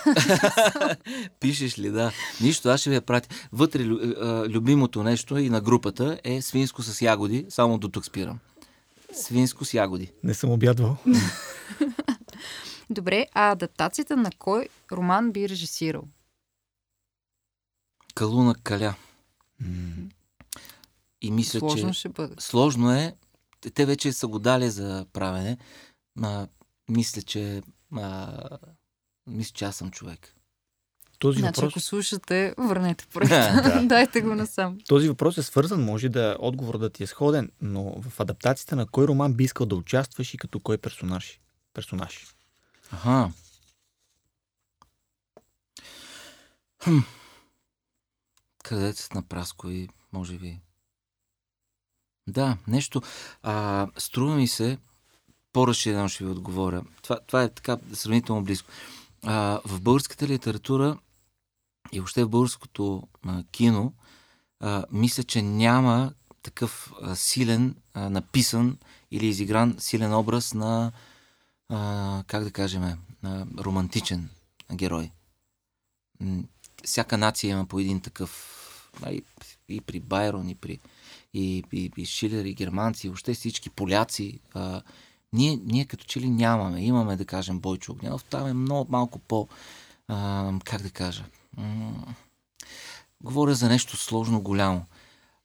Пишеш 1.39 1.79
ли, 1.79 1.89
да. 1.89 2.11
Нищо, 2.41 2.69
аз 2.69 2.79
ще 2.79 2.89
ви 2.89 2.95
я 2.95 3.01
пратя. 3.01 3.29
Вътре 3.51 3.83
а, 3.83 4.49
любимото 4.49 5.03
нещо 5.03 5.37
и 5.37 5.49
на 5.49 5.61
групата 5.61 6.19
е 6.23 6.41
свинско 6.41 6.83
с 6.83 7.01
ягоди. 7.01 7.45
Само 7.49 7.77
до 7.77 7.89
тук 7.89 8.05
спирам. 8.05 8.39
Свинско 9.13 9.65
с 9.65 9.73
ягоди. 9.73 10.11
Не 10.23 10.33
съм 10.33 10.49
обядвал. 10.49 10.97
Добре, 12.89 13.27
а 13.33 13.51
адаптацията 13.51 14.17
на 14.17 14.29
кой 14.39 14.67
роман 14.91 15.31
би 15.31 15.49
режисирал? 15.49 16.03
Калуна 18.15 18.55
каля. 18.55 18.95
И 21.21 21.31
мисля, 21.31 21.59
Сложно 21.59 21.91
че 21.91 21.99
ще 21.99 22.09
бъде. 22.09 22.35
сложно 22.39 22.91
е. 22.91 23.15
Те- 23.61 23.69
Те 23.69 23.85
вече 23.85 24.13
са 24.13 24.27
го 24.27 24.39
дали 24.39 24.69
за 24.69 25.05
правене. 25.13 25.57
А, 26.21 26.47
мисля, 26.89 27.21
че 27.21 27.61
а, 27.93 28.37
мисля, 29.27 29.51
че 29.53 29.65
аз 29.65 29.75
съм 29.75 29.91
човек. 29.91 30.31
Този, 31.19 31.39
Значи, 31.39 31.55
въпрос, 31.55 31.73
ако 31.73 31.79
слушате, 31.79 32.53
върнете 32.57 33.07
проекта. 33.07 33.61
Да. 33.65 33.81
Дайте 33.85 34.21
го 34.21 34.35
насам. 34.35 34.77
този 34.87 35.07
въпрос 35.07 35.37
е 35.37 35.43
свързан, 35.43 35.83
може 35.83 36.09
да 36.09 36.37
отговор 36.39 36.77
да 36.77 36.89
ти 36.89 37.03
е 37.03 37.07
сходен, 37.07 37.51
но 37.61 38.01
в 38.01 38.19
адаптацията 38.19 38.75
на 38.75 38.87
кой 38.87 39.07
роман 39.07 39.33
би 39.33 39.43
искал 39.43 39.65
да 39.65 39.75
участваш 39.75 40.33
и 40.33 40.37
като 40.37 40.59
кой 40.59 40.77
персонаж? 40.77 41.39
Персонаж. 41.75 42.35
Аха. 42.91 43.31
Хм. 46.83 46.99
Къдецът 48.63 49.13
на 49.13 49.21
Праско 49.21 49.69
и 49.69 49.89
може 50.13 50.37
би. 50.37 50.59
Да, 52.27 52.57
нещо. 52.67 53.01
А, 53.43 53.87
струва 53.97 54.35
ми 54.35 54.47
се, 54.47 54.77
по-разширено 55.53 56.09
ще 56.09 56.23
ви 56.23 56.29
отговоря. 56.29 56.83
Това, 57.01 57.19
това 57.27 57.43
е 57.43 57.53
така 57.53 57.77
сравнително 57.93 58.43
близко. 58.43 58.69
А, 59.23 59.61
в 59.65 59.81
българската 59.81 60.27
литература 60.27 60.97
и 61.91 61.99
въобще 61.99 62.23
в 62.23 62.29
българското 62.29 63.07
а, 63.25 63.43
кино, 63.51 63.93
а, 64.59 64.85
мисля, 64.91 65.23
че 65.23 65.41
няма 65.41 66.13
такъв 66.41 66.93
а, 67.01 67.15
силен, 67.15 67.75
а, 67.93 68.09
написан 68.09 68.77
или 69.11 69.27
изигран 69.27 69.75
силен 69.79 70.13
образ 70.13 70.53
на, 70.53 70.91
а, 71.69 72.23
как 72.27 72.43
да 72.43 72.51
кажем, 72.51 72.97
на 73.23 73.47
романтичен 73.59 74.29
герой. 74.73 75.11
Всяка 76.83 77.17
нация 77.17 77.51
има 77.51 77.65
по 77.65 77.79
един 77.79 78.01
такъв, 78.01 78.91
а 79.01 79.11
и, 79.11 79.23
и 79.69 79.81
при 79.81 79.99
Байрон, 79.99 80.49
и 80.49 80.55
при 80.55 80.79
и, 81.33 81.63
и, 81.71 81.91
и 81.97 82.05
Шилер, 82.05 82.45
и 82.45 82.53
германци, 82.53 83.07
и 83.07 83.09
въобще 83.09 83.33
всички 83.33 83.69
поляци. 83.69 84.39
А, 84.53 84.81
ние, 85.33 85.59
ние 85.63 85.85
като 85.85 86.05
че 86.05 86.19
ли 86.19 86.29
нямаме. 86.29 86.81
Имаме, 86.81 87.15
да 87.15 87.25
кажем, 87.25 87.59
Бойчо 87.59 87.91
Огнянов. 87.91 88.23
Там 88.23 88.47
е 88.47 88.53
много 88.53 88.91
малко 88.91 89.19
по, 89.19 89.47
а, 90.07 90.51
как 90.63 90.81
да 90.81 90.89
кажа, 90.89 91.25
м- 91.57 92.15
говоря 93.23 93.55
за 93.55 93.69
нещо 93.69 93.97
сложно, 93.97 94.41
голямо. 94.41 94.85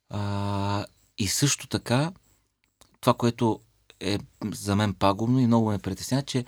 А, 0.09 0.87
и 1.19 1.29
също 1.29 1.67
така, 1.67 2.13
това, 3.01 3.15
което 3.15 3.61
е 4.01 4.19
за 4.55 4.77
мен 4.77 4.95
пагубно 4.95 5.41
и 5.41 5.47
много 5.47 5.71
ме 5.71 5.79
притеснява, 5.79 6.23
че 6.23 6.45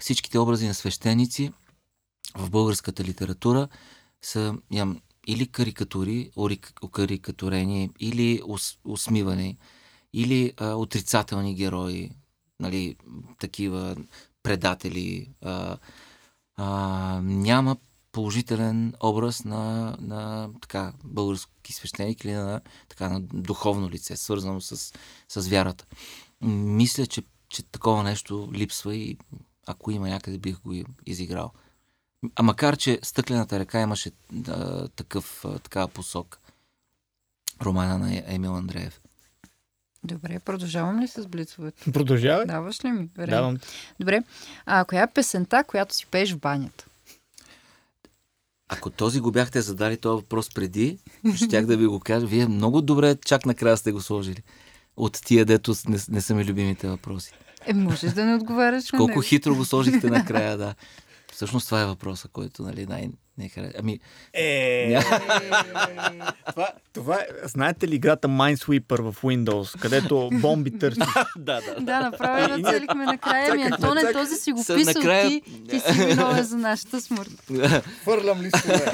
всичките 0.00 0.38
образи 0.38 0.66
на 0.66 0.74
свещеници 0.74 1.52
в 2.36 2.50
българската 2.50 3.04
литература 3.04 3.68
са 4.22 4.54
ям, 4.70 5.00
или 5.26 5.46
карикатури, 5.46 6.30
окарикатурени, 6.82 7.90
или 8.00 8.40
ус, 8.46 8.78
усмивани, 8.84 9.58
или 10.12 10.52
а, 10.56 10.74
отрицателни 10.74 11.54
герои, 11.54 12.10
нали, 12.60 12.96
такива 13.38 13.96
предатели. 14.42 15.30
А, 15.42 15.78
а, 16.56 17.20
няма 17.22 17.76
положителен 18.12 18.94
образ 19.02 19.44
на, 19.44 19.96
на 20.00 20.50
така, 20.62 20.92
български 21.04 21.72
свещеник 21.72 22.24
или 22.24 22.32
на, 22.32 22.60
така, 22.88 23.08
на 23.08 23.20
духовно 23.20 23.90
лице, 23.90 24.16
свързано 24.16 24.60
с, 24.60 24.92
с 25.28 25.48
вярата. 25.48 25.86
Мисля, 26.42 27.06
че, 27.06 27.22
че 27.48 27.62
такова 27.62 28.02
нещо 28.02 28.50
липсва 28.52 28.94
и 28.94 29.18
ако 29.66 29.90
има 29.90 30.08
някъде 30.08 30.38
бих 30.38 30.60
го 30.60 30.74
изиграл. 31.06 31.52
А 32.34 32.42
макар, 32.42 32.76
че 32.76 32.98
Стъклената 33.02 33.58
река 33.58 33.80
имаше 33.80 34.10
да, 34.32 34.88
такъв, 34.88 35.44
а, 35.44 35.58
такава 35.58 35.88
посок. 35.88 36.40
Романа 37.62 37.98
на 37.98 38.22
Емил 38.26 38.56
Андреев. 38.56 39.00
Добре, 40.04 40.38
продължавам 40.38 41.00
ли 41.00 41.08
с 41.08 41.26
блицовете? 41.26 41.92
Продължавай. 41.92 42.46
Даваш 42.46 42.84
ли 42.84 42.92
ми 42.92 43.08
време? 43.16 43.30
Давам. 43.30 43.58
Добре. 44.00 44.22
А 44.66 44.84
коя 44.84 45.02
е 45.02 45.12
песента, 45.12 45.64
която 45.64 45.94
си 45.94 46.06
пееш 46.06 46.32
в 46.32 46.38
банята? 46.38 46.86
Ако 48.68 48.90
този 48.90 49.20
го 49.20 49.32
бяхте 49.32 49.60
задали 49.60 49.96
този 49.96 50.22
въпрос 50.22 50.54
преди, 50.54 50.98
щях 51.36 51.66
да 51.66 51.76
ви 51.76 51.86
го 51.86 52.00
кажа. 52.00 52.26
Вие 52.26 52.46
много 52.46 52.82
добре 52.82 53.16
чак 53.16 53.46
накрая 53.46 53.76
сте 53.76 53.92
го 53.92 54.00
сложили. 54.00 54.42
От 54.96 55.20
тия, 55.24 55.44
дето 55.44 55.74
не, 55.88 55.98
не 56.08 56.20
са 56.20 56.34
ми 56.34 56.44
любимите 56.44 56.88
въпроси. 56.88 57.32
Е, 57.66 57.74
можеш 57.74 58.12
да 58.12 58.24
не 58.24 58.34
отговаряш 58.34 58.92
на 58.92 58.96
Колко 58.98 59.20
хитро 59.20 59.54
го 59.54 59.64
сложихте 59.64 60.06
накрая, 60.10 60.58
да. 60.58 60.74
Всъщност 61.32 61.66
това 61.66 61.82
е 61.82 61.86
въпроса, 61.86 62.28
който 62.28 62.62
нали, 62.62 62.86
най 62.86 63.08
не 63.38 63.48
хареса. 63.48 63.74
Ами, 63.78 63.98
Е, 64.34 64.88
ня... 64.90 65.02
това, 66.46 66.68
това 66.92 67.14
е, 67.14 67.26
знаете 67.44 67.88
ли 67.88 67.94
играта 67.94 68.28
Minesweeper 68.28 69.02
в 69.02 69.22
Windows, 69.22 69.80
където 69.80 70.30
бомби 70.32 70.78
търсиш? 70.78 71.04
да, 71.36 71.60
да. 71.62 71.80
Да, 71.80 72.00
направо 72.00 72.38
И- 72.48 72.58
и- 72.58 72.62
нацелихме 72.62 73.04
накрая. 73.06 73.52
Ами, 73.52 73.62
Чакахме, 73.62 73.88
Антоне, 73.88 74.12
този 74.12 74.34
си 74.34 74.52
го 74.52 74.58
Са- 74.58 74.74
писал 74.74 74.92
накрая- 74.94 75.28
ти. 75.30 75.42
Ти 75.68 75.80
си 75.80 75.92
виновен 75.96 76.44
за 76.44 76.56
нашата 76.56 77.00
смърт. 77.00 77.50
Фърлям 78.02 78.40
листове. 78.40 78.92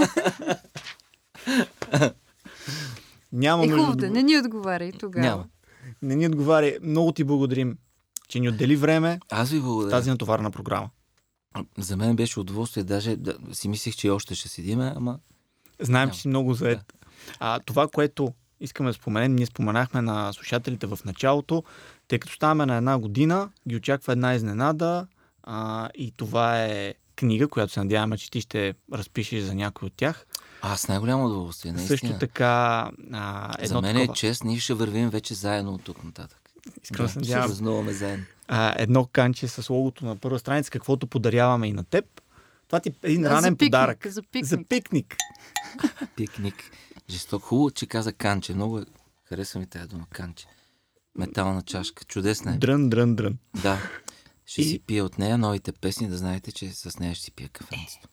Няма 3.32 3.64
Е, 3.64 3.68
хубаво 3.68 3.90
да 3.90 3.96
да, 3.98 4.10
не 4.10 4.22
ни 4.22 4.38
отговаряй 4.38 4.92
тогава. 4.92 5.26
Няма. 5.26 5.44
Не 6.02 6.16
ни 6.16 6.26
отговаря. 6.26 6.78
Много 6.82 7.12
ти 7.12 7.24
благодарим, 7.24 7.78
че 8.28 8.40
ни 8.40 8.48
отдели 8.48 8.76
време 8.76 9.20
Аз 9.30 9.50
ви 9.50 9.60
благодаря. 9.60 9.90
тази 9.90 10.10
натоварна 10.10 10.50
програма. 10.50 10.90
За 11.78 11.96
мен 11.96 12.16
беше 12.16 12.40
удоволствие. 12.40 12.82
Даже 12.82 13.16
да, 13.16 13.36
си 13.52 13.68
мислех, 13.68 13.96
че 13.96 14.10
още 14.10 14.34
ще 14.34 14.48
седиме, 14.48 14.92
ама 14.96 15.18
Знаем, 15.80 16.10
че 16.10 16.20
си 16.20 16.28
много 16.28 16.54
заед. 16.54 16.94
А, 17.40 17.60
това, 17.60 17.88
което 17.88 18.32
искаме 18.60 18.90
да 18.90 18.94
споменем, 18.94 19.34
ние 19.34 19.46
споменахме 19.46 20.02
на 20.02 20.32
слушателите 20.32 20.86
в 20.86 20.98
началото, 21.04 21.64
тъй 22.08 22.18
като 22.18 22.32
ставаме 22.34 22.66
на 22.66 22.76
една 22.76 22.98
година, 22.98 23.50
ги 23.68 23.76
очаква 23.76 24.12
една 24.12 24.34
изненада 24.34 25.06
а, 25.42 25.88
и 25.94 26.12
това 26.16 26.64
е 26.64 26.94
книга, 27.16 27.48
която 27.48 27.72
се 27.72 27.80
надяваме, 27.80 28.18
че 28.18 28.30
ти 28.30 28.40
ще 28.40 28.74
разпишеш 28.92 29.42
за 29.42 29.54
някой 29.54 29.86
от 29.86 29.92
тях. 29.96 30.26
Аз 30.62 30.80
с 30.80 30.88
най-голямо 30.88 31.26
удоволствие. 31.26 31.72
Наистина. 31.72 31.98
Също 31.98 32.18
така 32.18 32.90
а, 33.12 33.54
едно 33.58 33.66
За 33.76 33.80
мен 33.82 33.96
е 33.96 34.00
такова, 34.00 34.14
чест, 34.16 34.44
ние 34.44 34.58
ще 34.58 34.74
вървим 34.74 35.10
вече 35.10 35.34
заедно 35.34 35.72
от 35.74 35.84
тук 35.84 36.04
нататък. 36.04 36.50
искам 36.82 37.06
да 37.06 37.08
се 37.08 37.12
ще 37.12 37.18
надявам, 37.20 37.46
празнуваме 37.48 37.92
заедно. 37.92 38.24
а, 38.48 38.74
едно 38.76 39.06
канче 39.06 39.48
с 39.48 39.70
логото 39.70 40.04
на 40.04 40.16
първа 40.16 40.38
страница, 40.38 40.70
каквото 40.70 41.06
подаряваме 41.06 41.66
и 41.68 41.72
на 41.72 41.84
теб. 41.84 42.04
Това 42.66 42.80
ти 42.80 42.88
е 42.88 42.92
един 43.02 43.26
ранен 43.26 43.40
за 43.42 43.56
пикник, 43.56 43.58
подарък. 43.72 44.06
за 44.06 44.22
пикник. 44.22 44.46
За 44.46 44.58
пикник. 44.68 45.16
Пикник. 46.16 46.54
Жесток. 47.10 47.42
Хубаво, 47.42 47.70
че 47.70 47.86
каза 47.86 48.12
канче. 48.12 48.54
Много 48.54 48.78
е... 48.78 48.84
харесва 49.24 49.60
ми 49.60 49.66
тази 49.66 49.88
дума. 49.88 50.06
Канче. 50.10 50.46
Метална 51.18 51.62
чашка. 51.62 52.04
Чудесна 52.04 52.54
е. 52.54 52.56
Дрън, 52.56 52.88
дрън, 52.90 53.16
дрън. 53.16 53.38
Да. 53.62 53.78
Ще 54.46 54.60
И- 54.62 54.64
си 54.64 54.78
пия 54.78 55.04
от 55.04 55.18
нея 55.18 55.38
новите 55.38 55.72
песни, 55.72 56.08
да 56.08 56.16
знаете, 56.16 56.52
че 56.52 56.70
с 56.70 56.98
нея 56.98 57.14
ще 57.14 57.24
си 57.24 57.30
пия 57.32 57.48
кафенцето. 57.48 58.08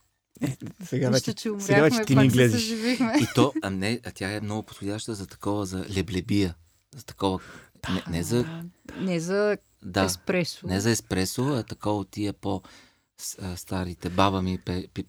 Сега 0.84 1.10
Нищо, 1.10 1.12
вече, 1.12 1.34
че 1.34 1.50
сега 1.60 1.82
вече 1.82 1.96
умряхме, 1.96 2.06
ти 2.06 2.16
ни 2.38 2.50
съживихме. 2.50 3.14
И 3.22 3.26
то, 3.36 3.54
а 3.62 3.70
не, 3.70 4.00
а 4.06 4.12
тя 4.12 4.32
е 4.32 4.42
много 4.42 4.64
подходяща 4.64 5.16
за 5.16 5.28
такова, 5.28 5.66
за 5.66 5.86
леблебия. 5.90 6.56
За 6.96 7.06
такова. 7.06 7.40
Не, 7.90 8.04
не 8.10 8.24
за. 8.24 8.46
Не 8.98 9.20
за 9.20 9.58
Да. 9.84 10.04
еспресо. 10.04 10.68
Не 10.68 10.80
за 10.80 10.92
еспресо, 10.92 11.44
а 11.44 11.64
такова 11.64 12.06
тия 12.06 12.34
по 12.34 12.62
с- 13.18 13.38
а, 13.42 13.58
старите. 13.58 14.10
Баба 14.10 14.42
ми 14.42 14.60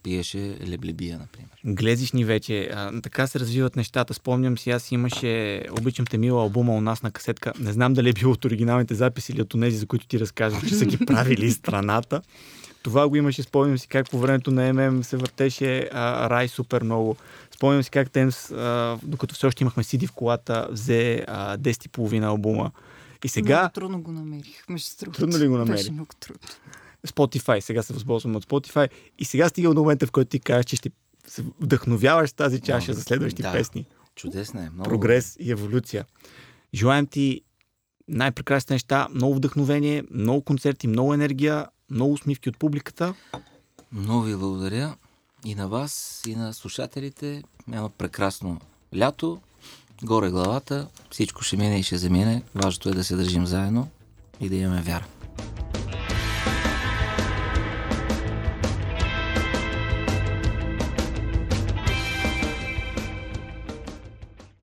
пиеше 0.03 0.39
леблебия, 0.69 1.19
например. 1.19 1.51
Глезиш 1.67 2.13
ни 2.13 2.25
вече. 2.25 2.71
А, 2.73 3.01
така 3.01 3.27
се 3.27 3.41
развиват 3.41 3.77
нещата. 3.77 4.15
Спомням 4.15 4.59
си, 4.59 4.71
аз 4.71 4.93
имаше 4.93 5.65
Обичам 5.73 6.07
те 6.07 6.19
мила 6.19 6.43
албума 6.43 6.73
у 6.73 6.81
нас 6.81 7.03
на 7.03 7.11
касетка. 7.11 7.53
Не 7.59 7.73
знам 7.73 7.95
дали 7.95 8.09
е 8.09 8.13
било 8.13 8.33
от 8.33 8.45
оригиналните 8.45 8.95
записи 8.95 9.33
или 9.33 9.43
от 9.43 9.51
тези, 9.51 9.77
за 9.77 9.87
които 9.87 10.07
ти 10.07 10.21
разказваш, 10.21 10.69
че 10.69 10.75
са 10.75 10.85
ги 10.85 10.99
правили 11.07 11.51
страната. 11.51 12.23
Това 12.83 13.09
го 13.09 13.17
имаше, 13.17 13.43
спомням 13.43 13.79
си 13.79 13.89
как 13.89 14.11
по 14.11 14.19
времето 14.19 14.51
на 14.51 14.73
ММ 14.73 15.05
се 15.05 15.17
въртеше 15.17 15.89
а, 15.93 16.31
Рай 16.31 16.49
супер 16.49 16.83
много. 16.83 17.17
Спомням 17.55 17.83
си 17.83 17.91
как 17.91 18.11
Темс, 18.11 18.51
а, 18.51 18.99
докато 19.03 19.35
все 19.35 19.47
още 19.47 19.65
имахме 19.65 19.85
CD 19.85 20.07
в 20.09 20.13
колата, 20.13 20.69
взе 20.71 21.25
а, 21.29 21.59
10,5 21.59 22.25
албума. 22.25 22.71
И 23.25 23.29
сега 23.29 23.59
Много 23.59 23.73
трудно 23.73 24.03
го 24.03 24.13
намерих, 24.13 24.69
между 24.69 24.89
другото. 25.01 25.21
Трудно 25.21 25.39
ли 25.39 25.49
го 25.49 25.57
намери? 25.59 25.77
Беше 25.77 25.93
много 25.93 26.11
трудно. 26.21 26.49
Spotify, 27.07 27.61
сега 27.61 27.83
се 27.83 27.93
възползвам 27.93 28.37
от 28.37 28.47
Spotify 28.47 28.89
и 29.19 29.25
сега 29.25 29.49
стига 29.49 29.75
до 29.75 29.81
момента, 29.81 30.07
в 30.07 30.11
който 30.11 30.29
ти 30.29 30.41
кажеш, 30.41 30.67
че 30.67 30.77
ще 30.77 30.91
се 31.27 31.45
вдъхновяваш 31.61 32.31
с 32.31 32.33
тази 32.33 32.61
чаша 32.61 32.91
Много. 32.91 32.99
за 32.99 33.03
следващи 33.03 33.43
Да. 33.43 33.53
песни. 33.53 33.87
Чудесна 34.15 34.61
е. 34.65 34.71
Много. 34.71 34.89
Прогрес 34.91 35.37
и 35.41 35.51
еволюция. 35.51 36.05
Желаем 36.75 37.07
ти 37.07 37.41
най-прекрасни 38.09 38.75
неща, 38.75 39.09
много 39.15 39.35
вдъхновение, 39.35 40.05
много 40.11 40.43
концерти, 40.43 40.87
много 40.87 41.15
енергия, 41.15 41.67
много 41.91 42.13
усмивки 42.13 42.49
от 42.49 42.59
публиката. 42.59 43.15
Много 43.93 44.23
ви 44.23 44.37
благодаря 44.37 44.97
и 45.45 45.55
на 45.55 45.69
вас, 45.69 46.23
и 46.27 46.35
на 46.35 46.55
слушателите. 46.55 47.43
Едно 47.69 47.89
прекрасно 47.89 48.61
лято, 48.97 49.41
горе 50.03 50.31
главата, 50.31 50.89
всичко 51.11 51.43
ще 51.43 51.57
мине 51.57 51.79
и 51.79 51.83
ще 51.83 51.99
замине. 51.99 52.43
Важното 52.55 52.89
е 52.89 52.95
да 52.95 53.05
се 53.05 53.17
държим 53.17 53.47
заедно 53.47 53.89
и 54.41 54.49
да 54.49 54.57
имаме 54.57 54.83
вяра. 54.83 55.20